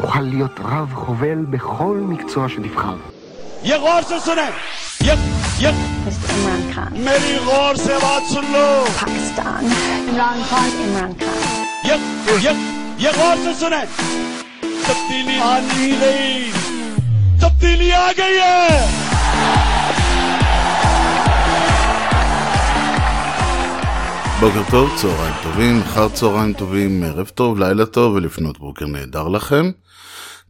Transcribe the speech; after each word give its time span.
תוכל 0.00 0.20
להיות 0.20 0.60
רב 0.64 0.92
חובל 0.94 1.44
בכל 1.50 1.96
מקצוע 2.08 2.48
שנבחר. 2.48 2.96
ירור 3.62 4.00
של 4.08 4.18
סונן! 4.18 4.50
יפ, 5.00 5.18
יפ! 5.60 5.74
אימרן 6.30 6.72
חאן. 6.72 7.04
מרי 7.04 7.38
רור 7.38 7.76
סבאצולו! 7.76 8.84
פקיסטן. 8.86 9.64
אימרן 10.08 10.44
חאן, 10.44 10.68
אימרן 10.80 11.10
חאן. 11.18 11.62
יפ, 11.84 12.00
יפ, 12.42 12.56
ירור 12.98 13.34
של 13.44 13.54
סונן! 13.54 13.84
תפתילי 14.60 15.42
אני 15.42 16.50
תפתילי 17.40 17.92
תבדילי 18.12 18.40
בוקר 24.40 24.62
טוב, 24.70 24.90
צהריים 24.96 25.34
טובים, 25.42 25.80
אחר 25.80 26.08
צהריים 26.08 26.52
טובים, 26.52 27.02
ערב 27.02 27.26
טוב, 27.34 27.58
לילה 27.58 27.86
טוב 27.86 28.14
ולפנות 28.14 28.58
בוקר 28.58 28.86
נהדר 28.86 29.28
לכם. 29.28 29.70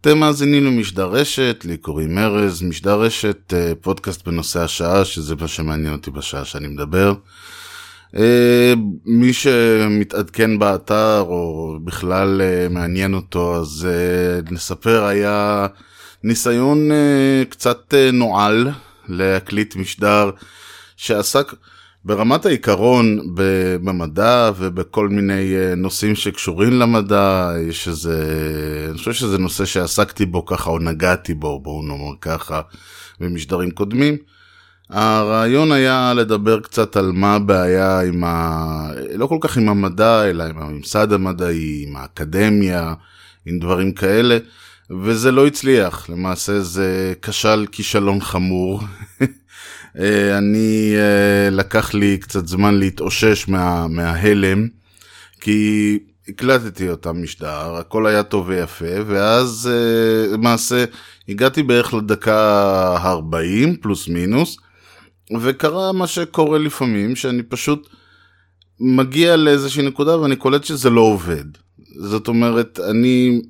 אתם 0.01 0.19
מאזינים 0.19 0.65
למשדר 0.65 1.07
רשת, 1.07 1.65
לי 1.65 1.77
קוראים 1.77 2.19
ארז, 2.19 2.63
משדר 2.63 3.01
רשת, 3.01 3.55
אה, 3.57 3.73
פודקאסט 3.81 4.29
בנושא 4.29 4.61
השעה, 4.61 5.05
שזה 5.05 5.35
מה 5.41 5.49
שמעניין 5.49 5.93
אותי 5.93 6.11
בשעה 6.11 6.45
שאני 6.45 6.69
מדבר. 6.69 7.15
אה, 8.17 8.75
מי 9.05 9.33
שמתעדכן 9.33 10.59
באתר 10.59 11.21
או 11.21 11.79
בכלל 11.85 12.43
אה, 12.43 12.69
מעניין 12.69 13.15
אותו, 13.15 13.57
אז 13.57 13.89
נספר, 14.51 15.05
היה 15.05 15.67
ניסיון 16.25 16.91
קצת 17.49 17.95
נואל 18.13 18.69
להקליט 19.09 19.77
משדר 19.77 20.31
שעסק 20.97 21.53
ברמת 22.05 22.47
העיקרון 22.47 23.35
במדע 23.83 24.51
ובכל 24.57 25.09
מיני 25.09 25.57
אה, 25.57 25.75
נושאים 25.75 26.15
שקשורים 26.15 26.73
למדע, 26.73 27.53
יש 27.69 27.89
איזה, 27.89 28.87
אני 28.91 28.99
חושב 28.99 29.13
שזה 29.13 29.39
נושא 29.39 29.65
שעסקתי 29.65 30.27
בו 30.27 30.47
ככה 30.47 30.71
או 30.71 30.79
נגעתי 30.79 31.35
בו, 31.35 31.61
בואו 31.61 31.83
נאמר 31.83 32.15
ככה, 32.21 32.61
במשדרים 33.21 33.71
קודמים. 33.71 34.17
הרעיון 34.91 35.73
היה 35.73 36.15
לדבר 36.15 36.61
קצת 36.61 36.97
על 36.97 37.13
מה 37.13 37.35
הבעיה 37.35 38.01
עם 38.01 38.25
ה... 38.25 38.91
לא 39.15 39.27
כל 39.27 39.39
כך 39.41 39.57
עם 39.57 39.69
המדע, 39.69 40.25
אלא 40.25 40.45
עם 40.45 40.59
הממסד 40.59 41.13
המדעי, 41.13 41.85
עם 41.89 41.97
האקדמיה, 41.97 42.95
עם 43.47 43.59
דברים 43.59 43.93
כאלה, 43.93 44.39
וזה 45.03 45.33
לא 45.33 45.47
הצליח. 45.47 46.11
למעשה 46.11 46.61
זה 46.61 47.15
כשל 47.23 47.67
כישלון 47.73 48.21
חמור. 48.21 48.81
אה, 49.99 50.39
אני, 50.39 50.93
אה, 50.97 51.51
לקח 51.51 51.95
לי 51.95 52.19
קצת 52.19 52.47
זמן 52.47 52.79
להתאושש 52.79 53.49
מה, 53.49 53.89
מההלם, 53.89 54.69
כי 55.41 55.99
הקלטתי 56.29 56.89
אותם 56.89 57.23
משדר, 57.23 57.75
הכל 57.77 58.07
היה 58.07 58.23
טוב 58.23 58.49
ויפה, 58.49 58.95
ואז 59.07 59.71
אה, 59.73 60.33
למעשה 60.33 60.85
הגעתי 61.29 61.63
בערך 61.63 61.95
לדקה 61.95 62.39
ה-40 62.97 63.83
פלוס 63.83 64.09
מינוס, 64.09 64.57
וקרה 65.41 65.93
מה 65.93 66.07
שקורה 66.07 66.59
לפעמים, 66.59 67.17
שאני 67.17 67.43
פשוט 67.43 67.89
מגיע 68.81 69.37
לאיזושהי 69.37 69.83
נקודה 69.83 70.19
ואני 70.19 70.37
קולט 70.37 70.65
שזה 70.65 70.91
לא 70.91 71.01
עובד. 71.01 71.45
זאת 71.95 72.29
אומרת, 72.29 72.81
אני... 72.91 73.41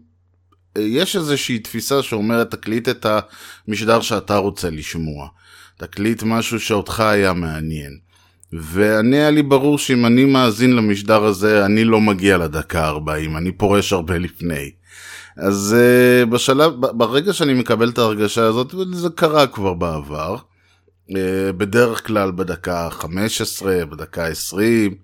יש 0.78 1.16
איזושהי 1.16 1.58
תפיסה 1.58 2.02
שאומרת, 2.02 2.50
תקליט 2.50 2.88
את 2.88 3.06
המשדר 3.68 4.00
שאתה 4.00 4.36
רוצה 4.36 4.70
לשמוע. 4.70 5.28
תקליט 5.80 6.22
משהו 6.22 6.60
שאותך 6.60 7.00
היה 7.00 7.32
מעניין. 7.32 7.98
ואני 8.52 9.16
היה 9.16 9.30
לי 9.30 9.42
ברור 9.42 9.78
שאם 9.78 10.06
אני 10.06 10.24
מאזין 10.24 10.76
למשדר 10.76 11.24
הזה, 11.24 11.64
אני 11.64 11.84
לא 11.84 12.00
מגיע 12.00 12.38
לדקה 12.38 12.88
40, 12.88 13.36
אני 13.36 13.52
פורש 13.52 13.92
הרבה 13.92 14.18
לפני. 14.18 14.70
אז 15.36 15.76
uh, 15.78 16.26
בשלב, 16.30 16.72
ברגע 16.80 17.32
שאני 17.32 17.54
מקבל 17.54 17.88
את 17.88 17.98
ההרגשה 17.98 18.44
הזאת, 18.44 18.74
וזה 18.74 19.08
קרה 19.14 19.46
כבר 19.46 19.74
בעבר, 19.74 20.36
uh, 20.36 21.12
בדרך 21.56 22.06
כלל 22.06 22.30
בדקה 22.30 22.88
15, 22.90 23.86
בדקה 23.86 24.26
20, 24.26 24.94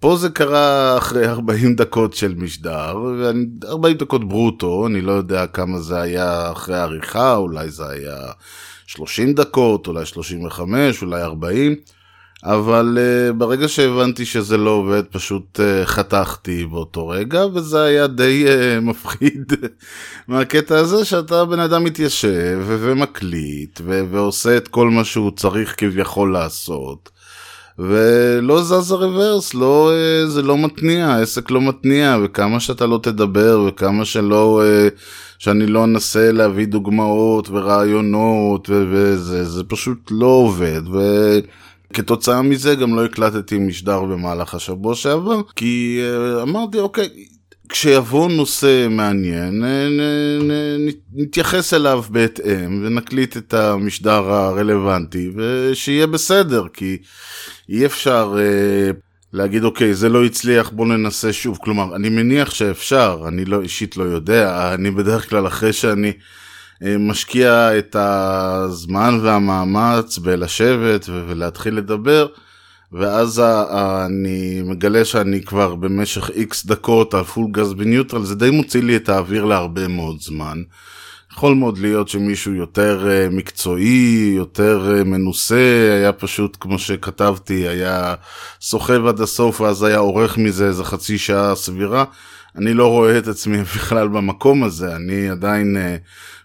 פה 0.00 0.16
זה 0.16 0.28
קרה 0.30 0.98
אחרי 0.98 1.26
40 1.26 1.74
דקות 1.74 2.14
של 2.14 2.34
משדר, 2.34 2.96
ואני- 3.18 3.46
40 3.64 3.96
דקות 3.96 4.28
ברוטו, 4.28 4.86
אני 4.86 5.00
לא 5.00 5.12
יודע 5.12 5.46
כמה 5.46 5.78
זה 5.80 6.00
היה 6.00 6.52
אחרי 6.52 6.76
העריכה, 6.76 7.36
אולי 7.36 7.70
זה 7.70 7.88
היה 7.88 8.16
30 8.86 9.32
דקות, 9.32 9.86
אולי 9.86 10.06
35, 10.06 11.02
אולי 11.02 11.22
40, 11.22 11.76
אבל 12.44 12.98
uh, 12.98 13.32
ברגע 13.32 13.68
שהבנתי 13.68 14.24
שזה 14.24 14.56
לא 14.56 14.70
עובד, 14.70 15.02
פשוט 15.10 15.60
uh, 15.60 15.86
חתכתי 15.86 16.64
באותו 16.64 17.08
רגע, 17.08 17.46
וזה 17.54 17.82
היה 17.82 18.06
די 18.06 18.44
uh, 18.46 18.80
מפחיד 18.80 19.52
מהקטע 20.28 20.76
הזה 20.76 21.04
שאתה 21.04 21.44
בן 21.44 21.60
אדם 21.60 21.84
מתיישב 21.84 22.62
ומקליט 22.66 23.80
ועושה 23.84 24.56
את 24.56 24.68
כל 24.68 24.90
מה 24.90 25.04
שהוא 25.04 25.30
צריך 25.30 25.74
כביכול 25.78 26.32
לעשות. 26.32 27.10
ולא 27.78 28.62
זז 28.62 28.92
הרוורס, 28.92 29.54
לא, 29.54 29.92
אה, 29.92 30.26
זה 30.26 30.42
לא 30.42 30.58
מתניע, 30.58 31.06
העסק 31.06 31.50
לא 31.50 31.60
מתניע, 31.60 32.18
וכמה 32.22 32.60
שאתה 32.60 32.86
לא 32.86 33.00
תדבר, 33.02 33.64
וכמה 33.68 34.04
שלא, 34.04 34.62
אה, 34.64 34.88
שאני 35.38 35.66
לא 35.66 35.84
אנסה 35.84 36.32
להביא 36.32 36.66
דוגמאות 36.66 37.48
ורעיונות, 37.50 38.70
ו- 38.70 38.84
וזה, 38.90 39.44
זה 39.44 39.64
פשוט 39.64 39.98
לא 40.10 40.26
עובד, 40.26 40.80
וכתוצאה 41.90 42.42
מזה 42.42 42.74
גם 42.74 42.96
לא 42.96 43.04
הקלטתי 43.04 43.58
משדר 43.58 44.02
במהלך 44.02 44.54
השבוע 44.54 44.94
שעבר, 44.94 45.40
כי 45.56 46.00
אה, 46.02 46.42
אמרתי, 46.42 46.78
אוקיי, 46.78 47.08
כשיבוא 47.68 48.28
נושא 48.30 48.86
מעניין, 48.90 49.64
נ- 49.64 50.00
נ- 50.00 50.50
נ- 50.50 51.22
נתייחס 51.22 51.74
אליו 51.74 52.04
בהתאם 52.10 52.82
ונקליט 52.86 53.36
את 53.36 53.54
המשדר 53.54 54.32
הרלוונטי 54.32 55.30
ושיהיה 55.36 56.06
בסדר, 56.06 56.64
כי 56.72 56.96
אי 57.68 57.86
אפשר 57.86 58.34
אה, 58.38 58.90
להגיד 59.32 59.64
אוקיי 59.64 59.94
זה 59.94 60.08
לא 60.08 60.24
הצליח 60.24 60.70
בוא 60.70 60.86
ננסה 60.86 61.32
שוב, 61.32 61.58
כלומר 61.62 61.96
אני 61.96 62.08
מניח 62.08 62.54
שאפשר, 62.54 63.24
אני 63.28 63.44
לא 63.44 63.62
אישית 63.62 63.96
לא 63.96 64.04
יודע, 64.04 64.74
אני 64.74 64.90
בדרך 64.90 65.30
כלל 65.30 65.46
אחרי 65.46 65.72
שאני 65.72 66.12
אה, 66.84 66.98
משקיע 66.98 67.78
את 67.78 67.96
הזמן 67.98 69.18
והמאמץ 69.22 70.18
בלשבת 70.18 71.08
ולהתחיל 71.08 71.74
לדבר, 71.74 72.26
ואז 72.92 73.38
ה- 73.38 73.44
ה- 73.44 74.06
אני 74.06 74.62
מגלה 74.64 75.04
שאני 75.04 75.42
כבר 75.42 75.74
במשך 75.74 76.30
איקס 76.30 76.66
דקות 76.66 77.14
על 77.14 77.24
פול 77.24 77.46
גז 77.50 77.72
בניוטרל, 77.74 78.24
זה 78.24 78.34
די 78.34 78.50
מוציא 78.50 78.82
לי 78.82 78.96
את 78.96 79.08
האוויר 79.08 79.44
להרבה 79.44 79.88
מאוד 79.88 80.20
זמן. 80.20 80.62
יכול 81.36 81.54
מאוד 81.54 81.78
להיות 81.78 82.08
שמישהו 82.08 82.54
יותר 82.54 83.08
אה, 83.10 83.28
מקצועי, 83.30 84.32
יותר 84.36 84.94
אה, 84.96 85.04
מנוסה, 85.04 85.90
היה 85.98 86.12
פשוט, 86.12 86.56
כמו 86.60 86.78
שכתבתי, 86.78 87.68
היה 87.68 88.14
סוחב 88.60 89.06
עד 89.06 89.20
הסוף 89.20 89.60
ואז 89.60 89.82
היה 89.82 89.98
עורך 89.98 90.38
מזה 90.38 90.66
איזה 90.66 90.84
חצי 90.84 91.18
שעה 91.18 91.54
סבירה. 91.54 92.04
אני 92.56 92.74
לא 92.74 92.86
רואה 92.86 93.18
את 93.18 93.28
עצמי 93.28 93.62
בכלל 93.74 94.08
במקום 94.08 94.64
הזה, 94.64 94.96
אני 94.96 95.30
עדיין, 95.30 95.76
אה, 95.76 95.96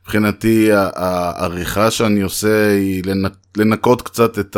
מבחינתי, 0.04 0.70
העריכה 0.74 1.92
שאני 1.92 2.22
עושה 2.22 2.72
היא 2.72 3.04
לנק- 3.06 3.58
לנקות 3.58 4.02
קצת 4.02 4.40
את 4.40 4.58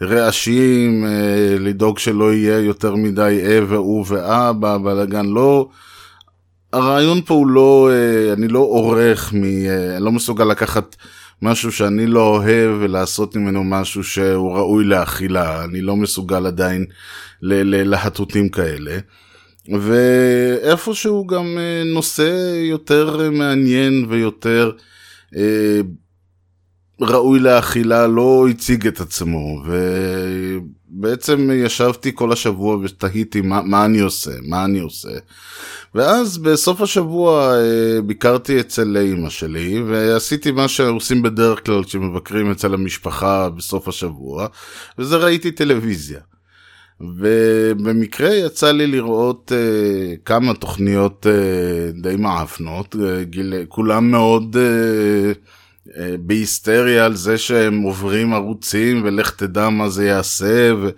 הרעשים, 0.00 1.06
לדאוג 1.58 1.98
שלא 1.98 2.32
יהיה 2.32 2.58
יותר 2.58 2.94
מדי 2.94 3.40
אה 3.44 3.58
והוא 3.68 4.04
ואה 4.08 4.52
בבלאגן, 4.52 5.26
לא... 5.26 5.68
הרעיון 6.72 7.20
פה 7.22 7.34
הוא 7.34 7.46
לא, 7.46 7.90
אה, 7.92 8.32
אני 8.32 8.48
לא 8.48 8.58
עורך, 8.58 9.32
מ, 9.32 9.44
אה, 9.44 9.96
אני 9.96 10.04
לא 10.04 10.12
מסוגל 10.12 10.44
לקחת 10.44 10.96
משהו 11.42 11.72
שאני 11.72 12.06
לא 12.06 12.20
אוהב 12.36 12.70
ולעשות 12.80 13.36
ממנו 13.36 13.64
משהו 13.64 14.04
שהוא 14.04 14.52
ראוי 14.56 14.84
לאכילה, 14.84 15.64
אני 15.64 15.80
לא 15.80 15.96
מסוגל 15.96 16.46
עדיין 16.46 16.84
ל- 17.42 17.62
ל- 17.62 17.90
להטוטים 17.90 18.48
כאלה. 18.48 18.98
ואיפשהו 19.80 21.26
גם 21.26 21.58
אה, 21.58 21.82
נושא 21.84 22.54
יותר 22.70 23.30
מעניין 23.30 24.06
ויותר 24.08 24.70
ראוי 27.00 27.38
לאכילה 27.38 28.06
לא 28.06 28.46
הציג 28.50 28.86
את 28.86 29.00
עצמו, 29.00 29.62
ובעצם 30.90 31.50
ישבתי 31.54 32.10
כל 32.14 32.32
השבוע 32.32 32.76
ותהיתי 32.82 33.40
מה, 33.40 33.62
מה 33.62 33.84
אני 33.84 34.00
עושה, 34.00 34.30
מה 34.42 34.64
אני 34.64 34.78
עושה. 34.78 35.08
ואז 35.94 36.38
בסוף 36.38 36.80
השבוע 36.80 37.54
אה, 37.56 38.02
ביקרתי 38.02 38.60
אצל 38.60 38.96
אימא 38.96 39.30
שלי, 39.30 39.82
ועשיתי 39.82 40.50
מה 40.50 40.68
שעושים 40.68 41.22
בדרך 41.22 41.66
כלל 41.66 41.84
כשמבקרים 41.84 42.50
אצל 42.50 42.74
המשפחה 42.74 43.48
בסוף 43.48 43.88
השבוע, 43.88 44.46
וזה 44.98 45.16
ראיתי 45.16 45.50
טלוויזיה. 45.50 46.20
ובמקרה 47.00 48.34
יצא 48.34 48.72
לי 48.72 48.86
לראות 48.86 49.52
uh, 49.52 50.18
כמה 50.24 50.54
תוכניות 50.54 51.26
uh, 51.26 52.02
די 52.02 52.16
מעפנות, 52.18 52.94
uh, 52.94 52.98
גיל, 53.22 53.54
כולם 53.68 54.10
מאוד 54.10 54.56
uh, 54.56 55.88
uh, 55.88 55.90
בהיסטריה 56.20 57.04
על 57.04 57.14
זה 57.14 57.38
שהם 57.38 57.82
עוברים 57.82 58.34
ערוצים 58.34 59.02
ולך 59.04 59.30
תדע 59.30 59.68
מה 59.68 59.88
זה 59.88 60.04
יעשה, 60.04 60.70
ו, 60.82 60.88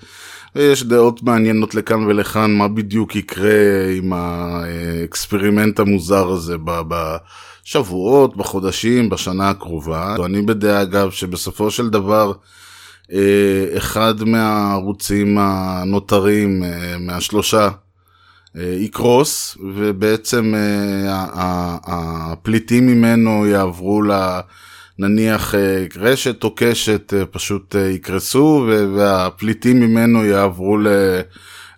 ויש 0.56 0.84
דעות 0.84 1.22
מעניינות 1.22 1.74
לכאן 1.74 2.04
ולכאן 2.04 2.54
מה 2.54 2.68
בדיוק 2.68 3.16
יקרה 3.16 3.90
עם 3.96 4.12
ה 4.12 4.27
experiment 4.27 5.78
המוזר 5.78 6.28
הזה 6.28 6.56
בשבועות, 6.88 8.36
בחודשים, 8.36 9.08
בשנה 9.08 9.50
הקרובה. 9.50 10.16
אני 10.24 10.42
בדעה 10.42 10.82
אגב 10.82 11.10
שבסופו 11.10 11.70
של 11.70 11.90
דבר 11.90 12.32
אה, 13.12 13.66
אחד 13.76 14.22
מהערוצים 14.22 15.38
הנותרים 15.40 16.64
אה, 16.64 16.98
מהשלושה 16.98 17.68
יקרוס 18.54 19.58
ובעצם 19.74 20.54
הפליטים 21.86 22.86
ממנו 22.86 23.46
יעברו 23.46 24.02
ל... 24.02 24.12
נניח 24.98 25.54
אה, 25.54 25.86
רשת 25.96 26.44
או 26.44 26.54
קשת 26.54 27.14
אה, 27.14 27.26
פשוט 27.26 27.76
אה, 27.76 27.88
יקרסו 27.90 28.66
והפליטים 28.96 29.80
ממנו 29.80 30.24
יעברו 30.24 30.76
ל... 30.78 30.88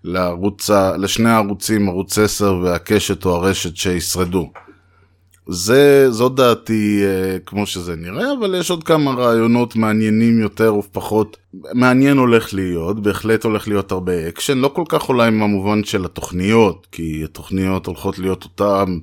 לערוץ, 0.08 0.70
לשני 0.98 1.30
הערוצים, 1.30 1.88
ערוץ 1.88 2.18
10 2.18 2.54
והקשת 2.62 3.24
או 3.24 3.34
הרשת 3.34 3.76
שישרדו. 3.76 4.50
זה, 5.48 6.10
זו 6.10 6.28
דעתי 6.28 7.04
כמו 7.46 7.66
שזה 7.66 7.96
נראה, 7.96 8.32
אבל 8.38 8.54
יש 8.54 8.70
עוד 8.70 8.84
כמה 8.84 9.10
רעיונות 9.10 9.76
מעניינים 9.76 10.40
יותר 10.40 10.74
ופחות. 10.74 11.36
מעניין 11.74 12.18
הולך 12.18 12.54
להיות, 12.54 13.02
בהחלט 13.02 13.44
הולך 13.44 13.68
להיות 13.68 13.92
הרבה 13.92 14.28
אקשן, 14.28 14.58
לא 14.58 14.68
כל 14.68 14.84
כך 14.88 15.08
אולי 15.08 15.30
במובן 15.30 15.84
של 15.84 16.04
התוכניות, 16.04 16.86
כי 16.92 17.24
התוכניות 17.24 17.86
הולכות 17.86 18.18
להיות 18.18 18.44
אותן 18.44 18.98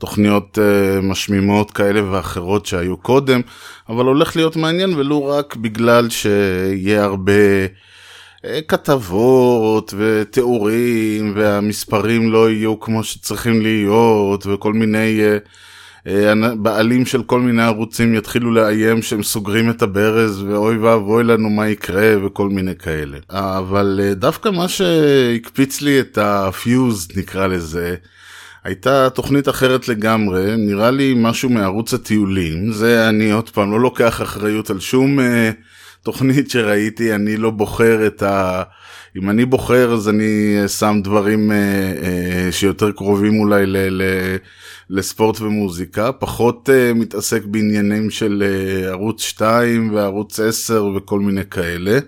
תוכניות 0.00 0.58
uh, 0.58 1.02
משמימות 1.02 1.70
כאלה 1.70 2.12
ואחרות 2.12 2.66
שהיו 2.66 2.96
קודם, 2.96 3.40
אבל 3.88 4.04
הולך 4.04 4.36
להיות 4.36 4.56
מעניין 4.56 4.94
ולו 4.94 5.26
רק 5.26 5.56
בגלל 5.56 6.10
שיהיה 6.10 7.04
הרבה 7.04 7.32
uh, 7.66 8.46
כתבות 8.68 9.94
ותיאורים 9.98 11.32
והמספרים 11.36 12.30
לא 12.30 12.50
יהיו 12.50 12.80
כמו 12.80 13.04
שצריכים 13.04 13.62
להיות 13.62 14.46
וכל 14.46 14.72
מיני 14.72 15.20
uh, 16.06 16.06
בעלים 16.56 17.06
של 17.06 17.22
כל 17.22 17.40
מיני 17.40 17.62
ערוצים 17.62 18.14
יתחילו 18.14 18.50
לאיים 18.50 19.02
שהם 19.02 19.22
סוגרים 19.22 19.70
את 19.70 19.82
הברז 19.82 20.42
ואוי 20.42 20.76
ואבוי 20.76 21.24
לנו 21.24 21.50
מה 21.50 21.68
יקרה 21.68 22.26
וכל 22.26 22.48
מיני 22.48 22.76
כאלה. 22.76 23.18
אבל 23.30 24.00
דווקא 24.12 24.48
מה 24.48 24.68
שהקפיץ 24.68 25.80
לי 25.80 26.00
את 26.00 26.18
הפיוז 26.18 27.08
נקרא 27.16 27.46
לזה, 27.46 27.94
הייתה 28.64 29.10
תוכנית 29.10 29.48
אחרת 29.48 29.88
לגמרי, 29.88 30.56
נראה 30.56 30.90
לי 30.90 31.14
משהו 31.16 31.48
מערוץ 31.48 31.94
הטיולים, 31.94 32.72
זה 32.72 33.08
אני 33.08 33.30
עוד 33.30 33.50
פעם 33.50 33.70
לא 33.70 33.80
לוקח 33.80 34.22
אחריות 34.22 34.70
על 34.70 34.80
שום 34.80 35.18
uh, 35.18 35.22
תוכנית 36.02 36.50
שראיתי, 36.50 37.14
אני 37.14 37.36
לא 37.36 37.50
בוחר 37.50 38.06
את 38.06 38.22
ה... 38.22 38.62
אם 39.16 39.30
אני 39.30 39.44
בוחר 39.44 39.92
אז 39.92 40.08
אני 40.08 40.58
שם 40.68 41.00
דברים 41.04 41.50
uh, 41.50 41.54
uh, 42.02 42.52
שיותר 42.52 42.92
קרובים 42.92 43.40
אולי 43.40 43.66
ל... 43.66 43.76
ל... 43.76 44.02
לספורט 44.90 45.40
ומוזיקה, 45.40 46.12
פחות 46.12 46.68
uh, 46.68 46.94
מתעסק 46.94 47.44
בעניינים 47.44 48.10
של 48.10 48.42
uh, 48.42 48.88
ערוץ 48.88 49.22
2 49.22 49.94
וערוץ 49.94 50.40
10 50.40 50.84
וכל 50.96 51.20
מיני 51.20 51.44
כאלה. 51.50 51.98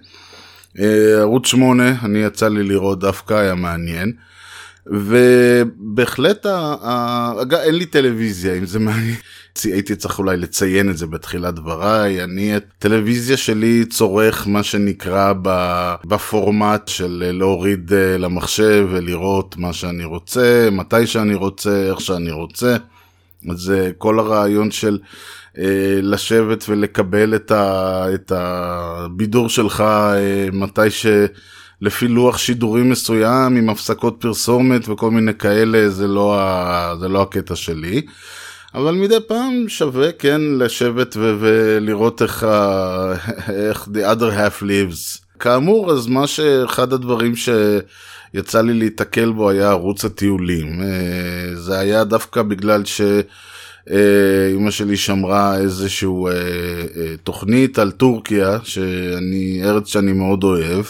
Uh, 0.76 0.80
ערוץ 1.20 1.46
8, 1.46 1.94
אני 2.02 2.18
יצא 2.18 2.48
לי 2.48 2.62
לראות 2.62 3.00
דווקא, 3.00 3.34
היה 3.34 3.54
מעניין. 3.54 4.12
ובהחלט, 4.86 6.46
אגב 7.42 7.58
אין 7.58 7.74
לי 7.74 7.86
טלוויזיה 7.86 8.54
אם 8.54 8.66
זה 8.66 8.78
מעניין, 8.78 9.16
הייתי 9.64 9.96
צריך 9.96 10.18
אולי 10.18 10.36
לציין 10.36 10.90
את 10.90 10.96
זה 10.96 11.06
בתחילת 11.06 11.54
דבריי, 11.54 12.24
אני 12.24 12.56
את 12.56 12.64
טלוויזיה 12.78 13.36
שלי 13.36 13.84
צורך 13.84 14.46
מה 14.48 14.62
שנקרא 14.62 15.32
בפורמט 16.04 16.88
של 16.88 17.30
להוריד 17.32 17.92
אה, 17.92 18.18
למחשב 18.18 18.88
ולראות 18.90 19.56
מה 19.56 19.72
שאני 19.72 20.04
רוצה, 20.04 20.68
מתי 20.72 21.06
שאני 21.06 21.34
רוצה, 21.34 21.86
איך 21.90 22.00
שאני 22.00 22.30
רוצה. 22.30 22.76
אז 23.50 23.72
כל 23.98 24.18
הרעיון 24.18 24.70
של 24.70 24.98
אה, 25.58 25.98
לשבת 26.02 26.64
ולקבל 26.68 27.34
את, 27.34 27.50
ה, 27.50 28.04
את 28.14 28.32
הבידור 28.34 29.48
שלך 29.48 29.80
אה, 29.80 30.48
מתי 30.52 30.90
ש... 30.90 31.06
לפי 31.82 32.08
לוח 32.08 32.38
שידורים 32.38 32.90
מסוים 32.90 33.56
עם 33.56 33.70
הפסקות 33.70 34.16
פרסומת 34.20 34.88
וכל 34.88 35.10
מיני 35.10 35.34
כאלה, 35.34 35.88
זה 35.90 36.06
לא, 36.08 36.40
ה... 36.40 36.94
זה 37.00 37.08
לא 37.08 37.22
הקטע 37.22 37.56
שלי. 37.56 38.02
אבל 38.74 38.94
מדי 38.94 39.16
פעם 39.26 39.68
שווה 39.68 40.12
כן 40.12 40.40
לשבת 40.58 41.16
ו- 41.16 41.36
ולראות 41.40 42.22
איך, 42.22 42.42
ה- 42.44 43.12
איך 43.52 43.88
the 43.94 44.16
other 44.16 44.32
half 44.36 44.62
lives. 44.62 45.20
כאמור, 45.38 45.92
אז 45.92 46.06
מה 46.06 46.26
שאחד 46.26 46.92
הדברים 46.92 47.32
שיצא 47.36 48.60
לי 48.60 48.74
להיתקל 48.74 49.32
בו 49.32 49.50
היה 49.50 49.70
ערוץ 49.70 50.04
הטיולים. 50.04 50.82
אה, 50.82 51.56
זה 51.56 51.78
היה 51.78 52.04
דווקא 52.04 52.42
בגלל 52.42 52.84
ש... 52.84 53.00
אימא 54.50 54.70
שלי 54.70 54.96
שמרה 54.96 55.58
איזשהו 55.58 56.28
אה, 56.28 56.32
אה, 56.32 57.14
תוכנית 57.22 57.78
על 57.78 57.90
טורקיה, 57.90 58.58
שאני, 58.62 59.60
ארץ 59.64 59.86
שאני 59.86 60.12
מאוד 60.12 60.44
אוהב. 60.44 60.84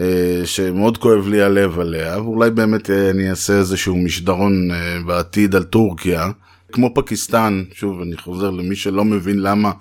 אה, 0.00 0.46
שמאוד 0.46 0.98
כואב 0.98 1.28
לי 1.28 1.42
הלב 1.42 1.80
עליה, 1.80 2.22
ואולי 2.22 2.50
באמת 2.50 2.90
אה, 2.90 3.10
אני 3.10 3.30
אעשה 3.30 3.52
איזשהו 3.52 3.96
משדרון 3.96 4.70
אה, 4.70 4.98
בעתיד 5.06 5.54
על 5.54 5.62
טורקיה. 5.62 6.30
כמו 6.72 6.94
פקיסטן, 6.94 7.64
שוב, 7.74 8.00
אני 8.00 8.16
חוזר 8.16 8.50
למי 8.50 8.76
שלא 8.76 9.04
מבין 9.04 9.38
למה 9.38 9.72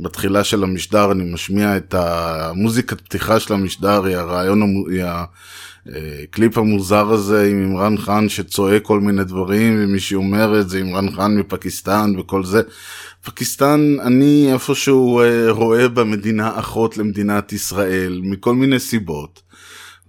בתחילה 0.00 0.44
של 0.44 0.62
המשדר 0.62 1.12
אני 1.12 1.32
משמיע 1.32 1.76
את 1.76 1.94
המוזיקת 1.94 3.00
פתיחה 3.00 3.40
של 3.40 3.54
המשדר, 3.54 4.04
היא 4.04 4.16
הרעיון, 4.16 4.84
היא 4.90 5.04
הקליפ 5.86 6.58
המוזר 6.58 7.10
הזה 7.10 7.46
עם 7.50 7.64
עמרן 7.64 7.98
חאן 7.98 8.28
שצועק 8.28 8.82
כל 8.82 9.00
מיני 9.00 9.24
דברים, 9.24 9.76
ומי 9.78 10.00
שאומר 10.00 10.60
את 10.60 10.68
זה 10.68 10.78
עמרן 10.78 11.10
חאן 11.10 11.38
מפקיסטן 11.38 12.12
וכל 12.18 12.44
זה. 12.44 12.62
פקיסטן, 13.24 13.96
אני 14.02 14.52
איפשהו 14.52 15.20
רואה 15.48 15.88
במדינה 15.88 16.58
אחות 16.58 16.98
למדינת 16.98 17.52
ישראל, 17.52 18.20
מכל 18.24 18.54
מיני 18.54 18.78
סיבות. 18.78 19.42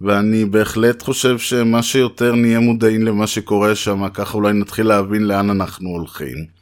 ואני 0.00 0.44
בהחלט 0.44 1.02
חושב 1.02 1.38
שמה 1.38 1.82
שיותר 1.82 2.34
נהיה 2.34 2.60
מודעים 2.60 3.02
למה 3.02 3.26
שקורה 3.26 3.74
שם, 3.74 4.08
ככה 4.08 4.34
אולי 4.34 4.52
נתחיל 4.52 4.86
להבין 4.86 5.22
לאן 5.22 5.50
אנחנו 5.50 5.88
הולכים. 5.88 6.56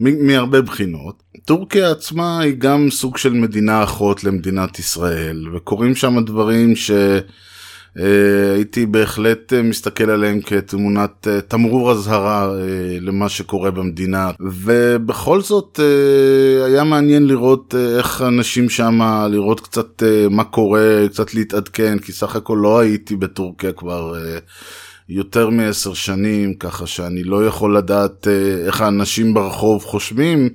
מהרבה 0.00 0.62
בחינות. 0.62 1.22
טורקיה 1.44 1.90
עצמה 1.90 2.40
היא 2.40 2.54
גם 2.58 2.90
סוג 2.90 3.16
של 3.16 3.32
מדינה 3.32 3.84
אחות 3.84 4.24
למדינת 4.24 4.78
ישראל, 4.78 5.48
וקורים 5.54 5.94
שם 5.94 6.24
דברים 6.24 6.76
ש... 6.76 6.90
אה, 7.96 8.54
הייתי 8.54 8.86
בהחלט 8.86 9.52
אה, 9.52 9.62
מסתכל 9.62 10.10
עליהם 10.10 10.40
כתמונת 10.40 11.28
אה, 11.28 11.40
תמרור 11.40 11.90
אזהרה 11.90 12.52
למה 13.00 13.28
שקורה 13.28 13.70
במדינה. 13.70 14.30
ובכל 14.40 15.40
זאת 15.40 15.80
היה 16.66 16.84
מעניין 16.84 17.26
לראות 17.26 17.74
איך 17.98 18.22
אנשים 18.22 18.68
שם 18.68 19.00
לראות 19.30 19.60
קצת 19.60 20.02
מה 20.30 20.44
קורה 20.44 21.04
קצת 21.08 21.34
להתעדכן 21.34 21.98
כי 21.98 22.12
סך 22.12 22.36
הכל 22.36 22.58
לא 22.62 22.78
הייתי 22.78 23.16
בטורקיה 23.16 23.72
כבר 23.72 24.14
יותר 25.08 25.50
מעשר 25.50 25.94
שנים 25.94 26.54
ככה 26.54 26.86
שאני 26.86 27.24
לא 27.24 27.46
יכול 27.46 27.76
לדעת 27.76 28.28
איך 28.66 28.80
האנשים 28.80 29.34
ברחוב 29.34 29.84
חושבים 29.84 30.48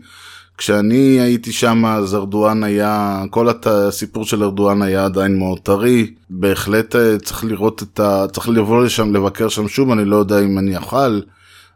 כשאני 0.57 1.19
הייתי 1.19 1.51
שם 1.51 1.86
אז 1.86 2.15
ארדואן 2.15 2.63
היה, 2.63 3.24
כל 3.29 3.48
הסיפור 3.65 4.25
של 4.25 4.43
ארדואן 4.43 4.81
היה 4.81 5.05
עדיין 5.05 5.39
מאוד 5.39 5.60
טרי, 5.60 6.13
בהחלט 6.29 6.95
אה, 6.95 7.17
צריך 7.17 7.43
לראות 7.43 7.83
את 7.83 8.00
ה... 8.00 8.25
צריך 8.33 8.50
לבוא 8.50 8.83
לשם, 8.83 9.15
לבקר 9.15 9.50
שם 9.50 9.67
שוב, 9.67 9.91
אני 9.91 10.05
לא 10.05 10.15
יודע 10.15 10.39
אם 10.39 10.57
אני 10.57 10.77
אוכל, 10.77 11.22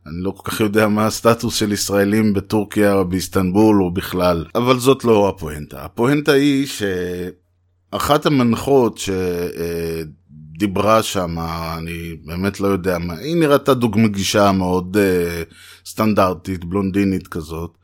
אני 0.07 0.24
לא 0.24 0.31
כל 0.31 0.51
כך 0.51 0.60
יודע 0.60 0.88
מה 0.88 1.05
הסטטוס 1.05 1.55
של 1.55 1.72
ישראלים 1.72 2.34
בטורקיה 2.34 2.93
או 2.93 3.05
באיסטנבול 3.05 3.81
או 3.81 3.91
בכלל, 3.91 4.46
אבל 4.55 4.79
זאת 4.79 5.03
לא 5.03 5.29
הפואנטה. 5.29 5.86
הפואנטה 5.86 6.31
היא 6.31 6.67
שאחת 6.67 8.25
המנחות 8.25 9.00
שדיברה 10.57 11.03
שם, 11.03 11.39
אני 11.77 12.15
באמת 12.25 12.60
לא 12.60 12.67
יודע 12.67 12.98
מה, 12.98 13.13
היא 13.13 13.36
נראתה 13.36 13.74
דוגמא 13.74 14.07
גישה 14.07 14.51
מאוד 14.51 14.98
uh, 14.98 15.00
סטנדרטית, 15.89 16.65
בלונדינית 16.65 17.27
כזאת. 17.27 17.77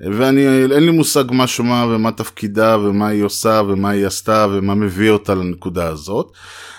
ואני, 0.00 0.46
אין 0.46 0.84
לי 0.84 0.90
מושג 0.90 1.24
מה 1.30 1.46
שמה 1.46 1.86
ומה 1.86 2.12
תפקידה 2.12 2.78
ומה 2.78 3.08
היא 3.08 3.22
עושה 3.22 3.62
ומה 3.68 3.90
היא 3.90 4.06
עשתה 4.06 4.46
ומה 4.50 4.74
מביא 4.74 5.10
אותה 5.10 5.34
לנקודה 5.34 5.88
הזאת. 5.88 6.32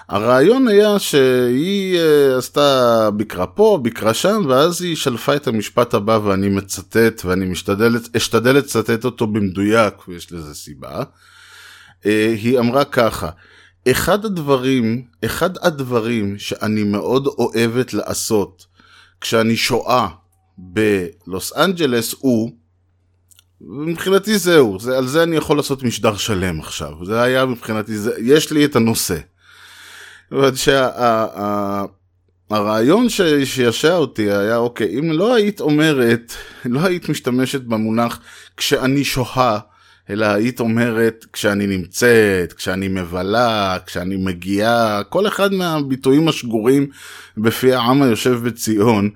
הרעיון 0.10 0.68
היה 0.68 1.00
שהיא 1.00 1.98
uh, 1.98 2.38
עשתה 2.38 3.10
ביקרה 3.12 3.48
פה, 3.48 3.80
ביקרה 3.82 4.14
שם, 4.14 4.42
ואז 4.48 4.82
היא 4.82 4.96
שלפה 4.96 5.36
את 5.36 5.48
המשפט 5.48 5.94
הבא 5.94 6.20
ואני 6.24 6.50
מצטט 6.50 7.26
ואני 7.26 7.46
משתדל, 7.46 7.96
אשתדל 8.18 8.56
לצטט 8.56 9.06
אותו 9.06 9.28
במדויק 9.28 10.08
ויש 10.08 10.32
לזה 10.32 10.56
סיבה. 10.56 11.04
Uh, 12.04 12.06
היא 12.42 12.60
אמרה 12.60 12.86
ככה, 12.86 13.30
אחד 13.92 14.26
הדברים, 14.26 15.04
אחד 15.26 15.50
הדברים 15.62 16.38
שאני 16.38 16.84
מאוד 16.84 17.28
אוהבת 17.28 17.94
לעשות 17.94 18.66
כשאני 19.22 19.58
שואה 19.58 20.08
בלוס 20.58 21.54
אנג'לס 21.58 22.16
הוא 22.20 22.52
מבחינתי 23.62 24.38
זהו, 24.38 24.80
זה, 24.80 24.98
על 24.98 25.08
זה 25.08 25.24
אני 25.24 25.36
יכול 25.36 25.58
לעשות 25.58 25.84
משדר 25.84 26.18
שלם 26.18 26.60
עכשיו, 26.60 27.06
זה 27.06 27.22
היה 27.22 27.46
מבחינתי, 27.46 27.98
זה, 27.98 28.12
יש 28.18 28.52
לי 28.52 28.66
את 28.66 28.76
הנושא. 28.76 29.18
שהרעיון 32.52 33.10
שישע 33.44 33.96
אותי 33.96 34.32
היה, 34.32 34.58
אוקיי, 34.58 35.00
אם 35.00 35.12
לא 35.12 35.36
היית 35.36 35.62
אומרת, 35.62 36.34
לא 36.66 36.80
היית 36.80 37.10
משתמשת 37.10 37.62
במונח 37.62 38.20
כשאני 38.58 39.04
שוהה, 39.04 39.60
אלא 40.10 40.26
היית 40.26 40.60
אומרת 40.60 41.26
כשאני 41.34 41.68
נמצאת, 41.68 42.54
כשאני 42.54 42.88
מבלה, 42.88 43.78
כשאני 43.86 44.16
מגיעה, 44.16 45.04
כל 45.04 45.28
אחד 45.28 45.54
מהביטויים 45.54 46.28
השגורים 46.28 46.88
בפי 47.38 47.74
העם 47.74 48.02
היושב 48.02 48.40
בציון. 48.44 49.10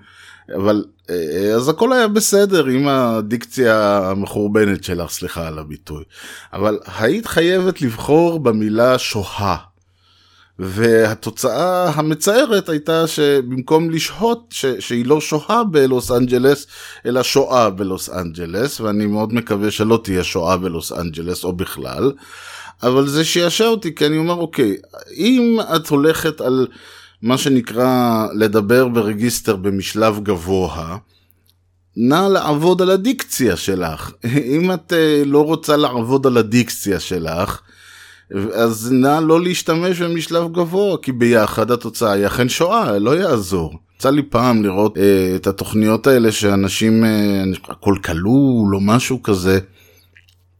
אבל 0.55 0.83
אה, 1.09 1.53
אז 1.55 1.69
הכל 1.69 1.93
היה 1.93 2.07
בסדר 2.07 2.65
עם 2.65 2.87
הדיקציה 2.87 3.97
המחורבנת 4.09 4.83
שלך, 4.83 5.11
סליחה 5.11 5.47
על 5.47 5.59
הביטוי. 5.59 6.03
אבל 6.53 6.79
היית 6.97 7.27
חייבת 7.27 7.81
לבחור 7.81 8.39
במילה 8.39 8.97
שוהה. 8.97 9.57
והתוצאה 10.59 11.89
המצערת 11.89 12.69
הייתה 12.69 13.07
שבמקום 13.07 13.89
לשהות, 13.89 14.45
ש- 14.49 14.65
שהיא 14.65 15.05
לא 15.05 15.21
שוהה 15.21 15.63
בלוס 15.63 16.11
אנג'לס, 16.11 16.67
אלא 17.05 17.23
שואה 17.23 17.69
בלוס 17.69 18.09
אנג'לס, 18.09 18.81
ואני 18.81 19.05
מאוד 19.05 19.33
מקווה 19.33 19.71
שלא 19.71 19.99
תהיה 20.03 20.23
שואה 20.23 20.57
בלוס 20.57 20.91
אנג'לס 20.91 21.43
או 21.43 21.53
בכלל. 21.53 22.11
אבל 22.83 23.07
זה 23.07 23.25
שעשע 23.25 23.65
אותי, 23.65 23.95
כי 23.95 24.05
אני 24.05 24.17
אומר, 24.17 24.33
אוקיי, 24.33 24.77
אם 25.15 25.57
את 25.75 25.87
הולכת 25.87 26.41
על 26.41 26.67
מה 27.23 27.37
שנקרא 27.37 28.27
לדבר 28.33 28.87
ברגיסטר 28.87 29.55
במשלב 29.55 30.19
גבוה, 30.23 30.97
נא 31.97 32.27
לעבוד 32.31 32.81
על 32.81 32.89
הדיקציה 32.89 33.55
שלך. 33.55 34.11
אם 34.55 34.71
את 34.71 34.93
uh, 34.93 35.25
לא 35.25 35.43
רוצה 35.43 35.77
לעבוד 35.77 36.27
על 36.27 36.37
הדיקציה 36.37 36.99
שלך, 36.99 37.61
אז 38.53 38.91
נא 38.91 39.19
לא 39.23 39.41
להשתמש 39.41 40.01
במשלב 40.01 40.51
גבוה, 40.51 40.97
כי 40.97 41.11
ביחד 41.11 41.71
התוצאה 41.71 42.11
היא 42.11 42.27
אכן 42.27 42.49
שואה, 42.49 42.99
לא 42.99 43.15
יעזור. 43.15 43.79
יצא 43.95 44.09
לי 44.09 44.23
פעם 44.23 44.63
לראות 44.63 44.97
uh, 44.97 45.01
את 45.35 45.47
התוכניות 45.47 46.07
האלה 46.07 46.31
שאנשים, 46.31 47.03
uh, 47.03 47.71
הכל 47.71 47.95
כלול 48.03 48.75
או 48.75 48.79
משהו 48.81 49.23
כזה, 49.23 49.59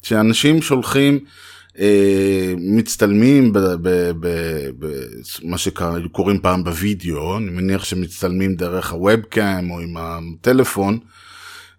שאנשים 0.02 0.62
שולחים 0.62 1.14
אה, 1.14 1.20
מצטלמים 2.58 3.54
במה 4.80 5.58
שקוראים 5.58 6.40
פעם 6.42 6.64
בווידאו, 6.64 7.38
אני 7.38 7.50
מניח 7.50 7.84
שמצטלמים 7.84 8.56
דרך 8.56 8.92
הוובקאם 8.92 9.72
או 9.72 9.80
עם 9.80 9.96
הטלפון, 9.98 11.00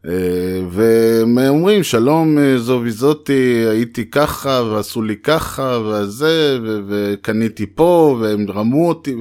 אה, 0.06 0.60
והם 0.70 1.38
אומרים 1.38 1.82
שלום 1.82 2.38
אה, 2.38 2.58
זו 2.58 2.80
וזאתי 2.84 3.66
הייתי 3.70 4.10
ככה 4.10 4.62
ועשו 4.70 5.02
לי 5.02 5.16
ככה 5.16 5.78
וזה 5.84 6.58
וקניתי 6.88 7.66
פה 7.74 8.18
והם 8.20 8.46
רמו 8.50 8.88
אותי, 8.88 9.14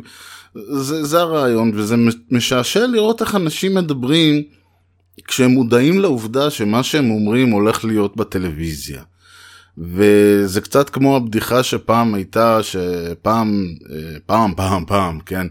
זה, 0.55 1.03
זה 1.03 1.19
הרעיון 1.19 1.71
וזה 1.75 1.95
משעשע 2.31 2.87
לראות 2.87 3.21
איך 3.21 3.35
אנשים 3.35 3.75
מדברים 3.75 4.43
כשהם 5.27 5.51
מודעים 5.51 5.99
לעובדה 5.99 6.49
שמה 6.49 6.83
שהם 6.83 7.11
אומרים 7.11 7.49
הולך 7.49 7.85
להיות 7.85 8.17
בטלוויזיה. 8.17 9.03
וזה 9.77 10.61
קצת 10.61 10.89
כמו 10.89 11.15
הבדיחה 11.15 11.63
שפעם 11.63 12.13
הייתה, 12.13 12.59
שפעם, 12.63 13.67
אה, 13.91 14.17
פעם, 14.25 14.53
פעם, 14.55 14.85
פעם, 14.85 15.19
כן, 15.19 15.47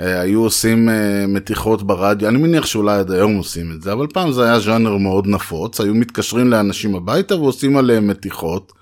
אה, 0.00 0.20
היו 0.20 0.42
עושים 0.42 0.88
אה, 0.88 1.24
מתיחות 1.28 1.82
ברדיו, 1.82 2.28
אני 2.28 2.38
מניח 2.38 2.66
שאולי 2.66 2.98
עד 2.98 3.10
היום 3.10 3.36
עושים 3.36 3.72
את 3.72 3.82
זה, 3.82 3.92
אבל 3.92 4.06
פעם 4.06 4.32
זה 4.32 4.44
היה 4.44 4.60
ז'אנר 4.60 4.96
מאוד 4.96 5.26
נפוץ, 5.26 5.80
היו 5.80 5.94
מתקשרים 5.94 6.50
לאנשים 6.50 6.94
הביתה 6.94 7.36
ועושים 7.36 7.76
עליהם 7.76 8.08
מתיחות. 8.08 8.72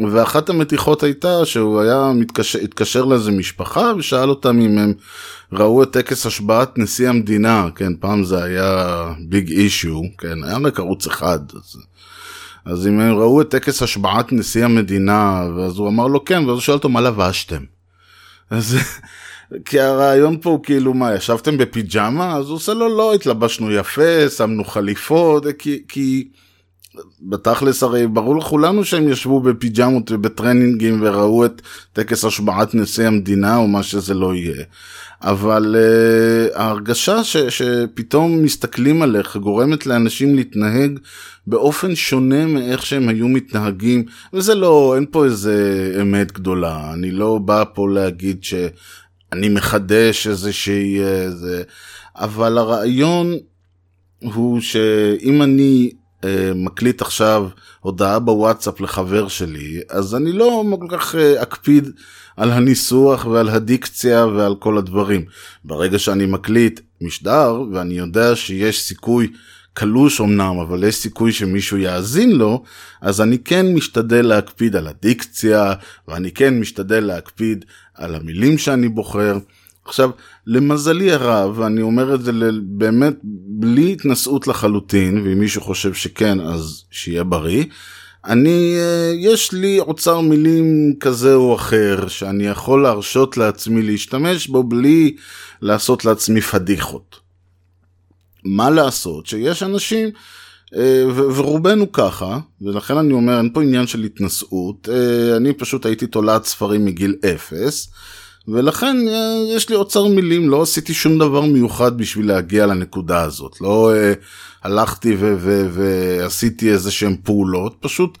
ואחת 0.00 0.48
המתיחות 0.48 1.02
הייתה 1.02 1.44
שהוא 1.44 1.80
היה 1.80 2.12
מתקשר, 2.14 2.58
התקשר 2.58 3.04
לאיזה 3.04 3.30
משפחה 3.30 3.92
ושאל 3.98 4.30
אותם 4.30 4.60
אם 4.60 4.78
הם 4.78 4.92
ראו 5.52 5.82
את 5.82 5.92
טקס 5.92 6.26
השבעת 6.26 6.78
נשיא 6.78 7.08
המדינה, 7.08 7.68
כן, 7.74 7.92
פעם 8.00 8.24
זה 8.24 8.44
היה 8.44 9.04
ביג 9.28 9.50
אישיו, 9.50 10.00
כן, 10.18 10.44
היה 10.44 10.58
רק 10.58 10.78
ערוץ 10.78 11.06
אחד. 11.06 11.38
אז... 11.54 11.76
אז 12.64 12.86
אם 12.86 13.00
הם 13.00 13.18
ראו 13.18 13.40
את 13.40 13.50
טקס 13.50 13.82
השבעת 13.82 14.32
נשיא 14.32 14.64
המדינה, 14.64 15.48
ואז 15.56 15.78
הוא 15.78 15.88
אמר 15.88 16.06
לו 16.06 16.24
כן, 16.24 16.38
ואז 16.38 16.48
הוא 16.48 16.60
שואל 16.60 16.76
אותו 16.76 16.88
מה 16.88 17.00
לבשתם. 17.00 17.64
אז 18.50 18.76
כי 19.64 19.80
הרעיון 19.80 20.40
פה 20.40 20.50
הוא 20.50 20.62
כאילו 20.62 20.94
מה, 20.94 21.14
ישבתם 21.14 21.58
בפיג'מה? 21.58 22.36
אז 22.36 22.46
הוא 22.48 22.56
עושה 22.56 22.74
לו 22.74 22.96
לא, 22.96 23.14
התלבשנו 23.14 23.72
יפה, 23.72 24.28
שמנו 24.28 24.64
חליפות, 24.64 25.44
כי, 25.58 25.82
כי 25.88 26.28
בתכלס 27.20 27.82
הרי 27.82 28.06
ברור 28.06 28.36
לכולנו 28.36 28.84
שהם 28.84 29.08
ישבו 29.08 29.40
בפיג'מות 29.40 30.10
ובטרנינגים 30.10 30.98
וראו 31.02 31.44
את 31.44 31.62
טקס 31.92 32.24
השבעת 32.24 32.74
נשיא 32.74 33.06
המדינה 33.06 33.56
או 33.56 33.68
מה 33.68 33.82
שזה 33.82 34.14
לא 34.14 34.34
יהיה. 34.34 34.64
אבל 35.22 35.76
uh, 35.76 36.58
ההרגשה 36.58 37.24
ש, 37.24 37.36
שפתאום 37.36 38.42
מסתכלים 38.42 39.02
עליך 39.02 39.36
גורמת 39.36 39.86
לאנשים 39.86 40.34
להתנהג 40.34 40.98
באופן 41.46 41.94
שונה 41.94 42.46
מאיך 42.46 42.86
שהם 42.86 43.08
היו 43.08 43.28
מתנהגים, 43.28 44.04
וזה 44.32 44.54
לא, 44.54 44.92
אין 44.96 45.06
פה 45.10 45.24
איזה 45.24 45.96
אמת 46.02 46.32
גדולה, 46.32 46.92
אני 46.92 47.10
לא 47.10 47.38
בא 47.38 47.64
פה 47.74 47.88
להגיד 47.88 48.44
שאני 48.44 49.48
מחדש 49.48 50.26
איזושהי, 50.26 51.00
איזה, 51.00 51.62
אבל 52.16 52.58
הרעיון 52.58 53.32
הוא 54.22 54.60
שאם 54.60 55.42
אני 55.42 55.90
uh, 56.22 56.26
מקליט 56.54 57.02
עכשיו 57.02 57.48
הודעה 57.80 58.18
בוואטסאפ 58.18 58.80
לחבר 58.80 59.28
שלי, 59.28 59.80
אז 59.90 60.14
אני 60.14 60.32
לא 60.32 60.64
כל 60.80 60.86
כך 60.90 61.14
אקפיד 61.14 61.90
על 62.36 62.50
הניסוח 62.50 63.26
ועל 63.26 63.48
הדיקציה 63.48 64.26
ועל 64.26 64.54
כל 64.58 64.78
הדברים. 64.78 65.24
ברגע 65.64 65.98
שאני 65.98 66.26
מקליט 66.26 66.80
משדר 67.00 67.62
ואני 67.72 67.94
יודע 67.94 68.36
שיש 68.36 68.82
סיכוי 68.82 69.28
קלוש 69.74 70.20
אמנם, 70.20 70.58
אבל 70.58 70.84
יש 70.84 70.96
סיכוי 70.96 71.32
שמישהו 71.32 71.78
יאזין 71.78 72.32
לו, 72.32 72.62
אז 73.00 73.20
אני 73.20 73.38
כן 73.38 73.74
משתדל 73.74 74.26
להקפיד 74.26 74.76
על 74.76 74.86
הדיקציה, 74.86 75.74
ואני 76.08 76.30
כן 76.30 76.60
משתדל 76.60 77.00
להקפיד 77.00 77.64
על 77.94 78.14
המילים 78.14 78.58
שאני 78.58 78.88
בוחר. 78.88 79.38
עכשיו, 79.84 80.10
למזלי 80.46 81.12
הרב, 81.12 81.58
ואני 81.58 81.82
אומר 81.82 82.14
את 82.14 82.22
זה 82.22 82.32
באמת 82.62 83.16
בלי 83.58 83.92
התנשאות 83.92 84.46
לחלוטין, 84.46 85.22
ואם 85.24 85.38
מישהו 85.38 85.60
חושב 85.60 85.94
שכן, 85.94 86.40
אז 86.40 86.84
שיהיה 86.90 87.24
בריא. 87.24 87.64
אני, 88.26 88.76
אה, 88.78 89.12
יש 89.16 89.52
לי 89.52 89.80
אוצר 89.80 90.20
מילים 90.20 90.94
כזה 91.00 91.34
או 91.34 91.54
אחר, 91.54 92.08
שאני 92.08 92.46
יכול 92.46 92.82
להרשות 92.82 93.36
לעצמי 93.36 93.82
להשתמש 93.82 94.46
בו 94.46 94.62
בלי 94.62 95.16
לעשות 95.62 96.04
לעצמי 96.04 96.40
פדיחות. 96.40 97.16
מה 98.44 98.70
לעשות 98.70 99.26
שיש 99.26 99.62
אנשים, 99.62 100.08
אה, 100.76 101.04
ורובנו 101.14 101.92
ככה, 101.92 102.38
ולכן 102.62 102.96
אני 102.96 103.12
אומר, 103.12 103.38
אין 103.38 103.50
פה 103.52 103.62
עניין 103.62 103.86
של 103.86 104.02
התנשאות, 104.02 104.88
אה, 104.92 105.36
אני 105.36 105.52
פשוט 105.52 105.86
הייתי 105.86 106.06
תולעת 106.06 106.44
ספרים 106.44 106.84
מגיל 106.84 107.16
אפס, 107.24 107.88
ולכן 108.48 108.96
יש 109.48 109.68
לי 109.68 109.76
אוצר 109.76 110.06
מילים, 110.06 110.48
לא 110.48 110.62
עשיתי 110.62 110.94
שום 110.94 111.18
דבר 111.18 111.40
מיוחד 111.40 111.98
בשביל 111.98 112.28
להגיע 112.28 112.66
לנקודה 112.66 113.22
הזאת. 113.22 113.60
לא 113.60 113.92
הלכתי 114.62 115.16
ועשיתי 115.70 116.72
איזה 116.72 116.90
שהם 116.90 117.16
פעולות, 117.24 117.76
פשוט 117.80 118.18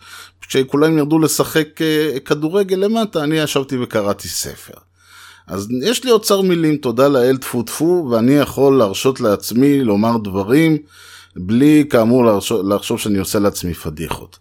כשכולם 0.48 0.98
ירדו 0.98 1.18
לשחק 1.18 1.82
אה, 1.82 2.20
כדורגל 2.24 2.76
למטה, 2.76 3.24
אני 3.24 3.36
ישבתי 3.36 3.76
וקראתי 3.82 4.28
ספר. 4.28 4.74
אז 5.46 5.68
יש 5.82 6.04
לי 6.04 6.10
אוצר 6.10 6.40
מילים, 6.40 6.76
תודה 6.76 7.08
לאל 7.08 7.36
טפו 7.36 7.62
טפו, 7.62 8.08
ואני 8.10 8.32
יכול 8.32 8.78
להרשות 8.78 9.20
לעצמי 9.20 9.80
לומר 9.80 10.16
דברים 10.16 10.78
בלי 11.36 11.84
כאמור 11.90 12.24
לחשוב 12.68 12.98
שאני 12.98 13.18
עושה 13.18 13.38
לעצמי 13.38 13.74
פדיחות. 13.74 14.38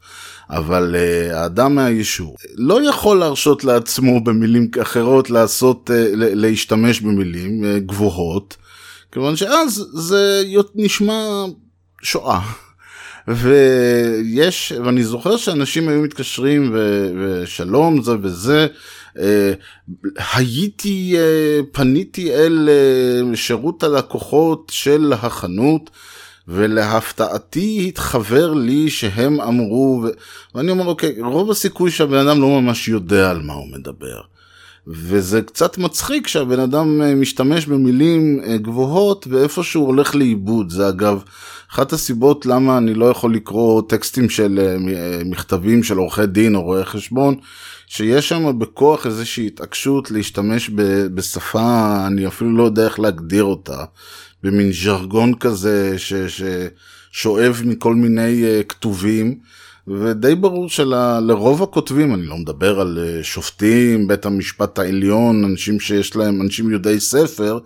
אבל 0.50 0.96
uh, 0.96 1.36
האדם 1.36 1.76
מהיישוב 1.76 2.36
לא 2.56 2.90
יכול 2.90 3.20
להרשות 3.20 3.64
לעצמו 3.64 4.24
במילים 4.24 4.68
אחרות 4.82 5.30
לעשות, 5.30 5.90
uh, 5.90 5.94
להשתמש 6.16 7.02
במילים 7.02 7.64
uh, 7.64 7.80
גבוהות, 7.80 8.58
כיוון 9.12 9.36
שאז 9.36 9.88
זה 9.94 10.44
נשמע 10.76 11.46
שואה. 12.02 12.42
ויש, 13.28 14.74
ואני 14.86 15.04
זוכר 15.04 15.38
שאנשים 15.38 15.90
היו 15.90 16.02
מתקשרים 16.02 16.72
ו, 16.74 17.08
ושלום 17.18 18.02
זה 18.02 18.12
וזה, 18.22 18.68
אה, 19.20 19.54
הייתי, 20.34 21.16
אה, 21.18 21.60
פניתי 21.72 22.34
אל 22.34 22.70
אה, 22.70 23.36
שירות 23.36 23.84
הלקוחות 23.84 24.72
של 24.76 25.14
החנות, 25.14 25.90
ולהפתעתי 26.48 27.86
התחבר 27.88 28.54
לי 28.54 28.90
שהם 28.90 29.42
אמרו, 29.42 30.04
ו... 30.04 30.08
ואני 30.56 30.72
אומר 30.72 30.86
אוקיי, 30.86 31.16
רוב 31.22 31.52
הסיכוי 31.52 31.92
שהבן 31.92 32.28
אדם 32.28 32.42
לא 32.42 32.62
ממש 32.62 32.88
יודע 32.88 33.30
על 33.30 33.42
מה 33.42 33.54
הוא 33.54 33.68
מדבר. 33.72 34.22
וזה 34.88 35.42
קצת 35.42 35.78
מצחיק 35.78 36.28
שהבן 36.28 36.60
אדם 36.60 37.02
אה, 37.02 37.16
משתמש 37.16 37.66
במילים 37.66 38.40
אה, 38.46 38.58
גבוהות 38.58 39.28
ואיפשהו 39.30 39.86
הולך 39.86 40.16
לאיבוד. 40.16 40.70
זה 40.70 40.90
אגב 40.90 41.24
אחת 41.72 41.94
הסיבות 41.94 42.46
למה 42.46 42.78
אני 42.78 42.94
לא 42.94 43.06
יכול 43.06 43.36
לקרוא 43.36 43.82
טקסטים 43.90 44.30
של 44.30 44.60
אה, 44.60 45.22
מכתבים 45.26 45.84
של 45.84 45.98
עורכי 45.98 46.26
דין 46.26 46.56
או 46.56 46.62
רואי 46.62 46.86
חשבון, 46.86 47.36
שיש 47.88 48.30
שם 48.30 48.60
בכוח 48.60 49.06
איזושהי 49.06 49.48
התעקשות 49.48 50.12
להשתמש 50.12 50.70
בשפה, 51.14 51.98
אני 52.08 52.28
אפילו 52.28 52.58
לא 52.58 52.64
יודע 52.64 52.86
איך 52.86 53.00
להגדיר 53.00 53.44
אותה, 53.44 53.84
במין 54.44 54.72
ז'רגון 54.72 55.36
כזה 55.36 55.94
ש, 55.98 56.14
ששואב 56.14 57.62
מכל 57.66 57.96
מיני 57.96 58.44
כתובים. 58.68 59.40
ודי 59.88 60.36
ברור 60.36 60.70
שלרוב 60.70 61.64
הכותבים, 61.64 62.14
אני 62.14 62.26
לא 62.26 62.38
מדבר 62.38 62.80
על 62.80 63.00
אה, 63.02 63.24
שופטים, 63.24 64.08
בית 64.08 64.26
המשפט 64.26 64.80
העליון, 64.80 65.44
אנשים 65.44 65.80
שיש 65.80 66.16
להם, 66.16 66.42
אנשים 66.42 66.72
יודעי 66.72 67.00
ספר, 67.00 67.60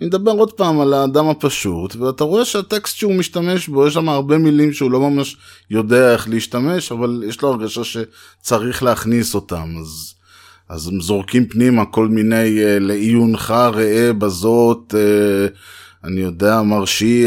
אני 0.00 0.06
מדבר 0.08 0.30
עוד 0.30 0.52
פעם 0.52 0.80
על 0.80 0.92
האדם 0.92 1.28
הפשוט, 1.28 1.96
ואתה 1.96 2.24
רואה 2.24 2.44
שהטקסט 2.44 2.96
שהוא 2.96 3.14
משתמש 3.14 3.68
בו, 3.68 3.86
יש 3.86 3.94
שם 3.94 4.08
הרבה 4.08 4.38
מילים 4.38 4.72
שהוא 4.72 4.90
לא 4.90 5.00
ממש 5.00 5.36
יודע 5.70 6.12
איך 6.12 6.28
להשתמש, 6.28 6.92
אבל 6.92 7.22
יש 7.26 7.42
לו 7.42 7.48
הרגשה 7.48 7.80
שצריך 7.84 8.82
להכניס 8.82 9.34
אותם, 9.34 9.74
אז, 9.80 10.14
אז 10.68 10.88
הם 10.88 11.00
זורקים 11.00 11.46
פנימה 11.48 11.84
כל 11.84 12.08
מיני 12.08 12.58
uh, 12.58 12.80
לעיונך 12.80 13.50
ראה 13.50 14.12
בזאת, 14.12 14.94
uh, 14.94 15.56
אני 16.04 16.20
יודע, 16.20 16.62
מרשי 16.62 17.26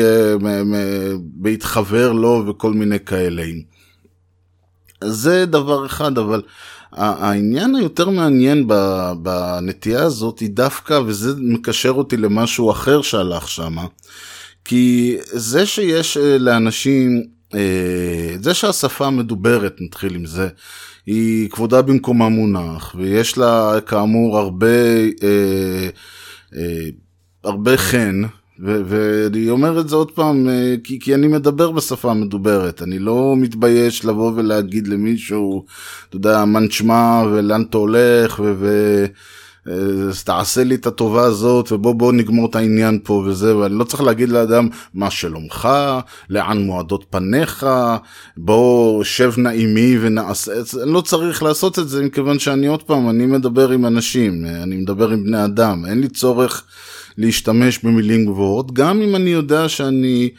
בהתחבר 1.16 2.12
לו 2.12 2.44
וכל 2.48 2.74
מיני 2.74 3.00
כאלה. 3.00 3.44
זה 5.04 5.46
דבר 5.46 5.86
אחד, 5.86 6.18
אבל 6.18 6.42
העניין 6.96 7.76
היותר 7.76 8.10
מעניין 8.10 8.68
בנטייה 9.22 10.04
הזאת 10.04 10.40
היא 10.40 10.50
דווקא, 10.50 11.00
וזה 11.06 11.34
מקשר 11.38 11.90
אותי 11.90 12.18
למשהו 12.18 12.72
אחר 12.72 13.02
שהלך 13.02 13.48
שם, 13.50 13.76
כי 14.66 15.18
זה 15.24 15.66
שיש 15.66 16.18
אה, 16.18 16.38
לאנשים, 16.38 17.24
אה, 17.54 18.36
זה 18.42 18.54
שהשפה 18.54 19.08
המדוברת, 19.08 19.76
נתחיל 19.80 20.16
עם 20.16 20.26
זה, 20.26 20.48
היא 21.06 21.50
כבודה 21.50 21.82
במקומה 21.82 22.30
מונח, 22.30 22.96
ויש 22.98 23.38
לה 23.38 23.80
כאמור 23.86 24.38
הרבה, 24.38 24.68
אה, 25.24 25.90
הרבה 27.44 27.78
חן, 27.78 28.22
ואני 28.60 29.50
אומר 29.50 29.80
את 29.80 29.90
זה 29.90 29.96
עוד 29.96 30.12
פעם, 30.12 30.50
אה, 30.50 30.76
כי, 30.84 31.00
כי 31.00 31.16
אני 31.16 31.28
מדבר 31.28 31.72
בשפה 31.72 32.12
המדוברת, 32.12 32.82
אני 32.82 33.00
לא 33.00 33.34
מתבייש 33.38 34.06
לבוא 34.06 34.32
ולהגיד 34.36 34.88
למישהו, 34.88 35.66
אתה 36.10 36.16
יודע, 36.16 36.46
מה 36.46 36.60
נשמע 36.60 37.24
ולאן 37.32 37.62
אתה 37.70 37.78
הולך, 37.78 38.42
ו... 38.44 39.06
אז 39.66 40.58
אה, 40.58 40.64
לי 40.64 40.76
את 40.76 40.88
הטובה 40.88 41.24
הזאת 41.24 41.72
ובוא 41.72 41.96
בוא 41.96 42.14
נגמור 42.14 42.50
את 42.50 42.56
העניין 42.56 43.00
פה 43.04 43.14
וזה 43.14 43.58
ואני 43.58 43.76
לא 43.76 43.84
צריך 43.84 44.02
להגיד 44.02 44.30
לאדם 44.30 44.68
מה 44.94 45.12
שלומך? 45.12 45.70
לאן 46.30 46.58
מועדות 46.58 47.06
פניך? 47.10 47.66
בוא 48.38 49.04
שב 49.04 49.34
נעימי 49.38 49.98
ונעשה 50.02 50.52
אני 50.84 50.94
לא 50.94 51.02
צריך 51.02 51.44
לעשות 51.44 51.80
את 51.80 51.90
זה 51.90 52.04
מכיוון 52.04 52.40
שאני 52.40 52.68
עוד 52.68 52.84
פעם 52.84 53.10
אני 53.10 53.26
מדבר 53.26 53.70
עם 53.70 53.86
אנשים 53.86 54.46
אני 54.46 54.76
מדבר 54.76 55.10
עם 55.10 55.24
בני 55.24 55.46
אדם. 55.46 55.86
אין 55.86 56.02
לי 56.02 56.10
צורך 56.10 56.64
להשתמש 57.18 57.80
במילים 57.84 58.26
גבוהות, 58.26 58.74
גם 58.74 59.02
אם 59.02 59.16
אני 59.16 59.30
יודע 59.30 59.70
שאני 59.70 60.30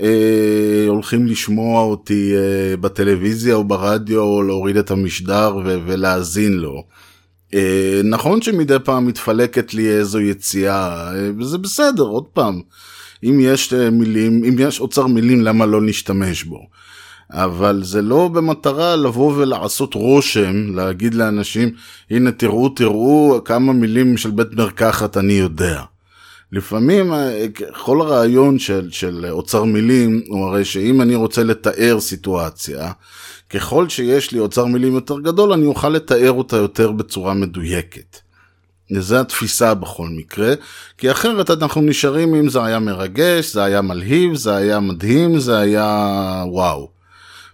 אה, 0.00 0.84
הולכים 0.88 1.26
לשמוע 1.26 1.82
אותי 1.82 2.32
אה, 2.36 2.76
בטלוויזיה 2.76 3.54
או 3.54 3.64
ברדיו, 3.64 4.20
או 4.20 4.42
להוריד 4.42 4.76
את 4.76 4.90
המשדר 4.90 5.56
ו- 5.64 5.78
ולהאזין 5.86 6.52
לו. 6.52 6.84
אה, 7.54 8.00
נכון 8.04 8.42
שמדי 8.42 8.76
פעם 8.84 9.06
מתפלקת 9.06 9.74
לי 9.74 9.88
איזו 9.88 10.20
יציאה, 10.20 11.12
אה, 11.14 11.30
וזה 11.38 11.58
בסדר, 11.58 12.02
עוד 12.02 12.24
פעם. 12.24 12.60
אם 13.24 13.40
יש 13.42 13.72
אה, 13.72 13.90
מילים, 13.90 14.44
אם 14.44 14.56
יש 14.58 14.80
אוצר 14.80 15.06
מילים, 15.06 15.40
למה 15.40 15.66
לא 15.66 15.82
נשתמש 15.82 16.44
בו? 16.44 16.66
אבל 17.32 17.80
זה 17.84 18.02
לא 18.02 18.28
במטרה 18.28 18.96
לבוא 18.96 19.32
ולעשות 19.36 19.94
רושם, 19.94 20.74
להגיד 20.74 21.14
לאנשים, 21.14 21.70
הנה 22.10 22.32
תראו, 22.32 22.68
תראו 22.68 23.40
כמה 23.44 23.72
מילים 23.72 24.16
של 24.16 24.30
בית 24.30 24.52
מרקחת 24.52 25.16
אני 25.16 25.32
יודע. 25.32 25.82
לפעמים 26.52 27.12
אה, 27.12 27.46
כל 27.84 28.00
הרעיון 28.00 28.58
של, 28.58 28.88
של 28.90 29.26
אוצר 29.30 29.64
מילים 29.64 30.22
הוא 30.28 30.46
הרי 30.46 30.64
שאם 30.64 31.00
אני 31.00 31.14
רוצה 31.14 31.44
לתאר 31.44 32.00
סיטואציה, 32.00 32.92
ככל 33.50 33.88
שיש 33.88 34.32
לי 34.32 34.38
אוצר 34.38 34.64
מילים 34.64 34.94
יותר 34.94 35.20
גדול 35.20 35.52
אני 35.52 35.66
אוכל 35.66 35.88
לתאר 35.88 36.32
אותה 36.32 36.56
יותר 36.56 36.92
בצורה 36.92 37.34
מדויקת. 37.34 38.16
וזו 38.90 39.16
התפיסה 39.16 39.74
בכל 39.74 40.08
מקרה, 40.08 40.54
כי 40.98 41.10
אחרת 41.10 41.50
אנחנו 41.50 41.80
נשארים 41.80 42.34
אם 42.34 42.48
זה 42.48 42.64
היה 42.64 42.78
מרגש, 42.78 43.52
זה 43.52 43.64
היה 43.64 43.82
מלהיב, 43.82 44.34
זה 44.34 44.56
היה 44.56 44.80
מדהים, 44.80 45.38
זה 45.38 45.58
היה 45.58 46.44
וואו. 46.46 46.90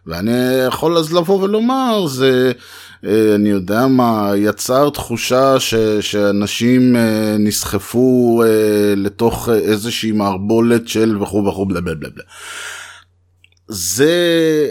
ואני 0.07 0.65
יכול 0.69 0.99
אז 0.99 1.13
לבוא 1.13 1.43
ולומר, 1.43 2.07
זה 2.07 2.53
אני 3.35 3.49
יודע 3.49 3.87
מה, 3.87 4.33
יצר 4.37 4.91
תחושה 4.91 5.61
ש, 5.61 5.75
שאנשים 6.01 6.97
אה, 6.97 7.37
נסחפו 7.39 8.43
אה, 8.47 8.95
לתוך 8.97 9.49
איזושהי 9.49 10.13
מערבולת 10.13 10.89
של 10.89 11.23
וכו' 11.23 11.45
וכו' 11.47 11.67
בלה 11.67 11.81
בלה 11.81 11.95
בלה. 11.95 12.25
זה, 13.69 14.71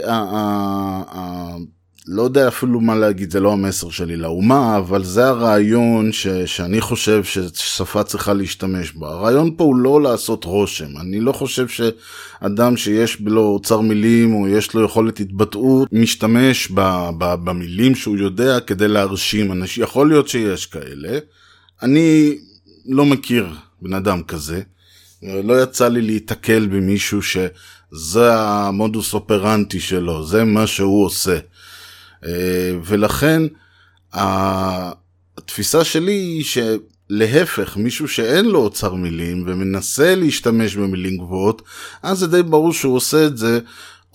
לא 2.08 2.22
יודע 2.22 2.48
אפילו 2.48 2.82
מה 2.82 2.96
להגיד, 2.96 3.32
זה 3.32 3.40
לא 3.40 3.54
המסר 3.54 3.90
שלי 3.90 4.16
לאומה, 4.16 4.78
אבל 4.78 5.04
זה 5.04 5.28
הרעיון 5.28 6.12
ש, 6.12 6.28
שאני 6.28 6.82
חושב 6.82 7.24
ששפה 7.24 8.04
צריכה 8.04 8.34
להשתמש 8.34 8.92
בו. 8.92 9.08
הרעיון 9.08 9.56
פה 9.58 9.64
הוא 9.64 9.76
לא 9.76 10.02
לעשות 10.02 10.44
רושם. 10.44 10.98
אני 11.02 11.20
לא 11.20 11.32
חושב 11.32 11.68
שאדם 11.68 12.78
שיש 12.78 13.18
לו 13.26 13.42
אוצר 13.42 13.82
מילים 13.82 14.34
או 14.34 14.48
יש 14.48 14.74
לו 14.74 14.86
יכולת 14.86 15.20
התבטאות, 15.20 15.88
משתמש 15.92 16.72
ב, 16.74 17.10
ב, 17.18 17.36
במילים 17.44 17.96
שהוא 17.96 18.18
יודע 18.18 18.60
כדי 18.60 18.88
להרשים 18.88 19.52
אנשים. 19.52 19.84
יכול 19.84 20.10
להיות 20.10 20.28
שיש 20.28 20.66
כאלה. 20.66 21.20
אני 21.82 22.38
לא 22.86 23.06
מכיר 23.06 23.48
בן 23.82 23.94
אדם 23.94 24.24
כזה. 24.24 24.62
לא 25.44 25.64
יצא 25.64 25.88
לי 25.88 26.02
להיתקל 26.02 26.68
במישהו 26.68 27.22
שזה 27.22 28.36
המודוס 28.36 29.14
אופרנטי 29.14 29.80
שלו, 29.80 30.28
זה 30.28 30.44
מה 30.44 30.68
שהוא 30.68 31.06
עושה. 31.06 31.38
אה, 32.26 32.72
ולכן 32.86 33.42
התפיסה 34.14 35.84
שלי 35.84 36.12
היא 36.12 36.44
שלהפך, 36.44 37.78
מישהו 37.78 38.08
שאין 38.08 38.46
לו 38.46 38.60
אוצר 38.60 38.94
מילים 38.94 39.44
ומנסה 39.48 40.16
להשתמש 40.16 40.76
במילים 40.76 41.18
גבוהות, 41.18 41.62
אז 42.04 42.20
זה 42.20 42.28
די 42.28 42.44
ברור 42.44 42.74
שהוא 42.74 42.96
עושה 42.96 43.26
את 43.26 43.38
זה 43.38 43.60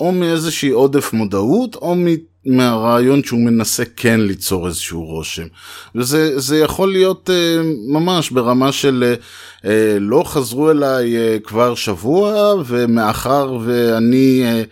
או 0.01 0.13
מאיזושהי 0.13 0.71
עודף 0.71 1.13
מודעות 1.13 1.75
או 1.75 1.97
מהרעיון 2.45 3.25
שהוא 3.25 3.41
מנסה 3.41 3.83
כן 3.97 4.21
ליצור 4.21 4.67
איזשהו 4.67 5.05
רושם. 5.05 5.47
וזה 5.95 6.59
יכול 6.59 6.93
להיות 6.93 7.31
uh, 7.31 7.93
ממש 7.93 8.31
ברמה 8.31 8.73
של 8.73 9.15
uh, 9.63 9.67
לא 10.01 10.23
חזרו 10.27 10.71
אליי 10.71 11.17
uh, 11.17 11.41
כבר 11.41 11.75
שבוע 11.75 12.55
ומאחר 12.67 13.59
ואני 13.65 14.43
אה, 14.45 14.63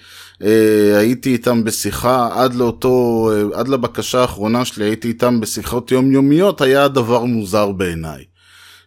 הייתי 0.40 1.33
איתם 1.33 1.64
בשיחה 1.64 2.29
עד 2.33 2.55
לאותו, 2.55 3.31
אה, 3.33 3.59
עד 3.61 3.68
לבקשה 3.68 4.20
האחרונה 4.20 4.64
שלי 4.64 4.85
הייתי 4.85 5.09
איתם 5.09 5.40
בשיחות 5.40 5.92
יומיומיות, 5.92 6.61
היה 6.61 6.85
הדבר 6.85 7.25
מוזר 7.25 7.72
בעיניי. 7.72 8.25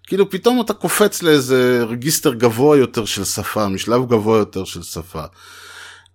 כאילו 0.08 0.30
פתאום 0.30 0.62
אתה 0.62 0.74
קופץ 0.74 1.24
לאיזה 1.24 1.84
רגיסטר 1.88 2.34
גבוה 2.34 2.78
יותר 2.78 3.06
של 3.06 3.24
שפה, 3.24 3.68
משלב 3.68 4.10
גבוה 4.10 4.38
יותר 4.38 4.64
של 4.64 4.84
שפה. 4.84 5.24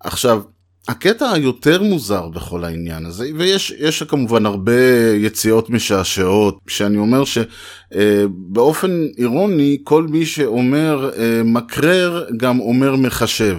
עכשיו, 0.01 0.43
הקטע 0.89 1.31
היותר 1.31 1.83
מוזר 1.83 2.29
בכל 2.29 2.65
העניין 2.65 3.07
הזה, 3.07 3.29
ויש 3.37 4.03
כמובן 4.03 4.47
הרבה 4.47 5.11
יציאות 5.15 5.71
משעשעות, 5.71 6.59
שאני 6.69 6.99
אומר 6.99 7.23
שבאופן 7.25 9.03
אה, 9.03 9.07
אירוני, 9.19 9.79
כל 9.85 10.07
מי 10.07 10.27
שאומר 10.27 11.11
מקרר 11.45 12.25
גם 12.37 12.61
אומר 12.61 12.97
מחשב. 12.97 13.57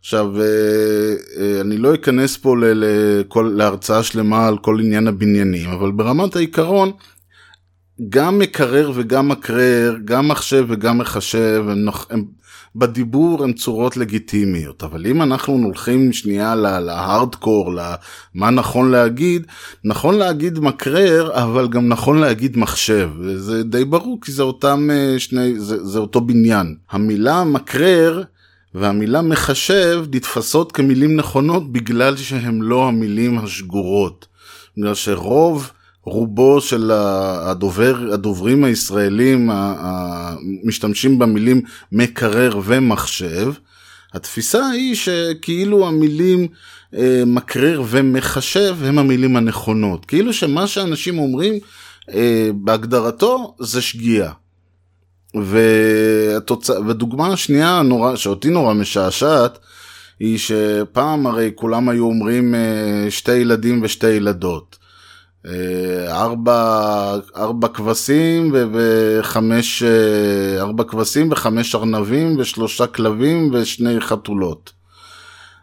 עכשיו, 0.00 0.40
אה, 0.40 0.44
אה, 1.38 1.60
אני 1.60 1.76
לא 1.76 1.94
אכנס 1.94 2.36
פה 2.36 2.54
לכל, 2.58 3.52
להרצאה 3.56 4.02
שלמה 4.02 4.46
על 4.46 4.58
כל 4.58 4.80
עניין 4.80 5.06
הבניינים, 5.06 5.70
אבל 5.70 5.90
ברמת 5.90 6.36
העיקרון, 6.36 6.90
גם 8.08 8.38
מקרר 8.38 8.92
וגם 8.94 9.28
מקרר, 9.28 9.96
גם 10.04 10.28
מחשב 10.28 10.66
וגם 10.68 10.98
מחשב, 10.98 11.64
הם, 11.68 11.88
הם, 12.10 12.24
בדיבור 12.76 13.44
הם 13.44 13.52
צורות 13.52 13.96
לגיטימיות, 13.96 14.82
אבל 14.82 15.06
אם 15.06 15.22
אנחנו 15.22 15.52
הולכים 15.52 16.12
שנייה 16.12 16.54
להארדקור, 16.54 17.74
למה 17.74 18.50
נכון 18.50 18.90
להגיד, 18.90 19.46
נכון 19.84 20.14
להגיד 20.14 20.58
מקרר, 20.58 21.42
אבל 21.42 21.68
גם 21.68 21.88
נכון 21.88 22.18
להגיד 22.18 22.56
מחשב, 22.56 23.10
וזה 23.20 23.62
די 23.62 23.84
ברור 23.84 24.18
כי 24.22 24.32
זה 24.32 24.42
אותם 24.42 24.88
אה, 24.92 25.18
שני, 25.18 25.60
זה, 25.60 25.84
זה 25.84 25.98
אותו 25.98 26.20
בניין. 26.20 26.76
המילה 26.90 27.44
מקרר 27.44 28.22
והמילה 28.74 29.22
מחשב 29.22 30.04
נתפסות 30.12 30.72
כמילים 30.72 31.16
נכונות 31.16 31.72
בגלל 31.72 32.16
שהן 32.16 32.60
לא 32.60 32.88
המילים 32.88 33.38
השגורות. 33.38 34.26
בגלל 34.76 34.94
שרוב, 34.94 35.70
רובו 36.04 36.60
של 36.60 36.90
הדובר, 36.92 38.12
הדוברים 38.12 38.64
הישראלים 38.64 39.50
משתמשים 40.64 41.18
במילים 41.18 41.62
מקרר 41.92 42.60
ומחשב. 42.64 43.52
התפיסה 44.14 44.68
היא 44.68 44.94
שכאילו 44.94 45.88
המילים 45.88 46.48
אה, 46.94 47.22
מקרר 47.26 47.82
ומחשב 47.88 48.76
הם 48.84 48.98
המילים 48.98 49.36
הנכונות. 49.36 50.04
כאילו 50.04 50.32
שמה 50.32 50.66
שאנשים 50.66 51.18
אומרים 51.18 51.54
אה, 52.14 52.50
בהגדרתו 52.54 53.54
זה 53.60 53.82
שגיאה. 53.82 54.32
והתוצ... 55.34 56.70
ודוגמה 56.70 57.32
השנייה 57.32 57.78
הנורא, 57.78 58.16
שאותי 58.16 58.50
נורא 58.50 58.74
משעשעת, 58.74 59.58
היא 60.20 60.38
שפעם 60.38 61.26
הרי 61.26 61.50
כולם 61.54 61.88
היו 61.88 62.04
אומרים 62.04 62.54
אה, 62.54 63.10
שתי 63.10 63.32
ילדים 63.32 63.80
ושתי 63.82 64.10
ילדות. 64.10 64.78
אה, 65.46 66.22
ארבע, 66.22 67.16
ארבע 67.36 67.68
כבשים 67.68 68.54
וחמש, 68.72 69.82
אה, 69.82 70.60
ארבע 70.60 70.84
כבשים 70.84 71.32
וחמש 71.32 71.74
ארנבים 71.74 72.36
ושלושה 72.38 72.86
כלבים 72.86 73.50
ושני 73.52 74.00
חתולות. 74.00 74.72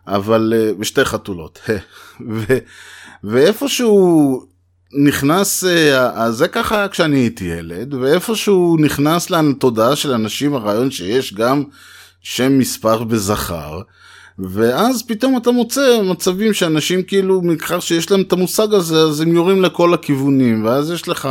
אבל, 0.07 0.53
ושתי 0.79 1.05
חתולות. 1.05 1.59
ואיפשהו 3.23 4.45
נכנס, 4.93 5.63
זה 6.29 6.47
ככה 6.47 6.87
כשאני 6.87 7.17
הייתי 7.17 7.45
ילד, 7.45 7.93
ואיפשהו 7.93 8.77
נכנס 8.79 9.29
לתודעה 9.29 9.95
של 9.95 10.11
אנשים 10.11 10.55
הרעיון 10.55 10.91
שיש 10.91 11.33
גם 11.33 11.63
שם 12.21 12.59
מספר 12.59 13.03
בזכר. 13.03 13.81
ואז 14.39 15.03
פתאום 15.03 15.37
אתה 15.37 15.51
מוצא 15.51 16.01
מצבים 16.03 16.53
שאנשים 16.53 17.03
כאילו, 17.03 17.41
מכך 17.41 17.81
שיש 17.81 18.11
להם 18.11 18.21
את 18.21 18.33
המושג 18.33 18.73
הזה, 18.73 19.01
אז 19.01 19.21
הם 19.21 19.33
יורים 19.33 19.61
לכל 19.61 19.93
הכיוונים, 19.93 20.65
ואז 20.65 20.91
יש 20.91 21.07
לך 21.07 21.29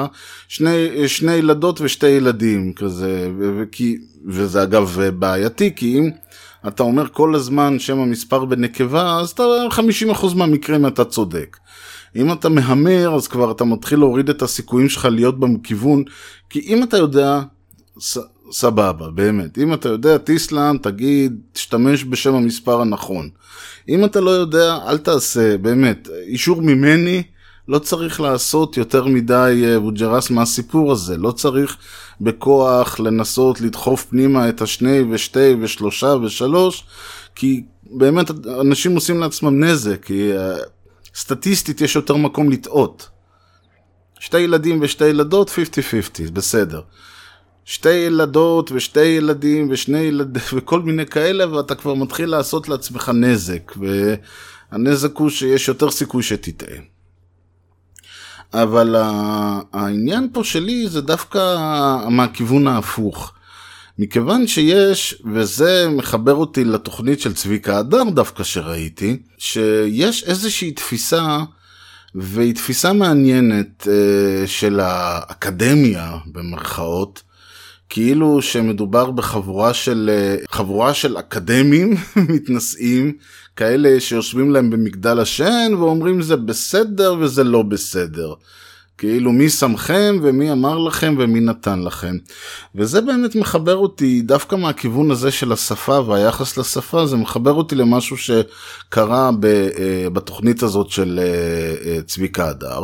שני, 0.49 1.09
שני 1.09 1.33
ילדות 1.33 1.81
ושתי 1.81 2.07
ילדים 2.07 2.73
כזה, 2.73 3.31
וכי, 3.59 3.97
וזה 4.27 4.63
אגב 4.63 4.99
בעייתי, 5.19 5.75
כי 5.77 5.99
אם 5.99 6.11
אתה 6.69 6.83
אומר 6.83 7.09
כל 7.13 7.35
הזמן 7.35 7.79
שם 7.79 7.99
המספר 7.99 8.45
בנקבה, 8.45 9.21
אז 9.21 9.31
אתה 9.31 9.43
50% 10.13 10.35
מהמקרים 10.35 10.87
אתה 10.87 11.05
צודק. 11.05 11.57
אם 12.17 12.33
אתה 12.33 12.49
מהמר, 12.49 13.15
אז 13.15 13.29
כבר 13.29 13.51
אתה 13.51 13.65
מתחיל 13.65 13.99
להוריד 13.99 14.29
את 14.29 14.43
הסיכויים 14.43 14.89
שלך 14.89 15.05
להיות 15.05 15.41
בכיוון, 15.41 16.05
כי 16.51 16.61
אם 16.61 16.83
אתה 16.83 16.97
יודע, 16.97 17.41
סבבה, 18.51 19.11
באמת. 19.11 19.59
אם 19.59 19.75
אתה 19.75 19.89
יודע 19.89 20.19
טיסלאן, 20.19 20.77
תגיד, 20.83 21.41
תשתמש 21.53 22.05
בשם 22.05 22.35
המספר 22.35 22.81
הנכון. 22.81 23.29
אם 23.89 24.05
אתה 24.05 24.21
לא 24.21 24.31
יודע, 24.31 24.79
אל 24.87 24.99
תעשה, 24.99 25.57
באמת. 25.57 26.09
אישור 26.27 26.63
ממני, 26.63 27.23
לא 27.69 27.79
צריך 27.79 28.21
לעשות 28.21 28.77
יותר 28.77 29.05
מדי 29.05 29.63
בוג'רס 29.83 30.31
אה, 30.31 30.37
מהסיפור 30.37 30.93
הזה. 30.93 31.17
לא 31.17 31.33
צריך 31.33 31.77
בכוח 32.21 33.01
לנסות 33.01 33.61
לדחוף 33.61 34.05
פנימה 34.05 34.49
את 34.49 34.63
השני 34.63 35.03
ושתי 35.11 35.55
ושלושה 35.61 36.15
ושלוש, 36.23 36.85
כי 37.35 37.63
באמת 37.91 38.31
אנשים 38.61 38.95
עושים 38.95 39.21
לעצמם 39.21 39.65
נזק, 39.65 40.05
כי 40.05 40.31
uh, 40.33 40.37
סטטיסטית 41.17 41.81
יש 41.81 41.97
יותר 41.97 42.17
מקום 42.17 42.51
לטעות. 42.51 43.09
שתי 44.19 44.39
ילדים 44.39 44.79
ושתי 44.83 45.05
ילדות, 45.05 45.51
50-50, 45.51 45.53
בסדר. 46.33 46.81
שתי 47.65 47.93
ילדות 47.93 48.73
ושתי 48.73 49.05
ילדים 49.05 49.69
ושני 49.71 49.99
ילדים 49.99 50.43
וכל 50.55 50.81
מיני 50.81 51.07
כאלה 51.07 51.57
ואתה 51.57 51.75
כבר 51.75 51.95
מתחיל 51.95 52.29
לעשות 52.31 52.69
לעצמך 52.69 53.11
נזק 53.15 53.73
והנזק 53.77 55.17
הוא 55.17 55.31
שיש 55.31 55.69
יותר 55.69 55.91
סיכוי 55.91 56.23
שתטעה. 56.23 56.77
אבל 58.55 58.97
העניין 59.73 60.29
פה 60.33 60.45
שלי 60.45 60.89
זה 60.89 61.01
דווקא 61.01 61.57
מהכיוון 62.11 62.67
ההפוך. 62.67 63.33
מכיוון 63.99 64.47
שיש, 64.47 65.23
וזה 65.35 65.89
מחבר 65.89 66.35
אותי 66.35 66.65
לתוכנית 66.65 67.21
של 67.21 67.35
צביקה 67.35 67.79
הדר 67.79 68.03
דווקא 68.15 68.45
שראיתי, 68.45 69.17
שיש 69.39 70.25
איזושהי 70.25 70.71
תפיסה, 70.71 71.39
והיא 72.15 72.55
תפיסה 72.55 72.93
מעניינת 72.93 73.89
אה, 73.91 74.47
של 74.47 74.81
האקדמיה 74.83 76.17
במרכאות, 76.27 77.23
כאילו 77.89 78.43
שמדובר 78.43 79.11
בחבורה 79.11 79.75
של, 79.75 80.11
אה, 80.13 80.37
חבורה 80.51 80.95
של 80.95 81.19
אקדמים 81.19 81.97
מתנשאים, 82.35 83.13
כאלה 83.57 84.01
שיושבים 84.01 84.51
להם 84.51 84.71
במגדל 84.71 85.21
השן 85.21 85.73
ואומרים 85.79 86.23
זה 86.23 86.37
בסדר 86.37 87.15
וזה 87.21 87.45
לא 87.45 87.63
בסדר. 87.63 88.35
כאילו 88.99 89.33
מי 89.33 89.51
שמכם 89.51 90.19
ומי 90.23 90.53
אמר 90.53 90.79
לכם 90.79 91.15
ומי 91.19 91.41
נתן 91.41 91.83
לכם. 91.83 92.17
וזה 92.75 93.01
באמת 93.01 93.35
מחבר 93.35 93.77
אותי 93.77 94.23
דווקא 94.23 94.57
מהכיוון 94.57 95.11
הזה 95.11 95.31
של 95.31 95.53
השפה 95.53 96.01
והיחס 96.01 96.59
לשפה, 96.59 97.07
זה 97.07 97.17
מחבר 97.17 97.53
אותי 97.53 97.75
למשהו 97.75 98.17
שקרה 98.17 99.31
אה, 99.45 100.11
בתוכנית 100.11 100.63
הזאת 100.63 100.91
של 100.91 101.21
אה, 101.23 102.03
צביקה 102.03 102.49
הדר. 102.49 102.81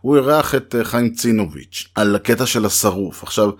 הוא 0.00 0.16
אירח 0.16 0.54
את 0.54 0.74
אה, 0.78 0.84
חיים 0.84 1.10
צינוביץ' 1.12 1.88
על 1.94 2.16
הקטע 2.16 2.46
של 2.46 2.64
השרוף. 2.66 3.22
עכשיו, 3.22 3.50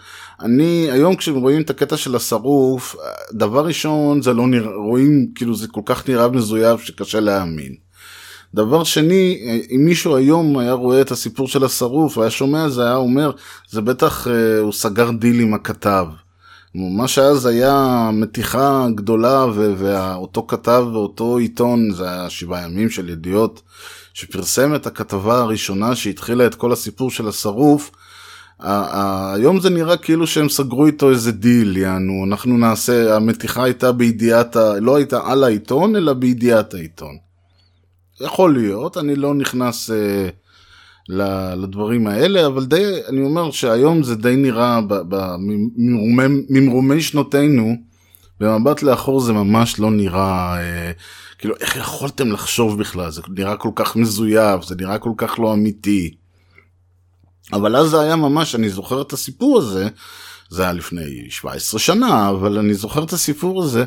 אני, 0.41 0.89
היום 0.91 1.17
כשרואים 1.17 1.63
את 1.63 1.71
הקטע 1.71 1.97
של 1.97 2.17
השרוף, 2.17 2.97
דבר 3.33 3.67
ראשון 3.67 4.23
זה 4.23 4.33
לא 4.33 4.47
נראה, 4.47 4.75
רואים 4.75 5.27
כאילו 5.35 5.55
זה 5.55 5.69
כל 5.69 5.81
כך 5.85 6.09
נראה 6.09 6.29
מזויף 6.29 6.81
שקשה 6.81 7.21
להאמין. 7.21 7.92
דבר 8.55 8.85
שני, 8.85 9.38
אם 9.71 9.85
מישהו 9.85 10.17
היום 10.17 10.59
היה 10.59 10.73
רואה 10.73 11.01
את 11.01 11.11
הסיפור 11.11 11.49
של 11.49 11.65
השרוף 11.65 12.19
והיה 12.19 12.31
שומע 12.31 12.69
זה, 12.69 12.85
היה 12.85 12.97
אומר, 12.97 13.31
זה 13.71 13.81
בטח 13.81 14.29
אה, 14.29 14.59
הוא 14.59 14.73
סגר 14.73 15.11
דיל 15.11 15.41
עם 15.41 15.55
הכתב. 15.55 16.07
מה 16.75 17.09
שאז 17.09 17.47
היה 17.47 18.11
מתיחה 18.12 18.87
גדולה 18.95 19.47
ואותו 19.55 20.47
כתב 20.47 20.85
ואותו 20.93 21.38
עיתון, 21.38 21.91
זה 21.91 22.11
היה 22.11 22.31
שבעה 22.31 22.62
ימים 22.65 22.91
של 22.91 23.09
ידיעות, 23.09 23.62
שפרסם 24.15 24.75
את 24.75 24.87
הכתבה 24.87 25.41
הראשונה 25.41 25.95
שהתחילה 25.95 26.47
את 26.47 26.55
כל 26.55 26.73
הסיפור 26.73 27.11
של 27.11 27.29
השרוף, 27.29 27.91
היום 28.61 29.61
זה 29.61 29.71
נראה 29.71 29.97
כאילו 29.97 30.27
שהם 30.27 30.49
סגרו 30.49 30.87
איתו 30.87 31.11
איזה 31.11 31.33
דיל, 31.33 31.77
יענו, 31.77 32.25
אנחנו 32.27 32.57
נעשה, 32.57 33.17
המתיחה 33.17 33.65
הייתה 33.65 33.93
בידיעת, 33.93 34.57
לא 34.81 34.97
הייתה 34.97 35.21
על 35.25 35.45
העיתון, 35.45 35.97
אלא 35.97 36.12
בידיעת 36.12 36.75
העיתון. 36.75 37.32
יכול 38.25 38.55
להיות, 38.55 38.97
אני 38.97 39.17
לא 39.17 39.35
נכנס 39.35 39.91
אה, 39.91 40.29
לדברים 41.55 42.07
האלה, 42.07 42.47
אבל 42.47 42.65
די, 42.65 42.85
אני 43.09 43.23
אומר 43.23 43.51
שהיום 43.51 44.03
זה 44.03 44.15
די 44.15 44.37
נראה, 44.37 44.81
ממרומי 46.49 47.03
שנותינו, 47.03 47.77
במבט 48.41 48.83
לאחור 48.83 49.21
זה 49.21 49.33
ממש 49.33 49.81
לא 49.81 49.91
נראה, 49.91 50.57
אה, 50.61 50.93
כאילו 51.39 51.55
איך 51.61 51.77
יכולתם 51.77 52.33
לחשוב 52.33 52.79
בכלל, 52.79 53.11
זה 53.11 53.23
נראה 53.29 53.57
כל 53.57 53.71
כך 53.75 53.97
מזויף, 53.97 54.65
זה 54.65 54.75
נראה 54.75 54.99
כל 54.99 55.13
כך 55.17 55.39
לא 55.39 55.53
אמיתי. 55.53 56.15
אבל 57.53 57.77
אז 57.77 57.89
זה 57.91 58.01
היה 58.01 58.17
ממש, 58.17 58.55
אני 58.55 58.69
זוכר 58.69 59.03
את 59.03 59.13
הסיפור 59.13 59.59
הזה, 59.59 59.89
זה 60.51 60.63
היה 60.63 60.73
לפני 60.73 61.27
17 61.31 61.81
שנה, 61.81 62.31
אבל 62.31 62.59
אני 62.59 62.75
זוכר 62.75 63.05
את 63.05 63.13
הסיפור 63.13 63.63
הזה, 63.63 63.85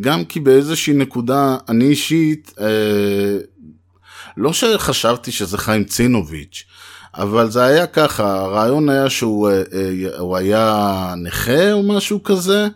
גם 0.00 0.24
כי 0.24 0.40
באיזושהי 0.40 0.94
נקודה, 0.94 1.56
אני 1.68 1.84
אישית, 1.84 2.54
אה, 2.60 3.38
לא 4.36 4.52
שחשבתי 4.52 5.32
שזה 5.32 5.58
חיים 5.58 5.84
צינוביץ', 5.84 6.64
אבל 7.14 7.50
זה 7.50 7.64
היה 7.64 7.86
ככה, 7.86 8.40
הרעיון 8.40 8.88
היה 8.88 9.10
שהוא 9.10 9.48
אה, 9.48 9.62
אה, 9.72 10.38
היה 10.38 11.14
נכה 11.16 11.72
או 11.72 11.82
משהו 11.82 12.22
כזה, 12.22 12.68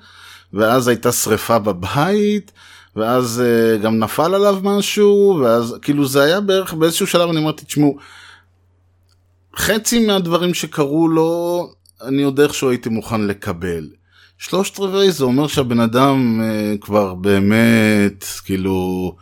ואז 0.53 0.89
הייתה 0.89 1.13
שריפה 1.13 1.59
בבית, 1.59 2.53
ואז 2.97 3.43
אה, 3.45 3.77
גם 3.77 3.99
נפל 3.99 4.35
עליו 4.35 4.59
משהו, 4.63 5.41
ואז 5.43 5.75
כאילו 5.83 6.07
זה 6.07 6.23
היה 6.23 6.41
בערך 6.41 6.75
באיזשהו 6.75 7.07
שלב 7.07 7.31
אני 7.31 7.41
אמרתי, 7.41 7.65
תשמעו, 7.65 7.99
חצי 9.57 10.07
מהדברים 10.07 10.55
שקרו 10.55 11.09
לו, 11.09 11.71
אני 12.03 12.23
עוד 12.23 12.41
איכשהו 12.41 12.71
הייתי 12.71 12.89
מוכן 12.89 13.21
לקבל. 13.21 13.89
שלושת 14.39 14.81
רבעי 14.81 15.13
זה 15.13 15.25
אומר 15.25 15.47
שהבן 15.47 15.81
אדם 15.81 16.41
כבר 16.81 17.15
באמת, 17.15 18.25
כאילו, 18.45 19.17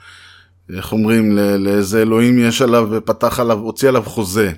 איך 0.77 0.93
אומרים, 0.93 1.39
לאיזה 1.59 2.03
אלוהים 2.03 2.39
יש 2.39 2.63
עליו 2.63 2.89
ופתח 2.91 3.41
עליו, 3.41 3.59
הוציא 3.59 3.89
עליו 3.89 4.03
חוזה. 4.03 4.53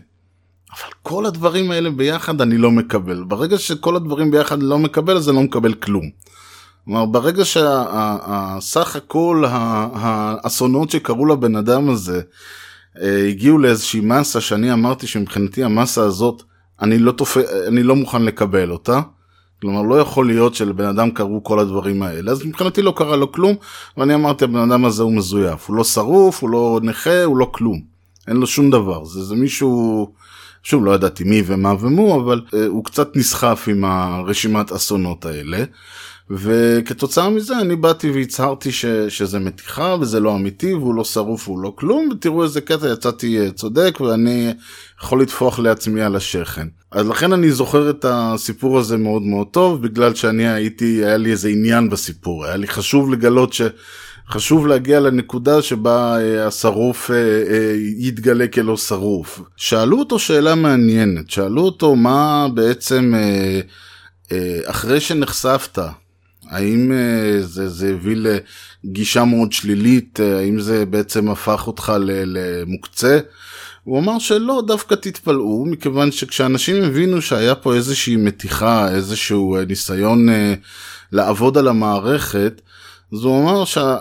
אבל 0.71 0.93
כל 1.03 1.27
הדברים 1.27 1.71
האלה 1.71 1.91
ביחד 1.91 2.41
אני 2.41 2.59
לא 2.59 2.71
מקבל. 2.71 3.25
ברגע 3.25 3.59
שכל 3.59 3.97
הדברים 3.97 4.31
ביחד 4.31 4.63
לא 4.63 4.79
מקבל, 4.79 5.17
אז 5.17 5.29
אני 5.29 5.37
לא 5.37 5.43
מקבל 5.43 5.75
כלום. 5.75 6.11
כלומר, 6.85 7.07
ברגע 7.07 7.45
שהסך 7.45 8.97
הכל 8.97 9.45
האסונות 9.49 10.91
שקרו 10.91 11.27
לבן 11.27 11.57
אדם 11.57 11.91
הזה 11.91 12.21
אה, 13.03 13.27
הגיעו 13.29 13.59
לאיזושהי 13.59 14.01
מסה 14.01 14.41
שאני 14.41 14.73
אמרתי 14.73 15.07
שמבחינתי 15.07 15.65
המסה 15.65 16.03
הזאת, 16.03 16.43
אני 16.83 16.99
לא, 16.99 17.13
תופ... 17.13 17.37
אני 17.67 17.83
לא 17.83 17.97
מוכן 17.97 18.23
לקבל 18.23 18.71
אותה. 18.71 19.01
כלומר, 19.61 19.83
לא 19.83 20.01
יכול 20.01 20.27
להיות 20.27 20.55
שלבן 20.55 20.85
אדם 20.85 21.11
קרו 21.11 21.45
כל 21.45 21.59
הדברים 21.59 22.03
האלה. 22.03 22.31
אז 22.31 22.47
מבחינתי 22.47 22.83
לא 22.83 22.93
קרה 22.97 23.17
לו 23.17 23.33
כלום, 23.33 23.55
ואני 23.97 24.15
אמרתי, 24.15 24.45
הבן 24.45 24.71
אדם 24.71 24.85
הזה 24.85 25.03
הוא 25.03 25.13
מזויף. 25.13 25.69
הוא 25.69 25.77
לא 25.77 25.85
שרוף, 25.85 26.43
הוא 26.43 26.51
לא 26.51 26.81
נכה, 26.83 27.25
הוא 27.25 27.37
לא 27.37 27.51
כלום. 27.53 27.81
אין 28.29 28.37
לו 28.37 28.47
שום 28.47 28.71
דבר. 28.71 29.05
זה, 29.05 29.25
זה 29.25 29.35
מישהו 29.35 30.13
שוב, 30.63 30.85
לא 30.85 30.95
ידעתי 30.95 31.25
מי 31.25 31.43
ומה 31.47 31.75
ומו, 31.81 32.21
אבל 32.21 32.41
uh, 32.47 32.57
הוא 32.67 32.85
קצת 32.85 33.17
נסחף 33.17 33.65
עם 33.71 33.85
הרשימת 33.85 34.73
אסונות 34.73 35.27
האלה. 35.27 35.65
וכתוצאה 36.31 37.31
מזה 37.31 37.59
אני 37.59 37.77
באתי 37.77 38.11
והצהרתי 38.11 38.73
ש, 38.73 38.85
שזה 39.09 39.39
מתיחה 39.39 39.97
וזה 40.01 40.21
לא 40.21 40.37
אמיתי 40.37 40.75
והוא 40.75 40.95
לא 40.95 41.05
שרוף 41.05 41.49
והוא 41.49 41.63
לא 41.63 41.75
כלום 41.77 42.09
ותראו 42.13 42.43
איזה 42.43 42.61
קטע 42.61 42.89
יצאתי 42.93 43.41
אה, 43.41 43.51
צודק 43.51 43.99
ואני 44.01 44.55
יכול 45.03 45.23
לטפוח 45.23 45.59
לעצמי 45.59 46.03
על 46.03 46.17
השכן. 46.17 46.69
אז 46.91 47.07
לכן 47.09 47.33
אני 47.33 47.51
זוכר 47.51 47.91
את 47.91 48.05
הסיפור 48.09 48.79
הזה 48.79 48.97
מאוד 48.97 49.23
מאוד 49.23 49.47
טוב 49.47 49.83
בגלל 49.83 50.15
שאני 50.15 50.49
הייתי 50.49 51.05
היה 51.05 51.17
לי 51.17 51.31
איזה 51.31 51.49
עניין 51.49 51.91
בסיפור 51.91 52.45
היה 52.45 52.57
לי 52.57 52.67
חשוב 52.67 53.13
לגלות 53.13 53.53
ש... 53.53 53.63
חשוב 54.31 54.67
להגיע 54.67 55.01
לנקודה 55.01 55.63
שבה 55.63 56.19
אה, 56.21 56.47
השרוף 56.47 57.11
אה, 57.11 57.17
אה, 57.17 57.75
יתגלה 57.99 58.49
כלא 58.49 58.77
שרוף. 58.77 59.41
שאלו 59.57 59.99
אותו 59.99 60.19
שאלה 60.19 60.55
מעניינת, 60.55 61.31
שאלו 61.31 61.63
אותו 61.63 61.97
מה 61.97 62.47
בעצם 62.55 63.15
אחרי 64.65 65.01
שנחשפת 65.01 65.79
האם 66.51 66.93
זה, 67.41 67.69
זה 67.69 67.91
הביא 67.91 68.17
לגישה 68.85 69.25
מאוד 69.25 69.53
שלילית, 69.53 70.21
האם 70.21 70.61
זה 70.61 70.87
בעצם 70.87 71.31
הפך 71.31 71.67
אותך 71.67 71.93
למוקצה? 72.01 73.19
הוא 73.89 73.99
אמר 73.99 74.19
שלא, 74.19 74.63
דווקא 74.67 74.95
תתפלאו, 74.95 75.65
מכיוון 75.67 76.13
שכשאנשים 76.13 76.85
הבינו 76.85 77.23
שהיה 77.23 77.55
פה 77.55 77.75
איזושהי 77.75 78.17
מתיחה, 78.17 78.95
איזשהו 78.95 79.59
uh, 79.59 79.65
ניסיון 79.65 80.29
uh, 80.29 80.33
לעבוד 81.13 81.59
על 81.59 81.69
המערכת, 81.69 82.61
אז 83.13 83.19
הוא 83.25 83.43
אמר 83.43 83.65
שה, 83.65 83.97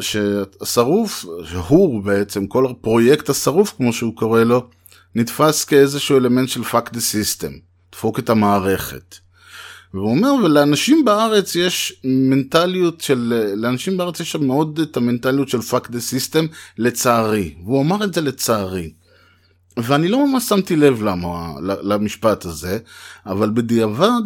שהשרוף, 0.00 1.24
שהוא 1.44 2.02
בעצם, 2.02 2.46
כל 2.46 2.66
הפרויקט 2.66 3.28
השרוף 3.28 3.74
כמו 3.76 3.92
שהוא 3.92 4.16
קורא 4.16 4.42
לו, 4.42 4.66
נתפס 5.14 5.64
כאיזשהו 5.64 6.16
אלמנט 6.16 6.48
של 6.48 6.62
fuck 6.62 6.88
the 6.92 7.00
system, 7.12 7.52
דפוק 7.92 8.18
את 8.18 8.30
המערכת. 8.30 9.16
והוא 9.94 10.10
אומר, 10.10 10.34
ולאנשים 10.44 11.04
בארץ 11.04 11.56
יש 11.56 12.00
מנטליות 12.04 13.00
של, 13.00 13.52
לאנשים 13.56 13.96
בארץ 13.96 14.20
יש 14.20 14.36
מאוד 14.36 14.80
את 14.80 14.96
המנטליות 14.96 15.48
של 15.48 15.58
fuck 15.58 15.84
the 15.84 16.12
system, 16.12 16.46
לצערי. 16.78 17.54
והוא 17.64 17.82
אמר 17.82 18.04
את 18.04 18.14
זה 18.14 18.20
לצערי. 18.20 18.90
ואני 19.76 20.08
לא 20.08 20.26
ממש 20.26 20.44
שמתי 20.44 20.76
לב 20.76 21.02
למה, 21.02 21.52
למשפט 21.60 22.44
הזה, 22.44 22.78
אבל 23.26 23.50
בדיעבד 23.50 24.22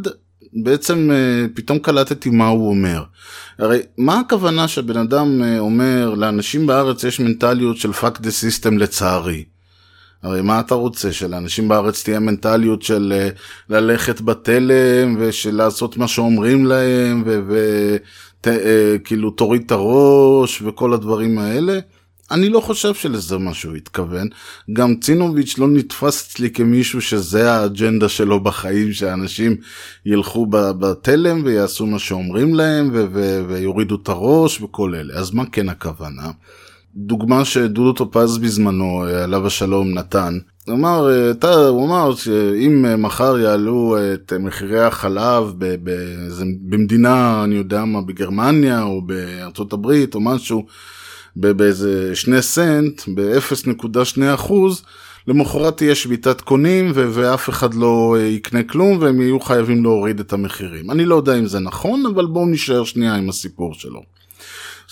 בעצם 0.53 1.11
אה, 1.13 1.47
פתאום 1.55 1.79
קלטתי 1.79 2.31
מה 2.31 2.47
הוא 2.49 2.71
אומר. 2.71 3.03
הרי 3.59 3.79
מה 3.99 4.21
הכוונה 4.21 4.69
שבן 4.69 4.97
אדם 4.97 5.43
אה, 5.43 5.59
אומר 5.59 6.15
לאנשים 6.15 6.67
בארץ 6.67 7.05
יש 7.05 7.21
מנטליות 7.21 7.77
של 7.77 7.91
fuck 7.91 8.19
the 8.19 8.31
system 8.43 8.71
לצערי? 8.79 9.45
הרי 10.23 10.43
מה 10.43 10.61
אתה 10.61 10.75
רוצה, 10.75 11.13
שלאנשים 11.13 11.69
בארץ 11.69 12.03
תהיה 12.03 12.21
מנטליות 12.21 12.83
של 12.83 13.13
אה, 13.17 13.29
ללכת 13.69 14.21
בתלם 14.21 15.17
ושל 15.19 15.55
לעשות 15.55 15.97
מה 15.97 16.09
שאומרים 16.09 16.67
להם 16.67 17.25
וכאילו 18.43 19.29
אה, 19.29 19.35
תוריד 19.37 19.63
את 19.67 19.71
הראש 19.71 20.63
וכל 20.63 20.93
הדברים 20.93 21.39
האלה? 21.39 21.79
אני 22.31 22.49
לא 22.49 22.61
חושב 22.61 22.95
שלזה 22.95 23.39
מה 23.39 23.55
שהוא 23.55 23.75
התכוון. 23.75 24.29
גם 24.73 24.97
צינוביץ' 24.97 25.59
לא 25.59 25.69
נתפס 25.69 26.29
אצלי 26.29 26.51
כמישהו 26.51 27.01
שזה 27.01 27.53
האג'נדה 27.53 28.09
שלו 28.09 28.41
בחיים, 28.41 28.93
שאנשים 28.93 29.57
ילכו 30.07 30.47
בתלם 30.51 31.43
ויעשו 31.45 31.87
מה 31.87 31.99
שאומרים 31.99 32.55
להם 32.55 32.91
ויורידו 33.49 33.99
את 34.03 34.09
הראש 34.09 34.61
וכל 34.61 34.95
אלה. 34.95 35.15
אז 35.15 35.31
מה 35.31 35.47
כן 35.47 35.69
הכוונה? 35.69 36.31
דוגמה 36.97 37.45
שדודו 37.45 37.93
טופז 37.93 38.39
בזמנו, 38.39 39.05
אה, 39.07 39.25
עליו 39.25 39.47
השלום, 39.47 39.95
נתן. 39.95 40.39
הוא 40.67 40.75
אמר, 40.75 41.11
אה, 41.11 41.31
אתה, 41.31 41.69
הוא 41.69 41.87
אמר 41.87 42.15
שאם 42.15 42.85
אה, 42.85 42.97
מחר 42.97 43.39
יעלו 43.39 43.97
את 44.15 44.33
מחירי 44.41 44.81
החלב 44.81 45.53
באיזה, 45.83 46.45
במדינה, 46.61 47.45
אני 47.45 47.55
יודע 47.55 47.85
מה, 47.85 48.03
בגרמניה 48.03 48.83
או 48.83 49.03
בארצות 49.03 49.73
הברית 49.73 50.15
או 50.15 50.21
משהו, 50.21 50.67
באיזה 51.37 52.17
שני 52.17 52.43
סנט, 52.43 53.03
ב-0.2 53.15 54.23
אחוז, 54.35 54.83
למחרת 55.27 55.77
תהיה 55.77 55.95
שביתת 55.95 56.41
קונים 56.41 56.93
ו- 56.95 57.09
ואף 57.13 57.49
אחד 57.49 57.75
לא 57.75 58.17
יקנה 58.21 58.63
כלום 58.63 58.99
והם 59.01 59.21
יהיו 59.21 59.41
חייבים 59.41 59.83
להוריד 59.83 60.21
את 60.21 60.33
המחירים. 60.33 60.91
אני 60.91 61.05
לא 61.05 61.15
יודע 61.15 61.39
אם 61.39 61.47
זה 61.47 61.59
נכון, 61.59 62.07
אבל 62.15 62.27
בואו 62.27 62.47
נשאר 62.47 62.85
שנייה 62.85 63.15
עם 63.15 63.29
הסיפור 63.29 63.75
שלו. 63.75 64.01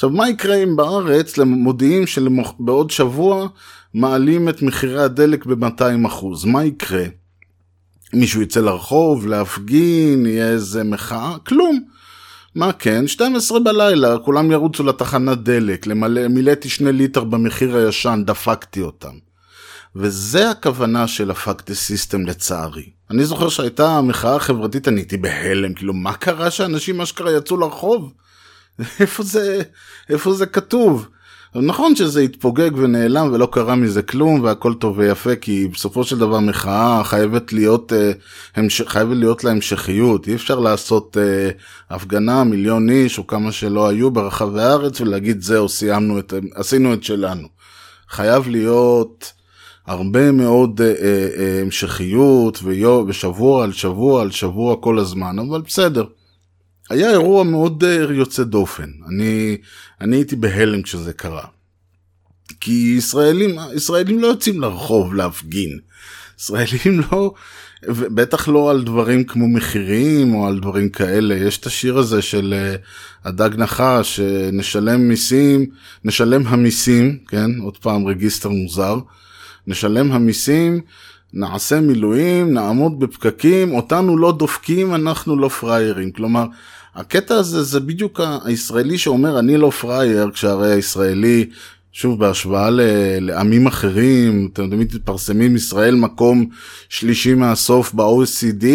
עכשיו, 0.01 0.11
מה 0.11 0.29
יקרה 0.29 0.57
אם 0.57 0.77
בארץ 0.77 1.39
מודיעים 1.39 2.07
שבעוד 2.07 2.91
שבוע 2.91 3.49
מעלים 3.95 4.49
את 4.49 4.63
מחירי 4.63 5.03
הדלק 5.03 5.47
ב-200%? 5.47 6.25
מה 6.47 6.65
יקרה? 6.65 7.05
מישהו 8.13 8.43
יצא 8.43 8.61
לרחוב, 8.61 9.27
להפגין, 9.27 10.27
יהיה 10.27 10.49
איזה 10.49 10.85
מחאה? 10.85 11.37
כלום. 11.47 11.81
מה 12.55 12.73
כן? 12.73 13.07
12 13.07 13.61
בלילה, 13.61 14.19
כולם 14.19 14.51
ירוצו 14.51 14.83
לתחנת 14.83 15.39
דלק, 15.43 15.87
למלא, 15.87 16.29
מילאתי 16.29 16.69
שני 16.69 16.93
ליטר 16.93 17.25
במחיר 17.25 17.77
הישן, 17.77 18.23
דפקתי 18.27 18.83
אותם. 18.83 19.15
וזה 19.97 20.51
הכוונה 20.51 21.09
של 21.09 21.31
הפקטי 21.31 21.75
סיסטם 21.75 22.27
לצערי. 22.27 22.91
אני 23.11 23.25
זוכר 23.25 23.49
שהייתה 23.49 24.01
מחאה 24.01 24.39
חברתית, 24.39 24.89
אני 24.89 25.01
הייתי 25.01 25.17
בהלם, 25.17 25.75
כאילו 25.75 25.95
מה 25.95 26.13
קרה 26.13 26.51
שאנשים 26.51 27.01
אשכרה 27.01 27.37
יצאו 27.37 27.57
לרחוב? 27.57 28.13
איפה 29.01 29.23
זה, 29.23 29.62
איפה 30.09 30.33
זה 30.33 30.47
כתוב? 30.47 31.07
נכון 31.55 31.97
שזה 31.97 32.21
התפוגג 32.21 32.71
ונעלם 32.77 33.31
ולא 33.33 33.49
קרה 33.53 33.75
מזה 33.75 34.03
כלום 34.03 34.40
והכל 34.43 34.75
טוב 34.75 34.99
ויפה 34.99 35.37
כי 35.37 35.69
בסופו 35.69 36.05
של 36.05 36.19
דבר 36.19 36.40
מחאה 36.40 37.05
חייבת 37.05 37.53
להיות, 37.53 37.93
אה. 37.93 38.12
חייבת 38.87 39.16
להיות 39.16 39.45
לה 39.45 39.51
המשכיות 39.51 40.29
אי 40.29 40.35
אפשר 40.35 40.59
לעשות 40.59 41.16
אה, 41.21 41.51
הפגנה 41.90 42.45
מיליון 42.45 42.90
איש 42.90 43.19
או 43.19 43.27
כמה 43.27 43.53
שלא 43.53 43.88
היו 43.88 44.11
ברחבי 44.11 44.62
הארץ 44.62 45.01
ולהגיד 45.01 45.43
זהו 45.43 45.69
סיימנו 45.69 46.19
את 46.19 46.35
עשינו 46.55 46.95
את 46.95 47.05
שלנו. 47.05 47.49
חייב 48.09 48.49
להיות 48.49 49.33
הרבה 49.87 50.33
מאוד 50.33 50.81
אה, 50.81 50.87
אה, 50.87 51.29
אה 51.38 51.61
המשכיות 51.61 52.59
ויו, 52.62 53.05
ושבוע 53.09 53.64
על 53.64 53.73
שבוע 53.73 54.23
על 54.23 54.31
שבוע 54.31 54.77
כל 54.81 54.99
הזמן 54.99 55.38
אבל 55.38 55.61
בסדר. 55.61 56.05
היה 56.90 57.11
אירוע 57.11 57.44
מאוד 57.44 57.85
אה, 57.85 58.14
יוצא 58.14 58.42
דופן. 58.42 58.90
אני, 59.09 59.57
אני 60.00 60.16
הייתי 60.16 60.37
בהלם 60.37 60.83
כשזה 60.83 61.12
קרה. 61.12 61.44
כי 62.61 62.94
ישראלים, 62.98 63.57
ישראלים 63.74 64.18
לא 64.18 64.26
יוצאים 64.26 64.61
לרחוב 64.61 65.14
להפגין. 65.14 65.79
ישראלים 66.40 67.00
לא, 67.12 67.35
בטח 67.88 68.48
לא 68.48 68.70
על 68.70 68.83
דברים 68.83 69.24
כמו 69.24 69.48
מחירים 69.48 70.35
או 70.35 70.46
על 70.46 70.59
דברים 70.61 70.88
כאלה. 70.88 71.35
יש 71.35 71.59
את 71.59 71.66
השיר 71.66 71.98
הזה 71.98 72.22
של 72.22 72.55
אה, 72.57 72.76
הדג 73.24 73.50
נחש, 73.57 74.16
שנשלם 74.16 75.09
מיסים, 75.09 75.66
נשלם 76.05 76.46
המיסים, 76.46 77.18
כן? 77.29 77.50
עוד 77.61 77.76
פעם 77.76 78.07
רגיסטר 78.07 78.48
מוזר. 78.48 78.98
נשלם 79.66 80.12
המיסים, 80.12 80.81
נעשה 81.33 81.81
מילואים, 81.81 82.55
נעמוד 82.55 83.00
בפקקים, 83.00 83.72
אותנו 83.72 84.18
לא 84.18 84.33
דופקים, 84.33 84.94
אנחנו 84.94 85.37
לא 85.37 85.48
פראיירים. 85.48 86.11
כלומר, 86.11 86.46
הקטע 86.94 87.35
הזה 87.35 87.62
זה 87.62 87.81
בדיוק 87.81 88.20
הישראלי 88.44 88.98
שאומר 88.98 89.38
אני 89.38 89.57
לא 89.57 89.70
פראייר, 89.70 90.31
כשהרי 90.31 90.72
הישראלי, 90.72 91.46
שוב 91.92 92.20
בהשוואה 92.20 92.68
לעמים 93.20 93.66
אחרים, 93.66 94.48
אתם 94.53 94.62
יודעים, 94.62 94.81
מתפרסמים 94.81 95.57
ישראל 95.57 95.94
מקום 95.94 96.46
שלישי 96.88 97.35
מהסוף 97.35 97.94
ב-OECD, 97.94 98.66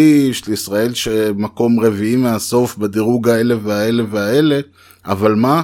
ישראל 0.52 0.94
שמקום 0.94 1.80
רביעי 1.80 2.16
מהסוף 2.16 2.78
בדירוג 2.78 3.28
האלה 3.28 3.54
והאלה 3.62 4.02
והאלה, 4.10 4.60
אבל 5.06 5.34
מה? 5.34 5.62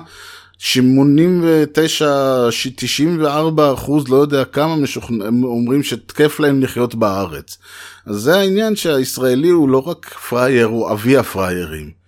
89, 0.59 2.49
94 2.77 3.73
אחוז, 3.73 4.09
לא 4.09 4.17
יודע 4.17 4.45
כמה 4.45 4.77
משוכנ... 4.77 5.21
אומרים 5.45 5.83
שתקף 5.83 6.41
להם 6.41 6.63
לחיות 6.63 6.95
בארץ. 6.95 7.59
אז 8.07 8.17
זה 8.17 8.37
העניין 8.37 8.77
שהישראלי 8.77 9.49
הוא 9.49 9.69
לא 9.69 9.89
רק 9.89 10.15
פראייר, 10.29 10.67
הוא 10.67 10.93
אבי 10.93 11.17
הפראיירים. 11.17 12.02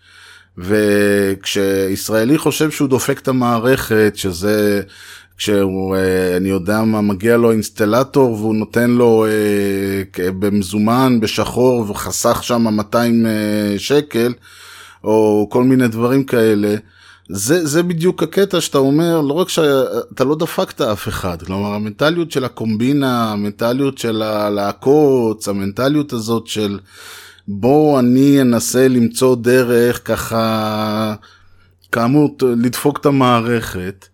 וכשישראלי 0.59 2.39
חושב 2.39 2.71
שהוא 2.71 2.89
דופק 2.89 3.19
את 3.19 3.29
המערכת, 3.29 4.13
שזה 4.17 4.83
כשהוא, 5.37 5.97
אה, 5.97 6.37
אני 6.37 6.49
יודע 6.49 6.83
מה, 6.83 7.01
מגיע 7.01 7.37
לו 7.37 7.51
אינסטלטור 7.51 8.33
והוא 8.33 8.55
נותן 8.55 8.91
לו 8.91 9.27
אה, 9.27 10.31
במזומן, 10.39 11.21
בשחור, 11.21 11.91
וחסך 11.91 12.45
שם 12.45 12.63
200 12.63 13.27
אה, 13.27 13.75
שקל, 13.79 14.33
או 15.05 15.49
כל 15.51 15.65
מיני 15.65 15.89
דברים 15.89 16.25
כאלה. 16.25 16.75
זה, 17.29 17.67
זה 17.67 17.83
בדיוק 17.83 18.23
הקטע 18.23 18.61
שאתה 18.61 18.79
אומר, 18.79 19.21
לא 19.21 19.33
רק 19.33 19.49
שאתה 19.49 20.25
לא 20.25 20.37
דפקת 20.37 20.81
אף 20.81 21.09
אחד, 21.09 21.43
כלומר 21.43 21.75
המנטליות 21.75 22.31
של 22.31 22.45
הקומבינה, 22.45 23.33
המנטליות 23.33 23.99
של 23.99 24.23
הלעקוץ, 24.23 25.49
המנטליות 25.49 26.13
הזאת 26.13 26.47
של 26.47 26.79
בוא 27.49 27.99
אני 28.01 28.41
אנסה 28.41 28.89
למצוא 28.89 29.37
דרך 29.37 30.01
ככה, 30.05 31.15
כאמור, 31.93 32.37
לדפוק 32.43 32.99
את 33.01 33.07
המערכת. 33.07 34.07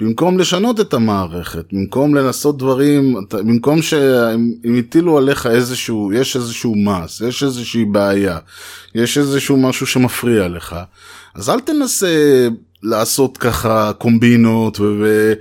במקום 0.00 0.38
לשנות 0.38 0.80
את 0.80 0.94
המערכת, 0.94 1.64
במקום 1.72 2.14
לנסות 2.14 2.58
דברים, 2.58 3.16
במקום 3.32 3.82
שהם 3.82 4.52
הם 4.64 4.78
הטילו 4.78 5.18
עליך 5.18 5.46
איזשהו, 5.46 6.12
יש 6.12 6.36
איזשהו 6.36 6.74
מס, 6.76 7.20
יש 7.20 7.42
איזושהי 7.42 7.84
בעיה, 7.84 8.38
יש 8.94 9.18
איזשהו 9.18 9.56
משהו 9.56 9.86
שמפריע 9.86 10.48
לך, 10.48 10.76
אז 11.34 11.50
אל 11.50 11.60
תנסה 11.60 12.48
לעשות 12.84 13.38
ככה 13.38 13.92
קומבינות 13.98 14.80
ו... 14.80 14.82
ו- 15.00 15.32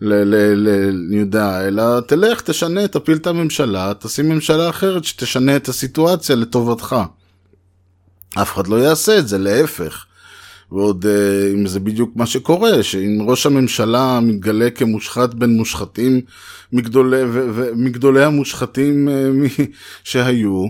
ל- 0.00 0.24
ל- 0.34 0.68
ל- 0.68 1.06
אני 1.08 1.16
יודע, 1.16 1.68
אלא 1.68 2.00
תלך, 2.00 2.40
תשנה, 2.40 2.88
תפיל 2.88 3.16
את 3.16 3.26
הממשלה, 3.26 3.92
תשים 3.98 4.28
ממשלה 4.28 4.70
אחרת 4.70 5.04
שתשנה 5.04 5.56
את 5.56 5.68
הסיטואציה 5.68 6.36
לטובתך. 6.36 6.96
אף 8.42 8.54
אחד 8.54 8.66
לא 8.66 8.76
יעשה 8.76 9.18
את 9.18 9.28
זה, 9.28 9.38
להפך. 9.38 10.04
ועוד 10.72 11.06
אה, 11.06 11.52
אם 11.52 11.66
זה 11.66 11.80
בדיוק 11.80 12.10
מה 12.16 12.26
שקורה, 12.26 12.82
שאם 12.82 13.18
ראש 13.26 13.46
הממשלה 13.46 14.20
מתגלה 14.20 14.70
כמושחת 14.70 15.34
בין 15.34 15.56
מושחתים 15.56 16.20
מגדולי, 16.72 17.22
ו- 17.22 17.48
ו- 17.54 17.70
מגדולי 17.76 18.24
המושחתים 18.24 19.08
אה, 19.08 19.28
שהיו, 20.04 20.66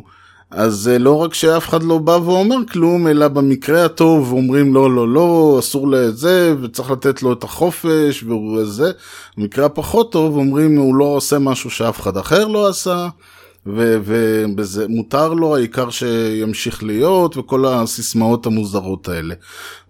אז 0.54 0.88
אה, 0.92 0.98
לא 0.98 1.16
רק 1.18 1.34
שאף 1.34 1.68
אחד 1.68 1.82
לא 1.82 1.98
בא 1.98 2.18
ואומר 2.24 2.56
כלום, 2.72 3.06
אלא 3.08 3.28
במקרה 3.28 3.84
הטוב 3.84 4.32
אומרים 4.32 4.74
לא, 4.74 4.94
לא, 4.94 5.08
לא, 5.08 5.56
אסור 5.58 5.90
לזה, 5.90 6.54
וצריך 6.62 6.90
לתת 6.90 7.22
לו 7.22 7.32
את 7.32 7.44
החופש, 7.44 8.22
והוא 8.22 8.64
זה. 8.64 8.90
במקרה 9.36 9.66
הפחות 9.66 10.12
טוב 10.12 10.36
אומרים 10.36 10.76
הוא 10.78 10.94
לא 10.94 11.04
עושה 11.04 11.38
משהו 11.38 11.70
שאף 11.70 12.00
אחד 12.00 12.16
אחר 12.16 12.46
לא 12.46 12.68
עשה. 12.68 13.08
ובזה 13.66 14.88
מותר 14.88 15.32
לו, 15.32 15.56
העיקר 15.56 15.90
שימשיך 15.90 16.82
להיות, 16.84 17.36
וכל 17.36 17.66
הסיסמאות 17.66 18.46
המוזרות 18.46 19.08
האלה. 19.08 19.34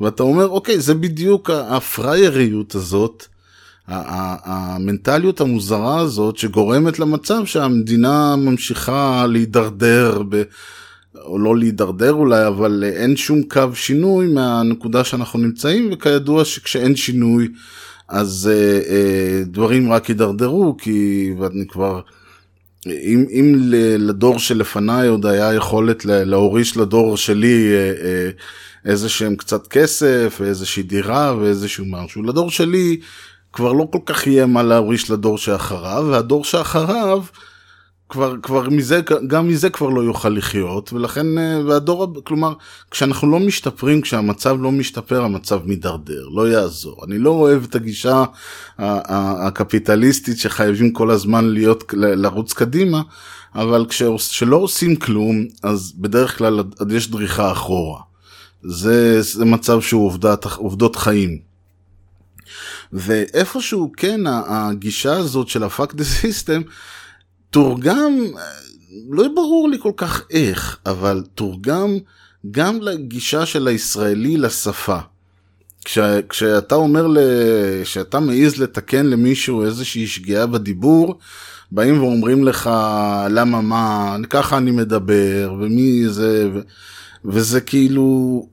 ואתה 0.01 0.23
אומר, 0.23 0.49
אוקיי, 0.49 0.81
זה 0.81 0.95
בדיוק 0.95 1.51
ה- 1.51 1.77
הפראייריות 1.77 2.75
הזאת, 2.75 3.27
המנטליות 3.89 5.41
המוזרה 5.41 6.01
הזאת, 6.01 6.37
שגורמת 6.37 6.99
למצב 6.99 7.45
שהמדינה 7.45 8.37
ממשיכה 8.37 9.27
להידרדר, 9.27 10.23
ב- 10.29 10.43
או 11.25 11.39
לא 11.39 11.57
להידרדר 11.57 12.13
אולי, 12.13 12.47
אבל 12.47 12.85
אין 12.97 13.17
שום 13.17 13.43
קו 13.43 13.69
שינוי 13.75 14.27
מהנקודה 14.27 15.05
שאנחנו 15.05 15.39
נמצאים, 15.39 15.91
וכידוע 15.93 16.45
שכשאין 16.45 16.97
שינוי, 16.97 17.49
אז 18.09 18.51
אה, 18.53 18.81
אה, 18.95 19.43
דברים 19.47 19.93
רק 19.93 20.09
יידרדרו, 20.09 20.77
כי 20.79 21.31
ואני 21.39 21.67
כבר... 21.69 22.01
אם, 22.87 23.25
אם 23.31 23.55
לדור 23.99 24.39
שלפניי 24.39 25.09
עוד 25.09 25.27
היה 25.27 25.55
יכולת 25.55 26.05
להוריש 26.05 26.77
לדור 26.77 27.17
שלי 27.17 27.73
אה, 27.73 27.93
אה, 28.05 28.31
איזה 28.85 29.09
שהם 29.09 29.37
קצת 29.37 29.67
כסף, 29.67 30.41
איזושהי 30.45 30.83
דירה 30.83 31.37
ואיזשהו 31.41 31.85
משהו, 31.89 32.23
לדור 32.23 32.51
שלי 32.51 33.01
כבר 33.53 33.73
לא 33.73 33.89
כל 33.93 33.99
כך 34.07 34.27
יהיה 34.27 34.47
מה 34.47 34.63
להוריש 34.63 35.11
לדור 35.11 35.39
שאחריו, 35.39 36.07
והדור 36.11 36.45
שאחריו 36.45 37.23
כבר, 38.13 38.35
כבר 38.43 38.69
מזה, 38.71 39.01
גם 39.27 39.49
מזה 39.49 39.71
כבר 39.71 39.89
לא 39.89 40.01
יוכל 40.01 40.29
לחיות, 40.29 40.93
ולכן, 40.93 41.39
אה, 41.39 41.61
והדור, 41.67 42.15
כלומר, 42.25 42.53
כשאנחנו 42.91 43.31
לא 43.31 43.41
משתפרים, 43.41 44.01
כשהמצב 44.01 44.57
לא 44.61 44.73
משתפר, 44.73 45.25
המצב 45.25 45.61
מידרדר, 45.65 46.29
לא 46.35 46.49
יעזור. 46.49 47.05
אני 47.05 47.19
לא 47.19 47.31
אוהב 47.31 47.65
את 47.65 47.75
הגישה 47.75 48.25
הקפיטליסטית 48.79 50.39
שחייבים 50.39 50.93
כל 50.93 51.11
הזמן 51.11 51.45
להיות, 51.45 51.95
לרוץ 51.97 52.53
קדימה, 52.53 53.03
אבל 53.55 53.87
כשלא 53.89 54.57
עושים 54.57 54.97
כלום, 54.97 55.45
אז 55.63 55.93
בדרך 55.97 56.39
כלל 56.39 56.63
יש 56.91 57.11
דריכה 57.11 57.53
אחורה. 57.53 58.01
זה, 58.63 59.23
זה 59.23 59.45
מצב 59.45 59.81
שהוא 59.81 60.07
עובדת, 60.07 60.45
עובדות 60.45 60.97
חיים. 60.97 61.52
ואיפשהו 62.93 63.93
כן 63.97 64.21
הגישה 64.27 65.13
הזאת 65.13 65.49
של 65.49 65.63
ה-fuck 65.63 65.91
the 65.91 66.25
system 66.25 66.71
תורגם, 67.51 68.13
לא 69.11 69.29
ברור 69.35 69.69
לי 69.69 69.79
כל 69.81 69.93
כך 69.97 70.23
איך, 70.31 70.79
אבל 70.87 71.23
תורגם 71.35 71.99
גם 72.51 72.83
לגישה 72.83 73.47
של 73.47 73.69
הישראלי 73.69 74.37
לשפה. 74.37 74.99
כש, 75.85 75.99
כשאתה 76.29 76.75
אומר, 76.75 77.07
ל, 77.07 77.19
כשאתה 77.83 78.21
מעז 78.21 78.57
לתקן 78.57 79.07
למישהו 79.07 79.65
איזושהי 79.65 80.07
שגיאה 80.07 80.47
בדיבור, 80.47 81.19
באים 81.73 82.03
ואומרים 82.03 82.45
לך 82.45 82.71
למה 83.31 83.61
מה, 83.61 84.17
ככה 84.31 84.59
אני 84.59 84.71
מדבר, 84.71 85.55
ומי 85.61 86.09
זה, 86.09 86.49
ו, 86.55 86.61
וזה 87.25 87.61
כאילו 87.61 88.47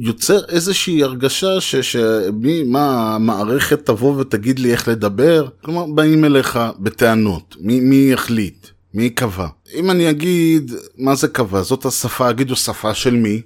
יוצר 0.00 0.38
איזושהי 0.48 1.02
הרגשה 1.02 1.60
ש, 1.60 1.76
שמי, 1.76 2.62
מה 2.62 3.14
המערכת 3.14 3.86
תבוא 3.86 4.20
ותגיד 4.20 4.58
לי 4.58 4.72
איך 4.72 4.88
לדבר, 4.88 5.48
כלומר 5.62 5.86
באים 5.86 6.24
אליך 6.24 6.58
בטענות, 6.78 7.56
מי, 7.60 7.80
מי 7.80 8.08
יחליט, 8.12 8.66
מי 8.94 9.10
קבע. 9.10 9.48
אם 9.74 9.90
אני 9.90 10.10
אגיד 10.10 10.72
מה 10.98 11.14
זה 11.14 11.28
קבע, 11.28 11.62
זאת 11.62 11.84
השפה, 11.84 12.30
אגידו 12.30 12.56
שפה 12.56 12.94
של 12.94 13.14
מי? 13.14 13.40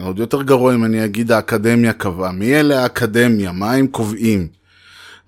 עוד 0.00 0.18
יותר 0.18 0.42
גרוע 0.42 0.74
אם 0.74 0.84
אני 0.84 1.04
אגיד 1.04 1.32
האקדמיה 1.32 1.92
קבעה, 1.92 2.32
מי 2.32 2.54
אלה 2.54 2.82
האקדמיה, 2.82 3.52
מה 3.52 3.72
הם 3.72 3.86
קובעים? 3.86 4.48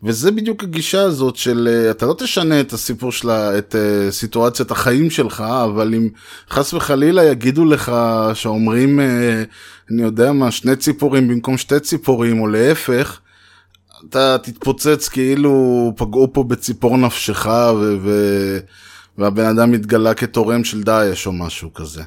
וזה 0.05 0.31
בדיוק 0.31 0.62
הגישה 0.62 1.03
הזאת 1.03 1.37
של 1.37 1.69
אה, 1.71 1.90
אתה 1.90 2.07
לא 2.07 2.14
תשנה 2.19 2.61
את 2.61 2.73
הסיפור 2.73 3.12
של 3.12 3.31
ה- 3.31 3.59
את 3.59 3.75
אה, 3.75 4.12
סיטואציית 4.12 4.71
החיים 4.71 5.11
שלך, 5.11 5.40
אבל 5.64 5.95
אם 5.95 6.09
חס 6.51 6.75
וחלילה 6.75 7.25
יגידו 7.25 7.64
לך 7.64 7.93
שאומרים, 8.35 9.01
אה, 9.01 9.43
אני 9.90 10.03
יודע 10.03 10.33
מה, 10.33 10.51
שני 10.51 10.77
ציפורים 10.77 11.29
במקום 11.29 11.59
שתי 11.59 11.81
ציפורים, 11.81 12.40
או 12.40 12.47
להפך, 12.47 13.21
אתה 14.09 14.37
תתפוצץ 14.38 15.09
כאילו 15.09 15.53
פגעו 15.97 16.33
פה 16.33 16.45
בציפור 16.45 16.97
נפשך 16.97 17.47
ו- 17.81 17.97
ו- 18.03 18.59
והבן 19.19 19.45
אדם 19.47 19.73
התגלה 19.73 20.14
כתורם 20.14 20.64
של 20.64 20.83
דאעש 20.83 21.27
או 21.27 21.33
משהו 21.33 21.75
כזה. 21.75 22.03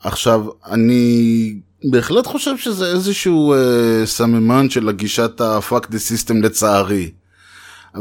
עכשיו, 0.00 0.44
אני 0.66 1.54
בהחלט 1.90 2.26
חושב 2.26 2.58
שזה 2.58 2.86
איזשהו 2.86 3.54
אה, 3.54 4.02
סממן 4.06 4.70
של 4.70 4.88
הגישת 4.88 5.40
ה-fuck 5.40 5.84
the 5.84 5.96
system 6.10 6.34
לצערי. 6.42 7.10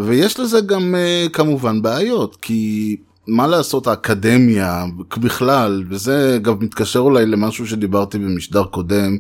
ויש 0.06 0.40
לזה 0.40 0.62
גם 0.62 0.96
אה, 0.96 1.26
כמובן 1.34 1.82
בעיות, 1.82 2.36
כי 2.42 2.96
מה 3.28 3.48
לעשות 3.48 3.88
האקדמיה 3.88 4.86
בכלל, 5.18 5.84
וזה 5.90 6.40
גם 6.42 6.56
מתקשר 6.60 7.00
אולי 7.00 7.26
למשהו 7.26 7.68
שדיברתי 7.68 8.18
במשדר 8.18 8.64
קודם, 8.64 9.18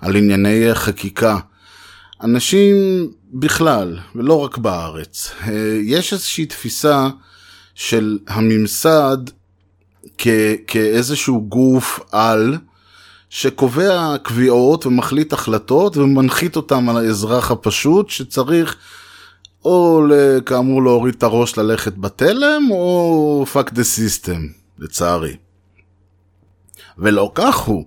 על 0.00 0.16
ענייני 0.16 0.74
חקיקה. 0.74 1.38
אנשים 2.22 2.76
בכלל, 3.34 3.98
ולא 4.14 4.40
רק 4.44 4.58
בארץ, 4.58 5.32
אה, 5.48 5.52
יש 5.82 6.12
איזושהי 6.12 6.46
תפיסה 6.46 7.08
של 7.74 8.18
הממסד 8.28 9.16
כ- 10.18 10.28
כאיזשהו 10.66 11.46
גוף 11.48 12.00
על 12.12 12.56
שקובע 13.34 14.16
קביעות 14.22 14.86
ומחליט 14.86 15.32
החלטות 15.32 15.96
ומנחית 15.96 16.56
אותם 16.56 16.88
על 16.88 16.96
האזרח 16.96 17.50
הפשוט 17.50 18.10
שצריך 18.10 18.76
או 19.64 20.02
כאמור 20.46 20.82
להוריד 20.82 21.14
את 21.14 21.22
הראש 21.22 21.58
ללכת 21.58 21.96
בתלם 21.96 22.62
או 22.70 23.44
fuck 23.52 23.68
the 23.68 23.84
system 23.96 24.38
לצערי. 24.78 25.36
ולא 26.98 27.30
כך 27.34 27.56
הוא. 27.56 27.84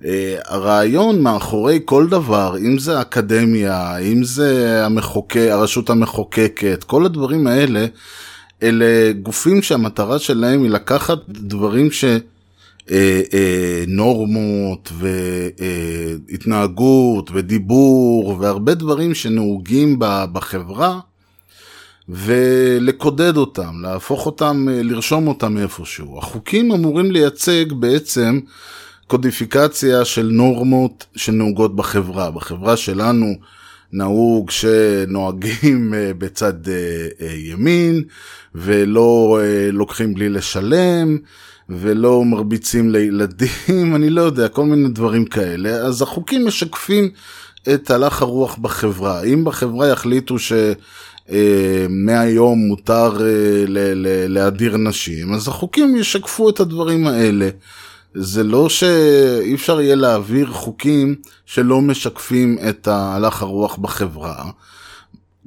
Uh, 0.00 0.04
הרעיון 0.44 1.22
מאחורי 1.22 1.80
כל 1.84 2.08
דבר, 2.08 2.56
אם 2.58 2.78
זה 2.78 3.00
אקדמיה, 3.00 3.98
אם 3.98 4.24
זה 4.24 4.82
המחוקק, 4.86 5.48
הרשות 5.50 5.90
המחוקקת, 5.90 6.84
כל 6.84 7.06
הדברים 7.06 7.46
האלה, 7.46 7.86
אלה 8.62 9.12
גופים 9.22 9.62
שהמטרה 9.62 10.18
שלהם 10.18 10.62
היא 10.62 10.70
לקחת 10.70 11.18
דברים 11.28 11.90
ש... 11.90 12.04
אה, 12.90 13.22
אה, 13.34 13.84
נורמות 13.88 14.92
והתנהגות 16.28 17.30
ודיבור 17.32 18.36
והרבה 18.40 18.74
דברים 18.74 19.14
שנהוגים 19.14 19.96
בחברה 20.32 21.00
ולקודד 22.08 23.36
אותם, 23.36 23.82
להפוך 23.82 24.26
אותם, 24.26 24.66
אה, 24.70 24.82
לרשום 24.82 25.28
אותם 25.28 25.58
איפשהו. 25.58 26.18
החוקים 26.18 26.72
אמורים 26.72 27.10
לייצג 27.10 27.72
בעצם 27.72 28.40
קודיפיקציה 29.06 30.04
של 30.04 30.28
נורמות 30.32 31.06
שנהוגות 31.16 31.76
בחברה. 31.76 32.30
בחברה 32.30 32.76
שלנו 32.76 33.34
נהוג 33.92 34.50
שנוהגים 34.50 35.94
אה, 35.94 36.10
בצד 36.18 36.68
אה, 36.68 37.32
ימין 37.34 38.02
ולא 38.54 39.40
לוקחים 39.72 40.14
בלי 40.14 40.28
לשלם. 40.28 41.18
ולא 41.68 42.24
מרביצים 42.24 42.90
לילדים, 42.90 43.48
אני 43.96 44.10
לא 44.10 44.20
יודע, 44.20 44.48
כל 44.48 44.64
מיני 44.64 44.88
דברים 44.88 45.24
כאלה. 45.24 45.70
אז 45.70 46.02
החוקים 46.02 46.46
משקפים 46.46 47.10
את 47.74 47.90
הלך 47.90 48.22
הרוח 48.22 48.56
בחברה. 48.56 49.22
אם 49.22 49.44
בחברה 49.44 49.88
יחליטו 49.88 50.38
מותר 52.56 53.16
אה, 53.20 53.26
ל- 53.66 53.92
ל- 53.94 54.34
להדיר 54.34 54.76
נשים, 54.76 55.32
אז 55.32 55.48
החוקים 55.48 55.96
ישקפו 55.96 56.50
את 56.50 56.60
הדברים 56.60 57.06
האלה. 57.06 57.48
זה 58.14 58.42
לא 58.44 58.68
שאי 58.68 59.54
אפשר 59.54 59.80
יהיה 59.80 59.94
להעביר 59.94 60.52
חוקים 60.52 61.14
שלא 61.46 61.80
משקפים 61.80 62.58
את 62.68 62.88
הלך 62.88 63.42
הרוח 63.42 63.76
בחברה. 63.76 64.44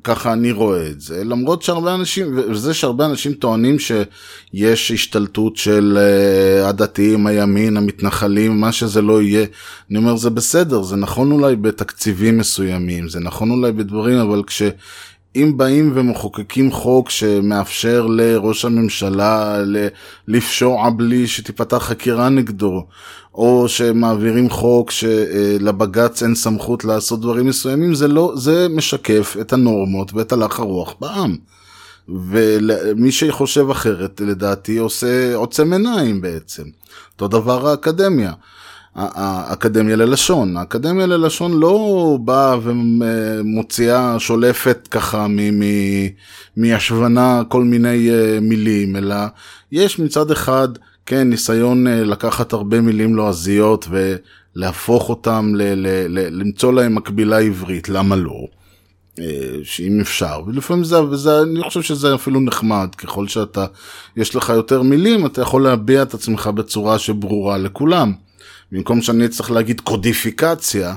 ככה 0.05 0.33
אני 0.33 0.51
רואה 0.51 0.87
את 0.87 1.01
זה, 1.01 1.23
למרות 1.23 1.61
שהרבה 1.61 1.95
אנשים, 1.95 2.37
וזה 2.37 2.73
שהרבה 2.73 3.05
אנשים 3.05 3.33
טוענים 3.33 3.77
שיש 3.79 4.91
השתלטות 4.91 5.57
של 5.57 5.97
uh, 5.97 6.67
הדתיים, 6.67 7.27
הימין, 7.27 7.77
המתנחלים, 7.77 8.61
מה 8.61 8.71
שזה 8.71 9.01
לא 9.01 9.21
יהיה, 9.21 9.45
אני 9.89 9.97
אומר 9.97 10.15
זה 10.15 10.29
בסדר, 10.29 10.81
זה 10.81 10.95
נכון 10.95 11.31
אולי 11.31 11.55
בתקציבים 11.55 12.37
מסוימים, 12.37 13.09
זה 13.09 13.19
נכון 13.19 13.51
אולי 13.51 13.71
בדברים, 13.71 14.17
אבל 14.17 14.43
כש... 14.47 14.61
אם 15.35 15.53
באים 15.57 15.91
ומחוקקים 15.95 16.71
חוק 16.71 17.09
שמאפשר 17.09 18.05
לראש 18.05 18.65
הממשלה 18.65 19.63
לפשוע 20.27 20.89
בלי 20.89 21.27
שתיפתח 21.27 21.77
חקירה 21.77 22.29
נגדו, 22.29 22.85
או 23.33 23.67
שמעבירים 23.67 24.49
חוק 24.49 24.91
שלבג"ץ 24.91 26.23
אין 26.23 26.35
סמכות 26.35 26.85
לעשות 26.85 27.21
דברים 27.21 27.45
מסוימים, 27.45 27.95
זה 27.95 28.07
לא, 28.07 28.33
זה 28.35 28.67
משקף 28.69 29.35
את 29.41 29.53
הנורמות 29.53 30.13
ואת 30.13 30.31
הלך 30.31 30.59
הרוח 30.59 30.95
בעם. 30.99 31.35
ומי 32.09 33.11
שחושב 33.11 33.69
אחרת, 33.69 34.21
לדעתי, 34.21 34.77
עושה 34.77 35.35
עוצם 35.35 35.73
עיניים 35.73 36.21
בעצם. 36.21 36.63
אותו 37.13 37.27
דבר 37.27 37.67
האקדמיה. 37.67 38.31
האקדמיה 38.95 39.95
ללשון. 39.95 40.57
האקדמיה 40.57 41.05
ללשון 41.05 41.59
לא 41.59 42.17
באה 42.21 42.57
ומוציאה, 42.63 44.19
שולפת 44.19 44.87
ככה 44.91 45.27
מהשבנה 46.57 47.41
כל 47.47 47.63
מיני 47.63 48.09
אה, 48.09 48.39
מילים, 48.41 48.95
אלא 48.95 49.15
יש 49.71 49.99
מצד 49.99 50.31
אחד, 50.31 50.67
כן, 51.05 51.29
ניסיון 51.29 51.87
אה, 51.87 52.03
לקחת 52.03 52.53
הרבה 52.53 52.81
מילים 52.81 53.15
לועזיות 53.15 53.87
ולהפוך 54.55 55.09
אותם, 55.09 55.51
ל- 55.55 55.61
ל- 55.61 56.07
ל- 56.19 56.39
למצוא 56.41 56.73
להם 56.73 56.95
מקבילה 56.95 57.39
עברית, 57.39 57.89
למה 57.89 58.15
לא? 58.15 58.47
אה, 59.19 59.25
שאם 59.63 59.99
אפשר, 60.01 60.41
ולפעמים 60.47 60.83
זה, 60.83 61.03
וזה, 61.03 61.41
אני 61.41 61.63
חושב 61.63 61.81
שזה 61.81 62.15
אפילו 62.15 62.39
נחמד, 62.41 62.95
ככל 62.97 63.27
שאתה, 63.27 63.65
יש 64.17 64.35
לך 64.35 64.49
יותר 64.49 64.81
מילים, 64.81 65.25
אתה 65.25 65.41
יכול 65.41 65.63
להביע 65.63 66.01
את 66.01 66.13
עצמך 66.13 66.47
בצורה 66.47 66.99
שברורה 66.99 67.57
לכולם. 67.57 68.24
במקום 68.71 69.01
שאני 69.01 69.27
צריך 69.27 69.51
להגיד 69.51 69.81
קודיפיקציה 69.81 70.95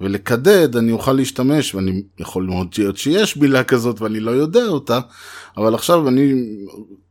ולקדד, 0.00 0.76
אני 0.76 0.92
אוכל 0.92 1.12
להשתמש, 1.12 1.74
ואני 1.74 2.02
יכול 2.18 2.44
מאוד 2.44 2.68
להיות 2.78 2.96
שיש 2.96 3.36
מילה 3.36 3.64
כזאת 3.64 4.00
ואני 4.00 4.20
לא 4.20 4.30
יודע 4.30 4.64
אותה, 4.64 5.00
אבל 5.56 5.74
עכשיו 5.74 6.08
אני, 6.08 6.32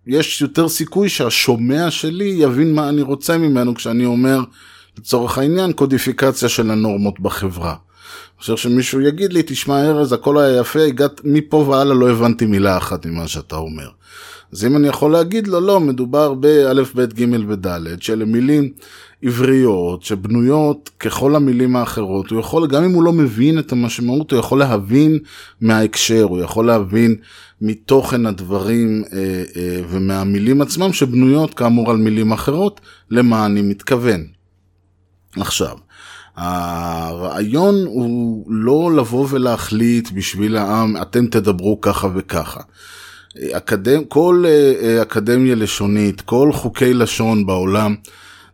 יש 0.07 0.41
יותר 0.41 0.69
סיכוי 0.69 1.09
שהשומע 1.09 1.91
שלי 1.91 2.25
יבין 2.25 2.73
מה 2.73 2.89
אני 2.89 3.01
רוצה 3.01 3.37
ממנו 3.37 3.75
כשאני 3.75 4.05
אומר, 4.05 4.39
לצורך 4.97 5.37
העניין, 5.37 5.73
קודיפיקציה 5.73 6.49
של 6.49 6.71
הנורמות 6.71 7.19
בחברה. 7.19 7.75
עכשיו 8.37 8.57
שמישהו 8.57 9.01
יגיד 9.01 9.33
לי, 9.33 9.43
תשמע 9.45 9.81
ארז, 9.81 10.13
הכל 10.13 10.37
היה 10.37 10.59
יפה, 10.59 10.83
הגעת 10.83 11.21
מפה 11.23 11.57
והלאה 11.57 11.95
לא 11.95 12.09
הבנתי 12.09 12.45
מילה 12.45 12.77
אחת 12.77 13.05
ממה 13.05 13.27
שאתה 13.27 13.55
אומר. 13.55 13.89
אז 14.53 14.65
אם 14.65 14.77
אני 14.77 14.87
יכול 14.87 15.11
להגיד 15.11 15.47
לו, 15.47 15.59
לא, 15.59 15.79
מדובר 15.79 16.33
באלף, 16.33 16.95
בית, 16.95 17.13
גימל 17.13 17.51
ודלת, 17.51 18.01
שאלה 18.01 18.25
מילים 18.25 18.69
עבריות 19.23 20.03
שבנויות 20.03 20.89
ככל 20.99 21.35
המילים 21.35 21.75
האחרות. 21.75 22.31
הוא 22.31 22.39
יכול, 22.39 22.67
גם 22.67 22.83
אם 22.83 22.91
הוא 22.91 23.03
לא 23.03 23.13
מבין 23.13 23.59
את 23.59 23.71
המשמעות, 23.71 24.31
הוא 24.31 24.39
יכול 24.39 24.59
להבין 24.59 25.19
מההקשר, 25.61 26.23
הוא 26.23 26.41
יכול 26.41 26.67
להבין 26.67 27.15
מתוכן 27.61 28.25
הדברים 28.25 29.03
אה, 29.13 29.43
אה, 29.55 29.81
ומהמילים 29.89 30.61
עצמם 30.61 30.93
שבנויות 30.93 31.53
כאמור 31.53 31.91
על 31.91 31.97
מילים 31.97 32.31
אחרות, 32.31 32.81
למה 33.11 33.45
אני 33.45 33.61
מתכוון. 33.61 34.25
עכשיו, 35.37 35.77
הרעיון 36.35 37.75
הוא 37.85 38.45
לא 38.47 38.95
לבוא 38.95 39.27
ולהחליט 39.29 40.11
בשביל 40.11 40.57
העם, 40.57 40.97
אתם 41.01 41.27
תדברו 41.27 41.81
ככה 41.81 42.07
וככה. 42.15 42.61
אקדמ, 43.51 44.03
כל 44.03 44.43
אה, 44.47 45.01
אקדמיה 45.01 45.55
לשונית, 45.55 46.21
כל 46.21 46.49
חוקי 46.53 46.93
לשון 46.93 47.45
בעולם, 47.45 47.95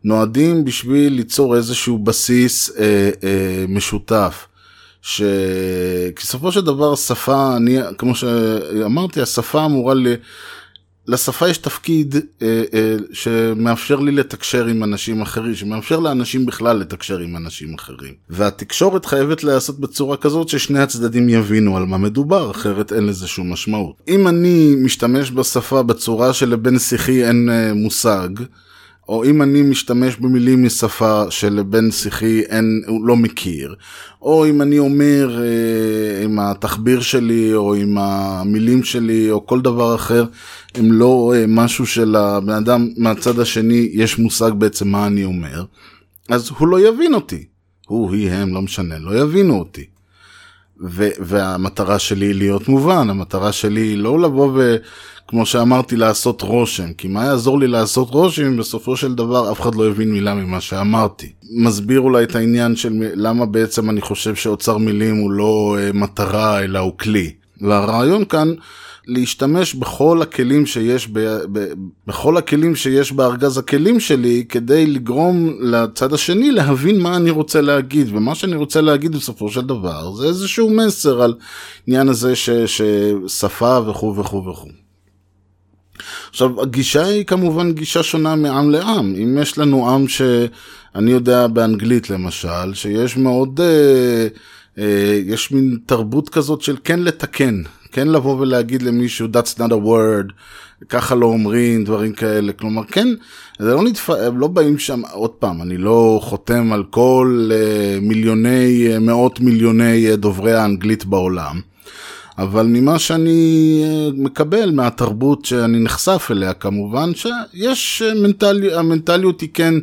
נועדים 0.03 0.65
בשביל 0.65 1.13
ליצור 1.13 1.55
איזשהו 1.55 1.97
בסיס 1.97 2.71
אה, 2.79 3.09
אה, 3.23 3.65
משותף. 3.67 4.47
שכי 5.01 5.23
בסופו 6.15 6.51
של 6.51 6.61
דבר 6.61 6.95
שפה, 6.95 7.55
אני, 7.57 7.77
כמו 7.97 8.15
שאמרתי, 8.15 9.21
השפה 9.21 9.65
אמורה 9.65 9.93
ל... 9.93 10.07
לשפה 11.07 11.49
יש 11.49 11.57
תפקיד 11.57 12.15
אה, 12.41 12.63
אה, 12.73 12.95
שמאפשר 13.13 13.95
לי 13.95 14.11
לתקשר 14.11 14.65
עם 14.65 14.83
אנשים 14.83 15.21
אחרים, 15.21 15.55
שמאפשר 15.55 15.99
לאנשים 15.99 16.45
בכלל 16.45 16.77
לתקשר 16.77 17.19
עם 17.19 17.37
אנשים 17.37 17.73
אחרים. 17.73 18.13
והתקשורת 18.29 19.05
חייבת 19.05 19.43
להיעשות 19.43 19.79
בצורה 19.79 20.17
כזאת 20.17 20.49
ששני 20.49 20.79
הצדדים 20.79 21.29
יבינו 21.29 21.77
על 21.77 21.85
מה 21.85 21.97
מדובר, 21.97 22.51
אחרת 22.51 22.93
אין 22.93 23.05
לזה 23.05 23.27
שום 23.27 23.53
משמעות. 23.53 23.95
אם 24.07 24.27
אני 24.27 24.75
משתמש 24.77 25.31
בשפה 25.31 25.83
בצורה 25.83 26.33
שלבן 26.33 26.79
שיחי 26.79 27.23
אין 27.25 27.49
אה, 27.49 27.73
מושג, 27.73 28.29
או 29.11 29.25
אם 29.25 29.41
אני 29.41 29.61
משתמש 29.61 30.15
במילים 30.15 30.65
משפה 30.65 31.23
שלבן 31.29 31.91
שיחי 31.91 32.41
אין, 32.41 32.83
הוא 32.87 33.05
לא 33.05 33.15
מכיר, 33.15 33.75
או 34.21 34.45
אם 34.45 34.61
אני 34.61 34.79
אומר 34.79 35.39
אה, 35.43 36.23
עם 36.23 36.39
התחביר 36.39 37.01
שלי, 37.01 37.53
או 37.53 37.75
עם 37.75 37.97
המילים 37.97 38.83
שלי, 38.83 39.31
או 39.31 39.45
כל 39.45 39.61
דבר 39.61 39.95
אחר, 39.95 40.25
הם 40.75 40.91
לא 40.91 41.33
אה, 41.35 41.45
משהו 41.47 41.85
שלבן 41.85 42.53
אדם 42.53 42.89
מהצד 42.97 43.39
השני 43.39 43.89
יש 43.93 44.19
מושג 44.19 44.51
בעצם 44.57 44.87
מה 44.87 45.07
אני 45.07 45.23
אומר, 45.23 45.63
אז 46.29 46.49
הוא 46.57 46.67
לא 46.67 46.87
יבין 46.87 47.13
אותי. 47.13 47.45
הוא, 47.87 48.13
היא, 48.13 48.31
הם, 48.31 48.53
לא 48.53 48.61
משנה, 48.61 48.99
לא 48.99 49.19
יבינו 49.19 49.59
אותי. 49.59 49.85
ו- 50.89 51.15
והמטרה 51.19 51.99
שלי 51.99 52.25
היא 52.25 52.35
להיות 52.35 52.67
מובן, 52.67 53.09
המטרה 53.09 53.51
שלי 53.51 53.81
היא 53.81 53.97
לא 53.97 54.19
לבוא 54.19 54.51
ו... 54.55 54.75
כמו 55.31 55.45
שאמרתי, 55.45 55.95
לעשות 55.95 56.41
רושם. 56.41 56.93
כי 56.93 57.07
מה 57.07 57.25
יעזור 57.25 57.59
לי 57.59 57.67
לעשות 57.67 58.09
רושם 58.09 58.45
אם 58.45 58.57
בסופו 58.57 58.97
של 58.97 59.15
דבר 59.15 59.51
אף 59.51 59.61
אחד 59.61 59.75
לא 59.75 59.87
הבין 59.87 60.11
מילה 60.11 60.33
ממה 60.33 60.61
שאמרתי. 60.61 61.31
מסביר 61.51 61.99
אולי 61.99 62.23
את 62.23 62.35
העניין 62.35 62.75
של 62.75 62.93
למה 63.15 63.45
בעצם 63.45 63.89
אני 63.89 64.01
חושב 64.01 64.35
שאוצר 64.35 64.77
מילים 64.77 65.17
הוא 65.17 65.31
לא 65.31 65.77
uh, 65.77 65.97
מטרה 65.97 66.63
אלא 66.63 66.79
הוא 66.79 66.97
כלי. 66.97 67.31
והרעיון 67.61 68.25
כאן 68.25 68.53
להשתמש 69.07 69.75
בכל 69.75 70.21
הכלים 70.21 70.65
שיש, 70.65 71.07
ב, 71.07 71.19
ב, 71.51 71.65
בכל 72.07 72.37
הכלים 72.37 72.75
שיש 72.75 73.11
בארגז 73.11 73.57
הכלים 73.57 73.99
שלי 73.99 74.45
כדי 74.49 74.85
לגרום 74.85 75.53
לצד 75.59 76.13
השני 76.13 76.51
להבין 76.51 76.99
מה 76.99 77.15
אני 77.15 77.29
רוצה 77.29 77.61
להגיד 77.61 78.07
ומה 78.11 78.35
שאני 78.35 78.55
רוצה 78.55 78.81
להגיד 78.81 79.15
בסופו 79.15 79.49
של 79.49 79.61
דבר 79.61 80.13
זה 80.13 80.27
איזשהו 80.27 80.69
מסר 80.69 81.21
על 81.21 81.33
עניין 81.87 82.09
הזה 82.09 82.35
ש, 82.35 82.49
ששפה 82.49 83.79
וכו' 83.89 84.15
וכו' 84.17 84.45
וכו'. 84.45 84.80
עכשיו, 86.31 86.61
הגישה 86.61 87.05
היא 87.05 87.25
כמובן 87.25 87.71
גישה 87.71 88.03
שונה 88.03 88.35
מעם 88.35 88.69
לעם. 88.69 89.15
אם 89.23 89.37
יש 89.41 89.57
לנו 89.57 89.89
עם 89.89 90.07
שאני 90.07 91.11
יודע 91.11 91.47
באנגלית 91.47 92.09
למשל, 92.09 92.73
שיש 92.73 93.17
מאוד, 93.17 93.59
אה, 93.59 94.27
אה, 94.77 95.19
יש 95.25 95.51
מין 95.51 95.77
תרבות 95.85 96.29
כזאת 96.29 96.61
של 96.61 96.77
כן 96.83 96.99
לתקן, 96.99 97.61
כן 97.91 98.07
לבוא 98.07 98.39
ולהגיד 98.39 98.81
למישהו, 98.81 99.27
that's 99.27 99.59
not 99.59 99.71
a 99.71 99.85
word, 99.85 100.31
ככה 100.89 101.15
לא 101.15 101.25
אומרים, 101.25 101.83
דברים 101.83 102.13
כאלה. 102.13 102.53
כלומר, 102.53 102.83
כן, 102.83 103.07
זה 103.59 103.73
לא 103.73 103.83
נתפ... 103.83 104.09
הם 104.09 104.39
לא 104.39 104.47
באים 104.47 104.79
שם, 104.79 105.01
עוד 105.11 105.29
פעם, 105.29 105.61
אני 105.61 105.77
לא 105.77 106.19
חותם 106.23 106.73
על 106.73 106.83
כל 106.83 107.49
אה, 107.53 107.99
מיליוני, 108.01 108.87
אה, 108.91 108.99
מאות 108.99 109.39
מיליוני 109.39 110.09
אה, 110.09 110.15
דוברי 110.15 110.53
האנגלית 110.53 111.05
בעולם. 111.05 111.61
אבל 112.37 112.65
ממה 112.65 112.99
שאני 112.99 113.81
אה, 113.83 114.09
מקבל 114.13 114.71
מהתרבות 114.71 115.45
שאני 115.45 115.79
נחשף 115.79 116.27
אליה 116.31 116.53
כמובן, 116.53 117.11
שיש 117.15 118.01
אה, 118.05 118.13
מנטליות, 118.13 118.73
המנטליות 118.73 119.41
היא 119.41 119.49
כן, 119.53 119.73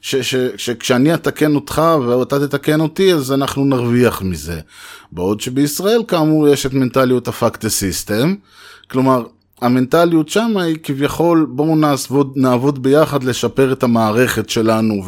ש, 0.00 0.16
ש, 0.16 0.34
שכשאני 0.56 1.14
אתקן 1.14 1.54
אותך 1.54 1.82
ואתה 2.06 2.48
תתקן 2.48 2.80
אותי 2.80 3.12
אז 3.14 3.32
אנחנו 3.32 3.64
נרוויח 3.64 4.22
מזה. 4.22 4.60
בעוד 5.12 5.40
שבישראל 5.40 6.02
כאמור 6.08 6.48
יש 6.48 6.66
את 6.66 6.74
מנטליות 6.74 7.28
ה 7.28 7.33
fuck 7.33 7.53
the 7.53 7.68
system, 7.68 8.34
כלומר 8.90 9.24
המנטליות 9.62 10.28
שם 10.28 10.56
היא 10.56 10.76
כביכול 10.82 11.46
בואו 11.50 11.76
נעבוד, 11.76 12.32
נעבוד 12.36 12.82
ביחד 12.82 13.24
לשפר 13.24 13.72
את 13.72 13.82
המערכת 13.82 14.50
שלנו 14.50 15.02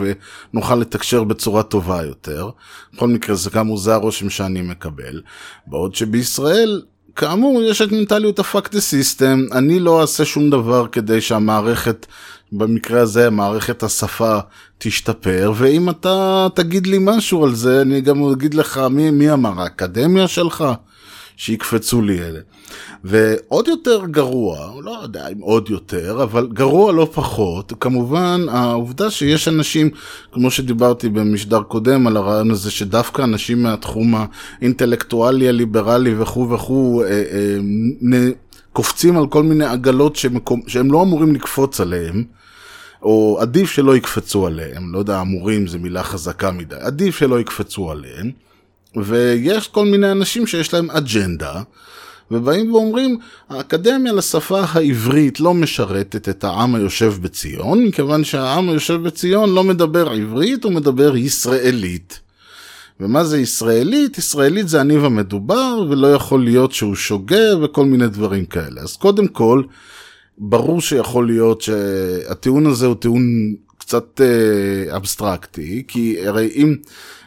ונוכל 0.53 0.75
לתקשר 0.75 1.25
בצורה 1.25 1.63
טובה 1.63 2.03
יותר. 2.03 2.51
בכל 2.95 3.09
מקרה 3.09 3.37
זה 3.37 3.51
כאמור 3.51 3.79
זה 3.79 3.95
הרושם 3.95 4.31
שאני 4.31 4.63
מקבל. 4.63 5.21
בעוד 5.67 5.95
שבישראל 5.95 6.83
כאמור 7.17 7.63
יש 7.63 7.83
את 7.83 7.93
מנטליות 7.93 8.39
ה 8.39 8.46
fuck 8.46 8.73
the 8.73 8.81
system, 8.81 9.45
אני 9.53 9.81
לא 9.81 10.01
אעשה 10.01 10.25
שום 10.25 10.51
דבר 10.51 10.87
כדי 10.87 11.21
שהמערכת, 11.21 12.07
במקרה 12.53 13.01
הזה 13.01 13.31
מערכת 13.31 13.83
השפה 13.83 14.39
תשתפר, 14.79 15.53
ואם 15.57 15.91
אתה 15.91 16.47
תגיד 16.55 16.87
לי 16.87 16.99
משהו 17.01 17.45
על 17.45 17.55
זה, 17.55 17.83
אני 17.83 18.01
גם 18.01 18.33
אגיד 18.33 18.55
לך 18.55 18.81
מי, 18.91 19.11
מי 19.11 19.33
אמר, 19.33 19.61
האקדמיה 19.61 20.29
שלך? 20.29 20.65
שיקפצו 21.37 22.03
לי 22.03 22.19
אלה. 22.19 22.41
ועוד 23.05 23.69
יותר 23.69 24.07
גרוע, 24.07 24.73
לא 24.83 24.99
יודע 25.03 25.29
אם 25.29 25.39
עוד 25.41 25.71
יותר, 25.71 26.23
אבל 26.23 26.49
גרוע 26.53 26.93
לא 26.93 27.09
פחות, 27.13 27.73
כמובן 27.81 28.47
העובדה 28.51 29.11
שיש 29.11 29.49
אנשים, 29.49 29.91
כמו 30.33 30.51
שדיברתי 30.51 31.09
במשדר 31.09 31.63
קודם 31.63 32.07
על 32.07 32.17
הרעיון 32.17 32.51
הזה, 32.51 32.71
שדווקא 32.71 33.23
אנשים 33.23 33.63
מהתחום 33.63 34.15
האינטלקטואלי, 34.61 35.49
הליברלי 35.49 36.15
וכו' 36.19 36.51
וכו', 36.51 37.03
אה, 37.03 37.09
אה, 37.09 37.59
נ, 38.03 38.31
קופצים 38.73 39.19
על 39.19 39.27
כל 39.27 39.43
מיני 39.43 39.65
עגלות 39.65 40.17
שמקום, 40.17 40.61
שהם 40.67 40.93
לא 40.93 41.03
אמורים 41.03 41.35
לקפוץ 41.35 41.81
עליהם. 41.81 42.25
או 43.03 43.39
עדיף 43.41 43.71
שלא 43.71 43.97
יקפצו 43.97 44.47
עליהם, 44.47 44.93
לא 44.93 44.99
יודע, 44.99 45.21
אמורים 45.21 45.67
זה 45.67 45.79
מילה 45.79 46.03
חזקה 46.03 46.51
מדי, 46.51 46.77
עדיף 46.81 47.19
שלא 47.19 47.41
יקפצו 47.41 47.91
עליהם, 47.91 48.31
ויש 48.97 49.69
כל 49.69 49.87
מיני 49.87 50.13
אנשים 50.13 50.47
שיש 50.47 50.75
להם 50.75 50.91
אג'נדה, 50.91 51.63
ובאים 52.31 52.73
ואומרים, 52.75 53.19
האקדמיה 53.49 54.13
לשפה 54.13 54.61
העברית 54.73 55.41
לא 55.41 55.55
משרתת 55.55 56.29
את 56.29 56.45
העם 56.45 56.75
היושב 56.75 57.15
בציון, 57.21 57.85
מכיוון 57.85 58.25
שהעם 58.25 58.69
היושב 58.69 58.95
בציון 58.95 59.55
לא 59.55 59.65
מדבר 59.65 60.11
עברית, 60.11 60.65
הוא 60.65 60.73
מדבר 60.73 61.17
ישראלית. 61.17 62.21
ומה 63.01 63.25
זה 63.25 63.41
ישראלית? 63.41 64.19
ישראלית 64.19 64.69
זה 64.69 64.81
הניב 64.81 65.05
המדובר, 65.05 65.87
ולא 65.91 66.15
יכול 66.15 66.45
להיות 66.45 66.73
שהוא 66.73 66.95
שוגה 66.95 67.59
וכל 67.63 67.85
מיני 67.85 68.09
דברים 68.09 68.45
כאלה. 68.45 68.81
אז 68.81 68.97
קודם 68.97 69.29
כל, 69.29 69.63
ברור 70.39 70.81
שיכול 70.81 71.27
להיות 71.27 71.61
שהטיעון 71.61 72.67
הזה 72.67 72.87
הוא 72.87 72.95
טיעון 72.95 73.55
קצת 73.87 74.21
אה, 74.21 74.97
אבסטרקטי, 74.97 75.83
כי 75.89 76.27
הרי 76.27 76.51
אם 76.55 76.77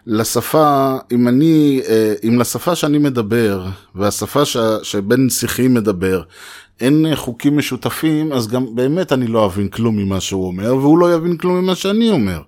לשפה, 0.07 0.97
אם 1.11 1.27
אני, 1.27 1.81
אה, 1.89 2.13
אם 2.27 2.39
לשפה 2.39 2.75
שאני 2.75 2.97
מדבר, 2.97 3.65
והשפה 3.95 4.45
ש, 4.45 4.57
שבן 4.83 5.29
שיחי 5.29 5.67
מדבר, 5.67 6.21
אין 6.79 7.05
חוקים 7.15 7.57
משותפים, 7.57 8.31
אז 8.33 8.47
גם 8.47 8.75
באמת 8.75 9.13
אני 9.13 9.27
לא 9.27 9.45
אבין 9.45 9.67
כלום 9.67 9.97
ממה 9.97 10.21
שהוא 10.21 10.47
אומר, 10.47 10.75
והוא 10.75 10.97
לא 10.97 11.13
יבין 11.13 11.37
כלום 11.37 11.57
ממה 11.57 11.75
שאני 11.75 12.09
אומר. 12.09 12.41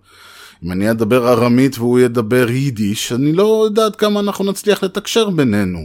אם 0.63 0.71
אני 0.71 0.91
אדבר 0.91 1.33
ארמית 1.33 1.77
והוא 1.77 1.99
ידבר 1.99 2.49
יידיש, 2.49 3.11
אני 3.11 3.33
לא 3.33 3.63
יודעת 3.65 3.95
כמה 3.95 4.19
אנחנו 4.19 4.45
נצליח 4.45 4.83
לתקשר 4.83 5.29
בינינו. 5.29 5.79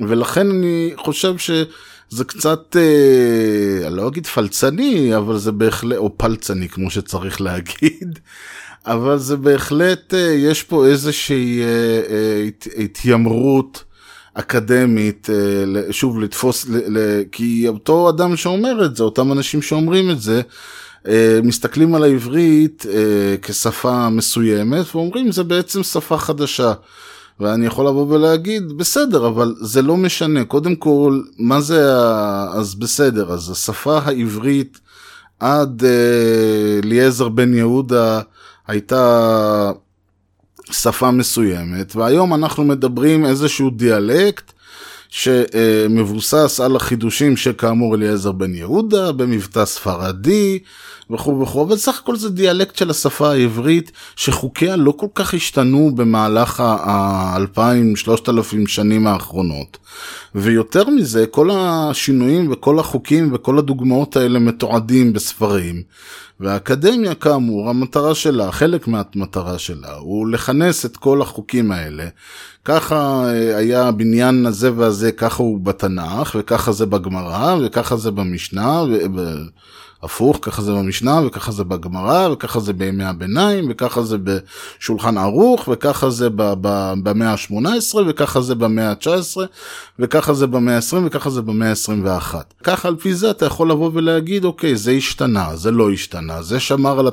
ולכן 0.00 0.50
אני 0.50 0.92
חושב 0.96 1.34
שזה 2.10 2.24
קצת, 2.24 2.76
אה, 2.76 3.86
אני 3.86 3.96
לא 3.96 4.08
אגיד 4.08 4.26
פלצני, 4.26 5.16
אבל 5.16 5.38
זה 5.38 5.52
בהחלט, 5.52 5.96
או 5.98 6.18
פלצני 6.18 6.68
כמו 6.68 6.90
שצריך 6.90 7.40
להגיד, 7.40 8.18
אבל 8.86 9.18
זה 9.18 9.36
בהחלט, 9.36 10.14
אה, 10.14 10.18
יש 10.18 10.62
פה 10.62 10.86
איזושהי 10.86 11.62
אה, 11.62 11.66
אה, 12.10 12.44
הת, 12.46 12.66
התיימרות 12.76 13.84
אקדמית, 14.34 15.30
אה, 15.30 15.92
שוב, 15.92 16.20
לתפוס, 16.20 16.68
ל, 16.68 16.98
ל, 16.98 17.22
כי 17.32 17.68
אותו 17.68 18.08
אדם 18.08 18.36
שאומר 18.36 18.84
את 18.84 18.96
זה, 18.96 19.02
אותם 19.02 19.32
אנשים 19.32 19.62
שאומרים 19.62 20.10
את 20.10 20.20
זה, 20.20 20.40
אה, 21.08 21.40
מסתכלים 21.42 21.94
על 21.94 22.02
העברית 22.02 22.86
אה, 22.88 23.34
כשפה 23.42 24.08
מסוימת 24.08 24.86
ואומרים 24.94 25.32
זה 25.32 25.44
בעצם 25.44 25.82
שפה 25.82 26.18
חדשה. 26.18 26.72
ואני 27.40 27.66
יכול 27.66 27.86
לבוא 27.86 28.06
ולהגיד, 28.08 28.72
בסדר, 28.72 29.26
אבל 29.26 29.54
זה 29.60 29.82
לא 29.82 29.96
משנה. 29.96 30.44
קודם 30.44 30.76
כל, 30.76 31.20
מה 31.38 31.60
זה 31.60 31.96
ה... 31.96 32.46
אז 32.52 32.74
בסדר, 32.74 33.32
אז 33.32 33.50
השפה 33.50 33.98
העברית 33.98 34.80
עד 35.40 35.84
אה, 35.84 36.80
אליעזר 36.84 37.24
אה, 37.24 37.30
בן 37.30 37.54
יהודה 37.54 38.20
הייתה 38.66 39.72
שפה 40.70 41.10
מסוימת, 41.10 41.96
והיום 41.96 42.34
אנחנו 42.34 42.64
מדברים 42.64 43.26
איזשהו 43.26 43.70
דיאלקט 43.70 44.52
שמבוסס 45.08 46.60
על 46.64 46.76
החידושים 46.76 47.36
שכאמור 47.36 47.94
אליעזר 47.94 48.32
בן 48.32 48.54
יהודה, 48.54 49.12
במבטא 49.12 49.64
ספרדי 49.64 50.58
וכו' 51.10 51.40
וכו', 51.40 51.62
אבל 51.62 51.76
סך 51.76 51.98
הכל 51.98 52.16
זה 52.16 52.30
דיאלקט 52.30 52.76
של 52.76 52.90
השפה 52.90 53.30
העברית 53.30 53.92
שחוקיה 54.16 54.76
לא 54.76 54.94
כל 54.96 55.06
כך 55.14 55.34
השתנו 55.34 55.90
במהלך 55.94 56.60
ה-2000-3000 56.60 58.66
שנים 58.66 59.06
האחרונות. 59.06 59.78
ויותר 60.34 60.90
מזה, 60.90 61.26
כל 61.26 61.50
השינויים 61.52 62.52
וכל 62.52 62.78
החוקים 62.78 63.30
וכל 63.32 63.58
הדוגמאות 63.58 64.16
האלה 64.16 64.38
מתועדים 64.38 65.12
בספרים. 65.12 65.82
והאקדמיה 66.40 67.14
כאמור, 67.14 67.70
המטרה 67.70 68.14
שלה, 68.14 68.52
חלק 68.52 68.88
מהמטרה 68.88 69.58
שלה, 69.58 69.94
הוא 69.94 70.28
לכנס 70.28 70.86
את 70.86 70.96
כל 70.96 71.22
החוקים 71.22 71.72
האלה. 71.72 72.08
ככה 72.64 73.24
אה, 73.24 73.56
היה 73.56 73.88
הבניין 73.88 74.46
הזה 74.46 74.70
והזה, 74.76 75.12
ככה 75.12 75.42
הוא 75.42 75.60
בתנ"ך, 75.60 76.36
וככה 76.38 76.72
זה 76.72 76.86
בגמרא, 76.86 77.56
וככה 77.62 77.96
זה 77.96 78.10
במשנה, 78.10 78.82
הפוך, 80.02 80.38
ככה 80.42 80.62
זה 80.62 80.72
במשנה, 80.72 81.20
וככה 81.26 81.52
זה 81.52 81.64
בגמרא, 81.64 82.28
וככה 82.28 82.60
זה 82.60 82.72
בימי 82.72 83.04
הביניים, 83.04 83.66
וככה 83.70 84.02
זה 84.02 84.16
בשולחן 84.18 85.18
ערוך, 85.18 85.68
וככה 85.72 86.10
זה 86.10 86.28
במאה 87.02 87.32
ה-18, 87.32 87.96
וככה 88.08 88.40
זה 88.40 88.54
במאה 88.54 88.90
ה-19, 88.90 89.36
וככה 89.98 90.34
זה 90.34 90.46
במאה 90.46 90.76
ה-20, 90.76 90.96
וככה 91.06 91.30
זה 91.30 91.42
במאה 91.42 91.70
ה-21. 91.70 92.34
ככה 92.62 92.88
על 92.88 92.96
פי 92.96 93.14
זה 93.14 93.30
אתה 93.30 93.46
יכול 93.46 93.70
לבוא 93.70 93.90
ולהגיד, 93.94 94.44
אוקיי, 94.44 94.76
זה 94.76 94.90
השתנה, 94.90 95.56
זה 95.56 95.70
לא 95.70 95.90
השתנה, 95.90 96.42
זה 96.42 96.60
שמר 96.60 96.98
על, 97.00 97.08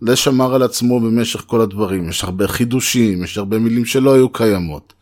זה 0.00 0.16
שמר 0.16 0.54
על 0.54 0.62
עצמו 0.62 1.00
במשך 1.00 1.44
כל 1.46 1.60
הדברים, 1.60 2.08
יש 2.08 2.24
הרבה 2.24 2.48
חידושים, 2.48 3.24
יש 3.24 3.38
הרבה 3.38 3.58
מילים 3.58 3.84
שלא 3.84 4.14
היו 4.14 4.28
קיימות. 4.28 4.99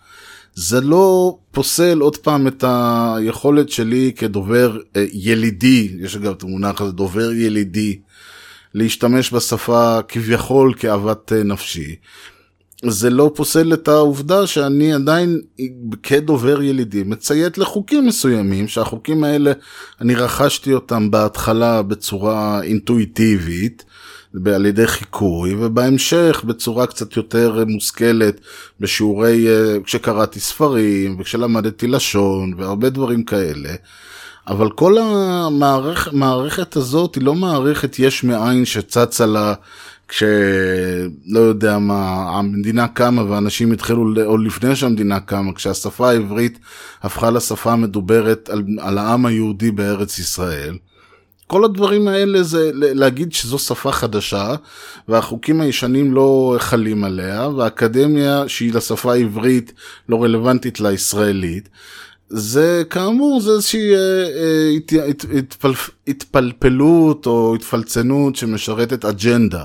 זה 0.61 0.81
לא 0.81 1.39
פוסל 1.53 1.99
עוד 1.99 2.17
פעם 2.17 2.47
את 2.47 2.65
היכולת 2.67 3.69
שלי 3.69 4.13
כדובר 4.17 4.79
אה, 4.97 5.05
ילידי, 5.13 5.97
יש 6.01 6.17
אגב 6.17 6.33
את 6.33 6.43
המונח 6.43 6.81
הזה, 6.81 6.93
דובר 6.93 7.33
ילידי, 7.33 7.99
להשתמש 8.75 9.33
בשפה 9.33 9.99
כביכול 10.09 10.75
כאוות 10.79 11.33
אה, 11.33 11.43
נפשי. 11.43 11.97
זה 12.85 13.11
לא 13.11 13.33
פוסל 13.35 13.73
את 13.73 13.89
העובדה 13.89 14.47
שאני 14.47 14.93
עדיין 14.93 15.41
כדובר 16.03 16.63
ילידי 16.63 17.03
מציית 17.03 17.59
לחוקים 17.59 18.07
מסוימים, 18.07 18.69
שהחוקים 18.69 19.25
האלה, 19.25 19.53
אני 20.01 20.15
רכשתי 20.15 20.73
אותם 20.75 21.11
בהתחלה 21.11 21.83
בצורה 21.83 22.63
אינטואיטיבית, 22.63 23.85
על 24.55 24.67
ידי 24.67 24.87
חיקוי, 24.87 25.55
ובהמשך 25.59 26.43
בצורה 26.47 26.87
קצת 26.87 27.17
יותר 27.17 27.65
מושכלת 27.67 28.41
בשיעורי, 28.81 29.49
אה, 29.49 29.77
כשקראתי 29.85 30.41
ספרים 30.41 31.17
וכשלמדתי 31.21 31.87
לשון 31.87 32.55
והרבה 32.57 32.91
דברים 32.91 33.25
כאלה. 33.25 33.71
אבל 34.49 34.71
כל 34.71 34.99
המערכת 34.99 36.77
הזאת 36.77 37.15
היא 37.15 37.25
לא 37.25 37.35
מערכת 37.35 37.99
יש 37.99 38.25
מאין 38.25 38.65
שצצה 38.65 39.27
לה 39.27 39.55
כשלא 40.09 41.39
יודע 41.39 41.79
מה, 41.79 42.31
המדינה 42.39 42.89
קמה 42.89 43.31
ואנשים 43.31 43.73
התחילו, 43.73 44.25
או 44.25 44.39
לפני 44.39 44.77
שהמדינה 44.77 45.21
קמה, 45.21 45.53
כשהשפה 45.55 46.11
העברית 46.11 46.59
הפכה 47.03 47.31
לשפה 47.31 47.73
המדוברת 47.73 48.49
על, 48.49 48.63
על 48.81 48.99
העם 48.99 49.27
היהודי 49.27 49.71
בארץ 49.71 50.19
ישראל. 50.19 50.77
כל 51.49 51.65
הדברים 51.65 52.09
האלה 52.09 52.43
זה 52.43 52.71
להגיד 52.75 53.33
שזו 53.33 53.59
שפה 53.59 53.93
חדשה 53.93 54.55
והחוקים 55.09 55.61
הישנים 55.61 56.15
לא 56.15 56.57
חלים 56.59 57.05
עליה 57.05 57.49
והאקדמיה 57.49 58.49
שהיא 58.49 58.75
לשפה 58.75 59.13
העברית 59.13 59.73
לא 60.09 60.23
רלוונטית 60.23 60.81
לישראלית. 60.81 61.69
זה 62.29 62.83
כאמור 62.91 63.41
זה 63.41 63.51
איזושהי 63.51 63.95
אה, 63.95 63.99
אה, 63.99 64.71
הת, 64.77 64.93
הת, 65.09 65.25
התפל, 65.39 65.73
התפלפלות 66.09 67.27
או 67.27 67.55
התפלצנות 67.55 68.37
שמשרתת 68.37 69.05
אג'נדה. 69.05 69.65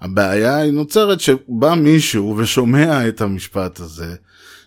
הבעיה 0.00 0.56
היא 0.56 0.72
נוצרת 0.72 1.20
שבא 1.20 1.74
מישהו 1.74 2.36
ושומע 2.38 3.08
את 3.08 3.20
המשפט 3.20 3.80
הזה 3.80 4.14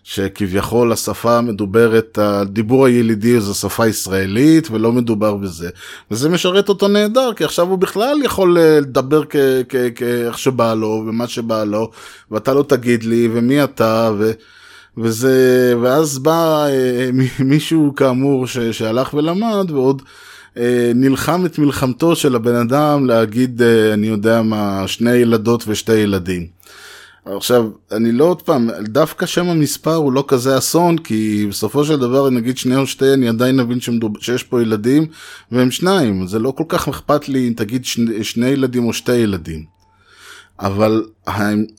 שכביכול 0.03 0.91
השפה 0.91 1.37
המדוברת, 1.37 2.17
הדיבור 2.21 2.85
הילידי 2.85 3.39
זו 3.39 3.53
שפה 3.53 3.87
ישראלית 3.87 4.71
ולא 4.71 4.91
מדובר 4.91 5.35
בזה. 5.35 5.69
וזה 6.11 6.29
משרת 6.29 6.69
אותו 6.69 6.87
נהדר, 6.87 7.33
כי 7.35 7.43
עכשיו 7.43 7.69
הוא 7.69 7.77
בכלל 7.77 8.21
יכול 8.23 8.57
אה, 8.57 8.79
לדבר 8.79 9.23
כאיך 9.95 10.37
שבא 10.37 10.73
לו 10.73 11.03
ומה 11.07 11.27
שבא 11.27 11.63
לו, 11.63 11.91
ואתה 12.31 12.53
לא 12.53 12.63
תגיד 12.63 13.03
לי 13.03 13.29
ומי 13.33 13.63
אתה 13.63 14.11
ו... 14.17 14.31
וזה, 14.97 15.73
ואז 15.81 16.19
בא 16.19 16.65
אה, 16.65 17.09
מישהו 17.39 17.93
כאמור 17.95 18.47
ש, 18.47 18.57
שהלך 18.57 19.13
ולמד 19.13 19.71
ועוד 19.71 20.01
אה, 20.57 20.91
נלחם 20.95 21.45
את 21.45 21.59
מלחמתו 21.59 22.15
של 22.15 22.35
הבן 22.35 22.55
אדם 22.55 23.05
להגיד, 23.05 23.61
אני 23.93 24.07
יודע 24.07 24.41
מה, 24.41 24.83
שני 24.87 25.11
ילדות 25.15 25.63
ושתי 25.67 25.95
ילדים. 25.95 26.62
עכשיו, 27.25 27.69
אני 27.91 28.11
לא 28.11 28.23
עוד 28.23 28.41
פעם, 28.41 28.69
דווקא 28.81 29.25
שם 29.25 29.47
המספר 29.47 29.95
הוא 29.95 30.13
לא 30.13 30.25
כזה 30.27 30.57
אסון, 30.57 30.97
כי 30.97 31.45
בסופו 31.49 31.85
של 31.85 31.99
דבר, 31.99 32.29
נגיד 32.29 32.57
שני 32.57 32.75
או 32.75 32.87
שתי, 32.87 33.13
אני 33.13 33.29
עדיין 33.29 33.55
מבין 33.55 33.81
שמדוב, 33.81 34.13
שיש 34.19 34.43
פה 34.43 34.61
ילדים, 34.61 35.05
והם 35.51 35.71
שניים, 35.71 36.27
זה 36.27 36.39
לא 36.39 36.51
כל 36.51 36.63
כך 36.67 36.87
אכפת 36.87 37.29
לי 37.29 37.47
אם 37.47 37.53
תגיד 37.53 37.85
שני, 37.85 38.23
שני 38.23 38.47
ילדים 38.47 38.85
או 38.85 38.93
שתי 38.93 39.15
ילדים. 39.15 39.65
אבל 40.59 41.03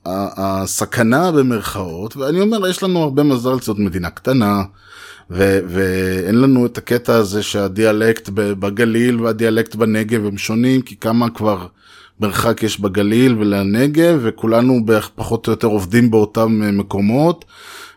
הסכנה 0.06 1.32
במרכאות, 1.32 2.16
ואני 2.16 2.40
אומר, 2.40 2.68
יש 2.68 2.82
לנו 2.82 3.02
הרבה 3.02 3.22
מזל, 3.22 3.60
זאת 3.60 3.78
מדינה 3.78 4.10
קטנה, 4.10 4.62
ו- 5.30 5.60
ואין 5.68 6.40
לנו 6.40 6.66
את 6.66 6.78
הקטע 6.78 7.14
הזה 7.14 7.42
שהדיאלקט 7.42 8.28
בגליל 8.34 9.20
והדיאלקט 9.20 9.74
בנגב 9.74 10.26
הם 10.26 10.38
שונים, 10.38 10.82
כי 10.82 10.96
כמה 10.96 11.30
כבר 11.30 11.66
מרחק 12.20 12.62
יש 12.62 12.80
בגליל 12.80 13.36
ולנגב, 13.38 14.20
וכולנו 14.22 14.80
פחות 15.14 15.46
או 15.46 15.52
יותר 15.52 15.66
עובדים 15.66 16.10
באותם 16.10 16.62
אה, 16.62 16.72
מקומות. 16.72 17.44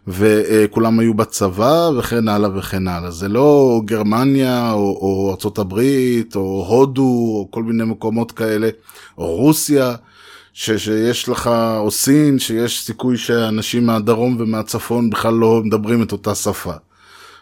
וכולם 0.08 1.00
היו 1.00 1.14
בצבא 1.14 1.90
וכן 1.98 2.28
הלאה 2.28 2.50
וכן 2.58 2.88
הלאה. 2.88 3.12
זה 3.12 3.28
לא 3.28 3.82
גרמניה 3.86 4.72
או, 4.72 4.98
או 5.02 5.32
ארצות 5.32 5.60
הברית 5.60 6.36
או 6.36 6.66
הודו 6.70 7.02
או 7.02 7.48
כל 7.52 7.64
מיני 7.64 7.84
מקומות 7.84 8.32
כאלה, 8.32 8.70
או 9.18 9.36
רוסיה, 9.36 9.96
ש, 10.54 10.72
שיש 10.72 11.30
לך, 11.30 11.50
או 11.78 11.92
סין, 11.92 12.40
שיש 12.40 12.86
סיכוי 12.86 13.18
שאנשים 13.18 13.86
מהדרום 13.86 14.36
ומהצפון 14.40 15.10
בכלל 15.10 15.34
לא 15.34 15.62
מדברים 15.66 16.04
את 16.04 16.12
אותה 16.12 16.36
שפה. 16.36 16.74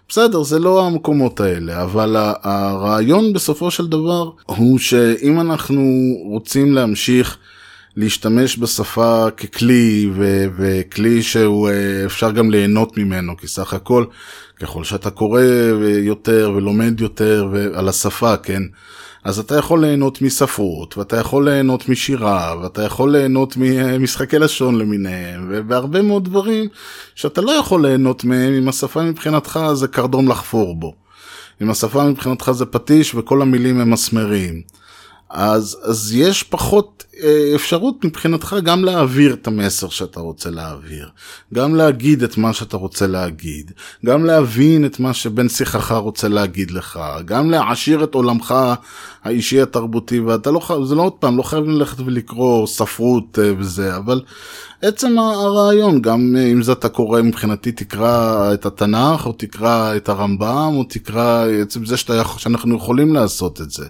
בסדר, 0.10 0.44
זה 0.44 0.60
לא 0.60 0.88
המקומות 0.88 1.40
האלה, 1.40 1.84
אבל 1.84 2.16
הרעיון 2.44 3.34
בסופו 3.34 3.72
של 3.72 3.88
דבר 3.88 4.32
הוא 4.46 4.80
שאם 4.80 5.42
אנחנו 5.42 5.82
רוצים 6.24 6.74
להמשיך 6.74 7.38
להשתמש 7.98 8.60
בשפה 8.60 9.28
ככלי 9.38 10.10
ו- 10.16 10.46
וכלי 10.58 11.24
שהוא 11.24 11.70
אה, 11.70 12.06
אפשר 12.06 12.32
גם 12.32 12.52
ליהנות 12.52 12.98
ממנו 12.98 13.38
כי 13.38 13.48
סך 13.48 13.74
הכל 13.74 14.06
ככל 14.62 14.84
שאתה 14.84 15.10
קורא 15.10 15.42
יותר 16.04 16.52
ולומד 16.56 17.02
יותר 17.02 17.50
על 17.74 17.90
השפה 17.90 18.38
כן 18.38 18.64
אז 19.26 19.40
אתה 19.40 19.56
יכול 19.56 19.86
ליהנות 19.86 20.22
מספרות 20.22 20.98
ואתה 20.98 21.18
יכול 21.18 21.50
ליהנות 21.50 21.90
משירה 21.90 22.56
ואתה 22.62 22.82
יכול 22.82 23.12
ליהנות 23.12 23.58
ממשחקי 23.58 24.40
לשון 24.40 24.78
למיניהם 24.78 25.48
ובהרבה 25.50 26.02
מאוד 26.02 26.26
דברים 26.26 26.68
שאתה 27.16 27.42
לא 27.42 27.52
יכול 27.52 27.88
ליהנות 27.88 28.24
מהם 28.24 28.54
אם 28.54 28.70
השפה 28.70 29.04
מבחינתך 29.04 29.60
זה 29.74 29.88
קרדום 29.88 30.28
לחפור 30.28 30.76
בו. 30.76 30.94
אם 31.62 31.70
השפה 31.70 32.04
מבחינתך 32.04 32.52
זה 32.52 32.66
פטיש 32.66 33.16
וכל 33.16 33.42
המילים 33.42 33.80
הם 33.82 33.92
מסמרים. 33.92 34.62
אז, 35.30 35.78
אז 35.84 36.14
יש 36.16 36.44
פחות 36.44 37.04
אה, 37.24 37.52
אפשרות 37.56 38.06
מבחינתך 38.06 38.56
גם 38.64 38.86
להעביר 38.86 39.34
את 39.34 39.48
המסר 39.48 39.90
שאתה 39.90 40.20
רוצה 40.20 40.50
להעביר, 40.50 41.10
גם 41.54 41.76
להגיד 41.76 42.24
את 42.24 42.38
מה 42.38 42.54
שאתה 42.54 42.78
רוצה 42.78 43.08
להגיד, 43.08 43.72
גם 44.06 44.26
להבין 44.26 44.86
את 44.86 45.00
מה 45.00 45.14
שבן 45.14 45.50
שיחך 45.50 45.92
רוצה 45.92 46.28
להגיד 46.28 46.72
לך, 46.72 47.00
גם 47.26 47.50
להעשיר 47.52 48.04
את 48.04 48.16
עולמך 48.16 48.54
האישי 49.24 49.62
התרבותי, 49.62 50.20
ואתה 50.20 50.52
לא 50.52 50.60
חייב, 50.60 50.84
זה 50.84 50.96
לא 50.96 51.02
עוד 51.02 51.14
פעם, 51.14 51.38
לא 51.38 51.44
חייב 51.44 51.64
ללכת 51.64 52.00
ולקרוא 52.00 52.68
ספרות 52.68 53.40
אה, 53.40 53.54
וזה, 53.58 53.98
אבל 53.98 54.22
עצם 54.82 55.20
הרעיון, 55.20 56.02
גם 56.02 56.36
אם 56.52 56.64
זה 56.64 56.72
אתה 56.72 56.90
קורא 56.90 57.22
מבחינתי 57.22 57.72
תקרא 57.72 58.54
את 58.54 58.66
התנ"ך, 58.66 59.26
או 59.26 59.32
תקרא 59.32 59.96
את 59.96 60.10
הרמב"ם, 60.10 60.74
או 60.76 60.84
תקרא 60.84 61.46
עצם 61.62 61.86
זה 61.86 61.98
שאתה, 61.98 62.24
שאנחנו 62.38 62.76
יכולים 62.76 63.14
לעשות 63.14 63.62
את 63.62 63.72
זה. 63.72 63.86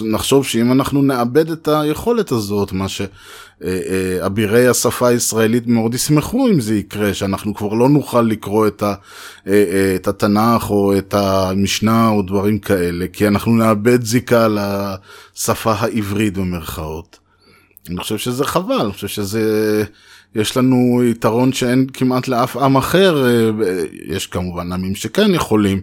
נחשוב 0.00 0.46
שאם 0.46 0.72
אנחנו 0.72 1.02
נאבד 1.02 1.50
את 1.50 1.68
היכולת 1.68 2.32
הזאת, 2.32 2.72
מה 2.72 2.86
שאבירי 2.88 4.68
השפה 4.68 5.08
הישראלית 5.08 5.66
מאוד 5.66 5.94
ישמחו 5.94 6.48
אם 6.48 6.60
זה 6.60 6.74
יקרה, 6.74 7.14
שאנחנו 7.14 7.54
כבר 7.54 7.74
לא 7.74 7.88
נוכל 7.88 8.22
לקרוא 8.22 8.66
את, 8.66 8.82
ה, 8.82 8.94
את 9.96 10.08
התנ"ך 10.08 10.70
או 10.70 10.98
את 10.98 11.14
המשנה 11.14 12.08
או 12.08 12.22
דברים 12.22 12.58
כאלה, 12.58 13.06
כי 13.12 13.28
אנחנו 13.28 13.56
נאבד 13.56 14.04
זיקה 14.04 14.48
לשפה 14.48 15.72
העברית 15.72 16.38
במרכאות. 16.38 17.18
אני 17.88 18.00
חושב 18.00 18.18
שזה 18.18 18.44
חבל, 18.44 18.80
אני 18.80 18.92
חושב 18.92 19.08
שזה... 19.08 19.84
יש 20.34 20.56
לנו 20.56 21.02
יתרון 21.04 21.52
שאין 21.52 21.86
כמעט 21.92 22.28
לאף 22.28 22.56
עם 22.56 22.76
אחר, 22.76 23.24
יש 24.06 24.26
כמובן 24.26 24.72
עמים 24.72 24.94
שכן 24.94 25.34
יכולים. 25.34 25.82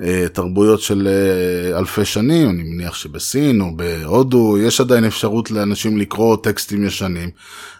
אה, 0.00 0.26
תרבויות 0.32 0.80
של 0.80 1.08
אה, 1.08 1.78
אלפי 1.78 2.04
שנים, 2.04 2.50
אני 2.50 2.62
מניח 2.62 2.94
שבסין 2.94 3.60
או 3.60 3.76
בהודו 3.76 4.58
יש 4.58 4.80
עדיין 4.80 5.04
אפשרות 5.04 5.50
לאנשים 5.50 5.98
לקרוא 5.98 6.36
טקסטים 6.36 6.84
ישנים, 6.84 7.30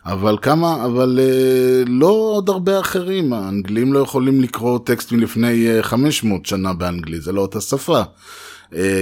אבל 0.07 0.39
כמה, 0.43 0.85
אבל 0.85 1.21
אה, 1.23 1.83
לא 1.87 2.31
עוד 2.35 2.49
הרבה 2.49 2.81
אחרים, 2.81 3.33
האנגלים 3.33 3.93
לא 3.93 3.99
יכולים 3.99 4.41
לקרוא 4.41 4.79
טקסטים 4.79 5.21
לפני 5.21 5.69
500 5.83 6.47
שנה 6.47 6.73
באנגלית, 6.73 7.23
זה 7.23 7.33
לא 7.33 7.41
אותה 7.41 7.61
שפה. 7.61 8.03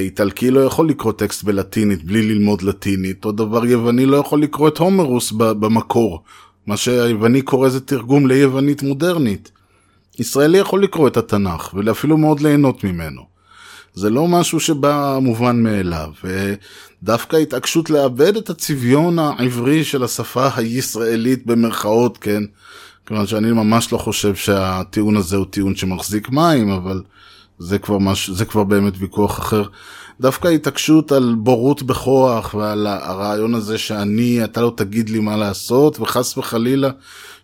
איטלקי 0.00 0.50
לא 0.50 0.60
יכול 0.60 0.88
לקרוא 0.88 1.12
טקסט 1.12 1.44
בלטינית 1.44 2.04
בלי 2.04 2.22
ללמוד 2.22 2.62
לטינית, 2.62 3.16
אותו 3.16 3.32
דבר 3.32 3.66
יווני 3.66 4.06
לא 4.06 4.16
יכול 4.16 4.42
לקרוא 4.42 4.68
את 4.68 4.78
הומרוס 4.78 5.32
במקור, 5.32 6.22
מה 6.66 6.76
שהיווני 6.76 7.42
קורא 7.42 7.68
זה 7.68 7.80
תרגום 7.80 8.26
ליוונית 8.26 8.82
מודרנית. 8.82 9.50
ישראלי 10.20 10.58
יכול 10.58 10.82
לקרוא 10.82 11.08
את 11.08 11.16
התנ"ך 11.16 11.74
ואפילו 11.74 12.18
מאוד 12.18 12.40
ליהנות 12.40 12.84
ממנו. 12.84 13.22
זה 13.94 14.10
לא 14.10 14.28
משהו 14.28 14.60
שבא 14.60 15.18
מובן 15.22 15.62
מאליו, 15.62 16.08
ודווקא 16.24 17.36
התעקשות 17.36 17.90
לאבד 17.90 18.36
את 18.36 18.50
הצביון 18.50 19.18
העברי 19.18 19.84
של 19.84 20.04
השפה 20.04 20.48
הישראלית 20.56 21.46
במרכאות, 21.46 22.18
כן? 22.18 22.42
כיוון 23.06 23.26
שאני 23.26 23.52
ממש 23.52 23.92
לא 23.92 23.98
חושב 23.98 24.34
שהטיעון 24.34 25.16
הזה 25.16 25.36
הוא 25.36 25.46
טיעון 25.50 25.76
שמחזיק 25.76 26.30
מים, 26.30 26.70
אבל 26.70 27.02
זה 27.58 27.78
כבר, 27.78 27.98
מש... 27.98 28.30
זה 28.30 28.44
כבר 28.44 28.64
באמת 28.64 28.92
ויכוח 28.98 29.38
אחר. 29.38 29.62
דווקא 30.20 30.48
התעקשות 30.48 31.12
על 31.12 31.34
בורות 31.38 31.82
בכוח 31.82 32.54
ועל 32.54 32.86
הרעיון 32.86 33.54
הזה 33.54 33.78
שאני, 33.78 34.44
אתה 34.44 34.60
לא 34.60 34.72
תגיד 34.76 35.10
לי 35.10 35.20
מה 35.20 35.36
לעשות, 35.36 36.00
וחס 36.00 36.38
וחלילה 36.38 36.90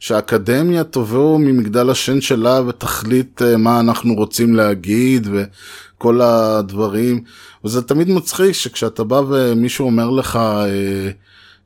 שהאקדמיה 0.01 0.85
תבוא 0.85 1.39
ממגדל 1.39 1.91
השן 1.91 2.21
שלה 2.21 2.61
ותחליט 2.67 3.43
אה, 3.43 3.57
מה 3.57 3.81
אנחנו 3.81 4.15
רוצים 4.15 4.55
להגיד 4.55 5.29
וכל 5.33 6.21
הדברים. 6.21 7.23
וזה 7.65 7.83
תמיד 7.83 8.09
מצחיק 8.11 8.53
שכשאתה 8.53 9.05
בא 9.05 9.23
ומישהו 9.29 9.87
אומר 9.87 10.11
לך, 10.11 10.37
אה, 10.37 11.11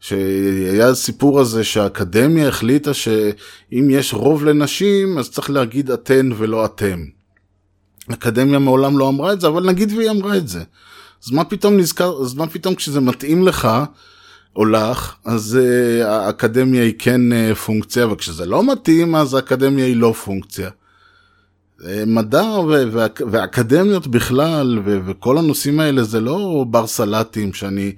שהיה 0.01 0.95
סיפור 0.95 1.41
הזה 1.41 1.65
שהאקדמיה 1.65 2.49
החליטה 2.49 2.95
שאם 2.95 3.89
יש 3.91 4.15
רוב 4.15 4.45
לנשים 4.45 5.19
אז 5.19 5.31
צריך 5.31 5.51
להגיד 5.51 5.91
אתן 5.91 6.31
ולא 6.37 6.65
אתם. 6.65 7.05
האקדמיה 8.09 8.59
מעולם 8.59 8.99
לא 8.99 9.09
אמרה 9.09 9.33
את 9.33 9.41
זה, 9.41 9.47
אבל 9.47 9.67
נגיד 9.67 9.93
והיא 9.93 10.11
אמרה 10.11 10.37
את 10.37 10.49
זה. 10.49 10.61
אז 11.27 11.31
מה 11.33 11.45
פתאום 11.45 11.77
נזכר, 11.77 12.23
אז 12.23 12.35
מה 12.35 12.47
פתאום 12.47 12.75
כשזה 12.75 13.01
מתאים 13.01 13.47
לך, 13.49 13.69
או 14.57 14.65
לך, 14.65 15.15
אז 15.25 15.59
uh, 15.61 16.07
האקדמיה 16.07 16.83
היא 16.83 16.95
כן 16.99 17.21
uh, 17.33 17.55
פונקציה, 17.55 18.07
וכשזה 18.07 18.47
לא 18.47 18.73
מתאים, 18.73 19.15
אז 19.15 19.35
האקדמיה 19.35 19.85
היא 19.87 19.97
לא 19.97 20.13
פונקציה. 20.25 20.71
Uh, 21.81 21.85
מדע 22.07 22.43
ו- 22.45 22.93
וה- 22.93 23.07
ואקדמיות 23.31 24.07
בכלל, 24.07 24.79
ו- 24.85 24.99
וכל 25.07 25.39
הנושאים 25.39 25.81
האלה 25.81 26.03
זה 26.05 26.21
לא 26.21 26.65
בר 26.71 26.87
סלטים 26.87 27.53
שאני, 27.53 27.93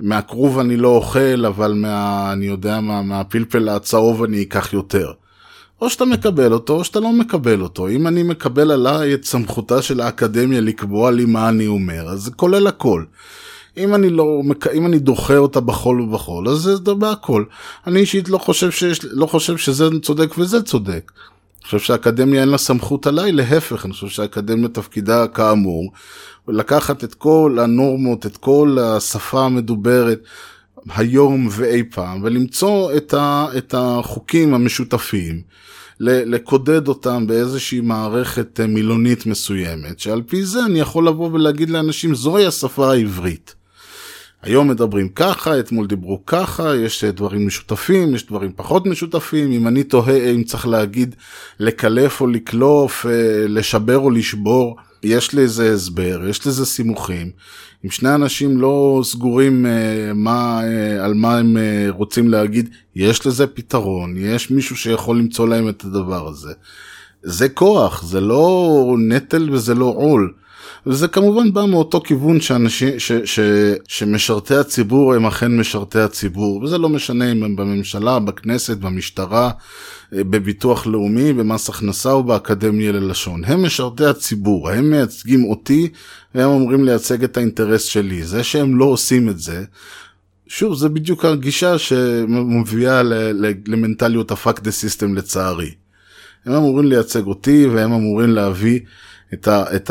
מהכרוב 0.00 0.58
אני 0.58 0.76
לא 0.76 0.88
אוכל, 0.88 1.46
אבל 1.46 1.72
מה, 1.72 2.32
אני 2.32 2.46
יודע 2.46 2.80
מה, 2.80 3.02
מהפלפל 3.02 3.68
הצהוב 3.68 4.22
אני 4.24 4.42
אקח 4.42 4.72
יותר. 4.72 5.12
או 5.80 5.90
שאתה 5.90 6.04
מקבל 6.04 6.52
אותו 6.52 6.72
או 6.72 6.84
שאתה 6.84 7.00
לא 7.00 7.12
מקבל 7.12 7.60
אותו. 7.60 7.88
אם 7.88 8.06
אני 8.06 8.22
מקבל 8.22 8.70
עליי 8.70 9.14
את 9.14 9.24
סמכותה 9.24 9.82
של 9.82 10.00
האקדמיה 10.00 10.60
לקבוע 10.60 11.10
לי 11.10 11.24
מה 11.24 11.48
אני 11.48 11.66
אומר, 11.66 12.08
אז 12.08 12.20
זה 12.22 12.30
כולל 12.30 12.66
הכל. 12.66 13.04
אם 13.76 13.94
אני 13.94 14.10
לא, 14.10 14.40
אם 14.74 14.86
אני 14.86 14.98
דוחה 14.98 15.36
אותה 15.36 15.60
בחול 15.60 16.00
ובחול, 16.00 16.48
אז 16.48 16.58
זה 16.58 16.94
בהכל. 16.94 17.44
אני 17.86 18.00
אישית 18.00 18.28
לא 18.28 18.38
חושב, 18.38 18.70
שיש, 18.70 19.00
לא 19.04 19.26
חושב 19.26 19.56
שזה 19.56 19.88
צודק 20.02 20.38
וזה 20.38 20.62
צודק. 20.62 21.12
אני 21.16 21.64
חושב 21.64 21.78
שהאקדמיה 21.78 22.40
אין 22.40 22.48
לה 22.48 22.58
סמכות 22.58 23.06
עליי, 23.06 23.32
להפך, 23.32 23.84
אני 23.84 23.92
חושב 23.92 24.08
שהאקדמיה 24.08 24.68
תפקידה 24.68 25.26
כאמור, 25.26 25.92
לקחת 26.48 27.04
את 27.04 27.14
כל 27.14 27.58
הנורמות, 27.60 28.26
את 28.26 28.36
כל 28.36 28.76
השפה 28.80 29.44
המדוברת 29.44 30.18
היום 30.88 31.48
ואי 31.50 31.82
פעם, 31.82 32.22
ולמצוא 32.22 32.92
את, 32.96 33.14
ה, 33.14 33.46
את 33.58 33.74
החוקים 33.78 34.54
המשותפים. 34.54 35.42
לקודד 36.02 36.88
אותם 36.88 37.26
באיזושהי 37.26 37.80
מערכת 37.80 38.60
מילונית 38.60 39.26
מסוימת, 39.26 40.00
שעל 40.00 40.22
פי 40.22 40.44
זה 40.44 40.64
אני 40.64 40.80
יכול 40.80 41.08
לבוא 41.08 41.30
ולהגיד 41.32 41.70
לאנשים, 41.70 42.14
זוהי 42.14 42.46
השפה 42.46 42.92
העברית. 42.92 43.54
היום 44.42 44.68
מדברים 44.68 45.08
ככה, 45.08 45.60
אתמול 45.60 45.86
דיברו 45.86 46.26
ככה, 46.26 46.76
יש 46.76 47.04
דברים 47.04 47.46
משותפים, 47.46 48.14
יש 48.14 48.26
דברים 48.26 48.52
פחות 48.56 48.86
משותפים, 48.86 49.52
אם 49.52 49.68
אני 49.68 49.84
תוהה 49.84 50.30
אם 50.30 50.44
צריך 50.44 50.66
להגיד 50.66 51.14
לקלף 51.58 52.20
או 52.20 52.26
לקלוף, 52.26 53.06
אה, 53.06 53.12
לשבר 53.48 53.98
או 53.98 54.10
לשבור, 54.10 54.76
יש 55.02 55.34
לזה 55.34 55.72
הסבר, 55.72 56.28
יש 56.28 56.46
לזה 56.46 56.66
סימוכים. 56.66 57.30
אם 57.84 57.90
שני 57.90 58.14
אנשים 58.14 58.60
לא 58.60 59.00
סגורים 59.04 59.66
uh, 59.66 59.68
מה, 60.14 60.60
uh, 60.60 61.04
על 61.04 61.14
מה 61.14 61.36
הם 61.36 61.56
uh, 61.56 61.92
רוצים 61.92 62.28
להגיד, 62.28 62.70
יש 62.96 63.26
לזה 63.26 63.46
פתרון, 63.46 64.14
יש 64.16 64.50
מישהו 64.50 64.76
שיכול 64.76 65.18
למצוא 65.18 65.48
להם 65.48 65.68
את 65.68 65.84
הדבר 65.84 66.28
הזה. 66.28 66.52
זה 67.22 67.48
כוח, 67.48 68.02
זה 68.02 68.20
לא 68.20 68.96
נטל 68.98 69.50
וזה 69.52 69.74
לא 69.74 69.94
עול. 69.96 70.32
וזה 70.86 71.08
כמובן 71.08 71.52
בא 71.52 71.64
מאותו 71.66 72.00
כיוון 72.00 72.40
שאנשים, 72.40 72.98
ש, 72.98 73.12
ש, 73.12 73.40
שמשרתי 73.88 74.54
הציבור 74.54 75.14
הם 75.14 75.26
אכן 75.26 75.56
משרתי 75.56 75.98
הציבור, 75.98 76.62
וזה 76.62 76.78
לא 76.78 76.88
משנה 76.88 77.32
אם 77.32 77.42
הם 77.42 77.56
בממשלה, 77.56 78.18
בכנסת, 78.18 78.76
במשטרה, 78.76 79.50
אה, 80.14 80.24
בביטוח 80.24 80.86
לאומי, 80.86 81.32
במס 81.32 81.68
הכנסה 81.68 82.12
או 82.12 82.24
באקדמיה 82.24 82.92
ללשון. 82.92 83.44
הם 83.44 83.62
משרתי 83.62 84.04
הציבור, 84.04 84.70
הם 84.70 84.90
מייצגים 84.90 85.44
אותי, 85.44 85.88
והם 86.34 86.50
אמורים 86.50 86.84
לייצג 86.84 87.24
את 87.24 87.36
האינטרס 87.36 87.84
שלי. 87.84 88.22
זה 88.22 88.44
שהם 88.44 88.78
לא 88.78 88.84
עושים 88.84 89.28
את 89.28 89.38
זה, 89.38 89.64
שוב, 90.46 90.74
זה 90.74 90.88
בדיוק 90.88 91.24
הגישה 91.24 91.78
שמביאה 91.78 93.02
למנטליות 93.66 94.30
ה-fuck 94.30 94.56
the 94.56 94.70
system 94.82 95.14
לצערי. 95.14 95.70
הם 96.46 96.52
אמורים 96.52 96.86
לייצג 96.86 97.26
אותי 97.26 97.66
והם 97.66 97.92
אמורים 97.92 98.30
להביא 98.30 98.80
את, 99.34 99.48
ה, 99.48 99.76
את 99.76 99.90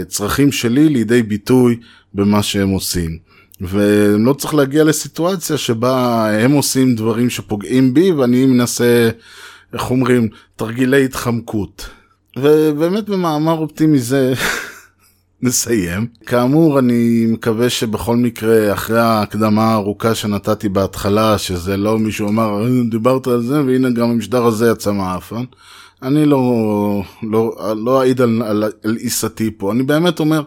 הצרכים 0.00 0.52
שלי 0.52 0.88
לידי 0.88 1.22
ביטוי 1.22 1.76
במה 2.14 2.42
שהם 2.42 2.68
עושים. 2.68 3.18
ולא 3.60 4.32
צריך 4.32 4.54
להגיע 4.54 4.84
לסיטואציה 4.84 5.58
שבה 5.58 6.26
הם 6.30 6.52
עושים 6.52 6.94
דברים 6.94 7.30
שפוגעים 7.30 7.94
בי 7.94 8.12
ואני 8.12 8.46
מנסה, 8.46 9.10
איך 9.72 9.90
אומרים, 9.90 10.28
תרגילי 10.56 11.04
התחמקות. 11.04 11.88
ובאמת 12.36 13.08
במאמר 13.08 13.58
אופטימי 13.58 13.98
זה 13.98 14.34
נסיים. 15.42 16.06
כאמור, 16.26 16.78
אני 16.78 17.26
מקווה 17.28 17.70
שבכל 17.70 18.16
מקרה, 18.16 18.72
אחרי 18.72 19.00
ההקדמה 19.00 19.64
הארוכה 19.64 20.14
שנתתי 20.14 20.68
בהתחלה, 20.68 21.38
שזה 21.38 21.76
לא 21.76 21.98
מישהו 21.98 22.28
אמר, 22.28 22.64
אה, 22.64 22.68
דיברת 22.90 23.26
על 23.26 23.42
זה, 23.42 23.64
והנה 23.64 23.90
גם 23.90 24.10
המשדר 24.10 24.46
הזה 24.46 24.70
יצא 24.70 24.92
מהאפן. 24.92 25.44
אני 26.02 26.26
לא, 26.26 27.02
לא, 27.22 27.56
לא 27.84 28.00
אעיד 28.00 28.20
על, 28.20 28.42
על, 28.42 28.64
על 28.84 28.96
עיסתי 28.96 29.50
פה. 29.56 29.72
אני 29.72 29.82
באמת 29.82 30.20
אומר, 30.20 30.42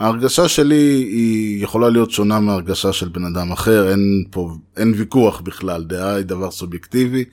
ההרגשה 0.00 0.48
שלי 0.48 1.06
היא 1.10 1.64
יכולה 1.64 1.90
להיות 1.90 2.10
שונה 2.10 2.40
מהרגשה 2.40 2.92
של 2.92 3.08
בן 3.08 3.24
אדם 3.24 3.52
אחר, 3.52 3.90
אין 3.90 4.24
פה, 4.30 4.50
אין 4.76 4.94
ויכוח 4.96 5.40
בכלל, 5.40 5.84
דעה 5.84 6.14
היא 6.14 6.24
דבר 6.24 6.50
סובייקטיבי. 6.50 7.24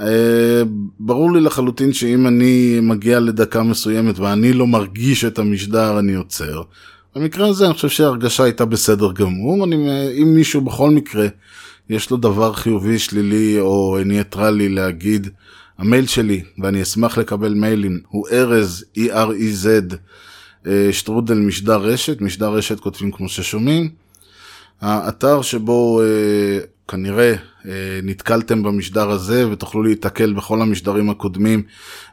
אה, 0.00 0.62
ברור 1.00 1.32
לי 1.32 1.40
לחלוטין 1.40 1.92
שאם 1.92 2.26
אני 2.26 2.78
מגיע 2.82 3.20
לדקה 3.20 3.62
מסוימת 3.62 4.18
ואני 4.18 4.52
לא 4.52 4.66
מרגיש 4.66 5.24
את 5.24 5.38
המשדר, 5.38 5.98
אני 5.98 6.14
עוצר. 6.14 6.62
במקרה 7.16 7.48
הזה 7.48 7.66
אני 7.66 7.74
חושב 7.74 7.88
שההרגשה 7.88 8.44
הייתה 8.44 8.64
בסדר 8.64 9.12
גמור. 9.12 9.64
אני, 9.64 9.76
אם 10.22 10.34
מישהו 10.34 10.60
בכל 10.60 10.90
מקרה 10.90 11.26
יש 11.90 12.10
לו 12.10 12.16
דבר 12.16 12.52
חיובי, 12.52 12.98
שלילי 12.98 13.60
או 13.60 13.98
ניטרלי 14.04 14.68
להגיד, 14.68 15.28
המייל 15.82 16.06
שלי, 16.06 16.42
ואני 16.58 16.82
אשמח 16.82 17.18
לקבל 17.18 17.54
מיילים, 17.54 18.00
הוא 18.08 18.28
ארז, 18.32 18.84
E-R-E-Z, 18.98 19.94
אה, 20.66 20.88
שטרודל 20.92 21.34
משדר 21.34 21.76
רשת, 21.76 22.20
משדר 22.20 22.52
רשת 22.52 22.80
כותבים 22.80 23.12
כמו 23.12 23.28
ששומעים. 23.28 23.90
האתר 24.80 25.42
שבו 25.42 26.00
אה, 26.02 26.58
כנראה 26.92 27.34
אה, 27.66 28.00
נתקלתם 28.02 28.62
במשדר 28.62 29.10
הזה 29.10 29.48
ותוכלו 29.48 29.82
להיתקל 29.82 30.32
בכל 30.32 30.62
המשדרים 30.62 31.10
הקודמים 31.10 31.62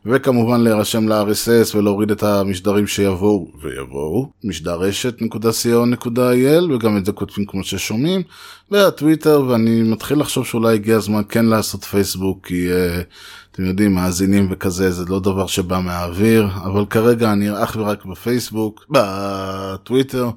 וכמובן 0.06 0.62
להירשם 0.62 1.08
ל-RSS 1.08 1.76
ולהוריד 1.76 2.12
את 2.12 2.24
המשדרים 2.24 2.88
שיבואו 2.88 3.52
ויבואו 3.62 4.30
משדר 4.44 4.80
רשת.co.il 4.80 6.74
וגם 6.74 6.98
את 6.98 7.06
זה 7.06 7.12
כותבים 7.12 7.46
כמו 7.46 7.64
ששומעים 7.64 8.22
והטוויטר 8.72 9.46
ואני 9.48 9.82
מתחיל 9.82 10.20
לחשוב 10.20 10.46
שאולי 10.46 10.74
הגיע 10.74 10.96
הזמן 10.96 11.22
כן 11.30 11.46
לעשות 11.46 11.84
פייסבוק 11.84 12.48
כי 12.48 12.70
uh, 12.70 13.04
אתם 13.52 13.66
יודעים 13.66 13.96
מאזינים 13.96 14.48
וכזה 14.52 14.92
זה 14.92 15.04
לא 15.10 15.20
דבר 15.20 15.48
שבא 15.48 15.80
מהאוויר 15.80 16.48
אבל 16.64 16.86
כרגע 16.86 17.32
אני 17.32 17.64
אך 17.64 17.76
ורק 17.80 18.06
בפייסבוק 18.06 18.86
בטוויטר. 18.90 20.30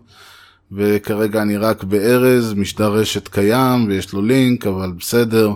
וכרגע 0.74 1.42
אני 1.42 1.56
רק 1.56 1.84
בארז, 1.84 2.54
משדר 2.54 2.92
רשת 2.92 3.28
קיים 3.28 3.86
ויש 3.88 4.12
לו 4.12 4.22
לינק, 4.22 4.66
אבל 4.66 4.92
בסדר. 4.98 5.50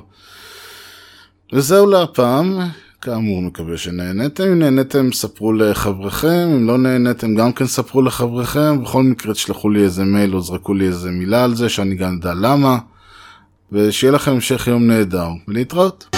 וזהו 1.52 1.86
להפעם, 1.86 2.58
כאמור 3.00 3.42
מקווה 3.42 3.76
שנהנתם, 3.76 4.44
אם 4.44 4.58
נהנתם 4.58 5.12
ספרו 5.12 5.52
לחבריכם, 5.52 6.48
אם 6.54 6.66
לא 6.66 6.78
נהנתם 6.78 7.34
גם 7.34 7.52
כן 7.52 7.66
ספרו 7.66 8.02
לחבריכם, 8.02 8.82
בכל 8.82 9.02
מקרה 9.02 9.34
תשלחו 9.34 9.70
לי 9.70 9.82
איזה 9.82 10.04
מייל 10.04 10.34
או 10.34 10.40
זרקו 10.40 10.74
לי 10.74 10.86
איזה 10.86 11.10
מילה 11.10 11.44
על 11.44 11.54
זה 11.54 11.68
שאני 11.68 11.94
גם 11.94 12.16
אדע 12.20 12.34
למה, 12.34 12.78
ושיהיה 13.72 14.12
לכם 14.12 14.30
המשך 14.30 14.66
יום 14.66 14.86
נהדר, 14.86 15.28
ולהתראות. 15.48 16.16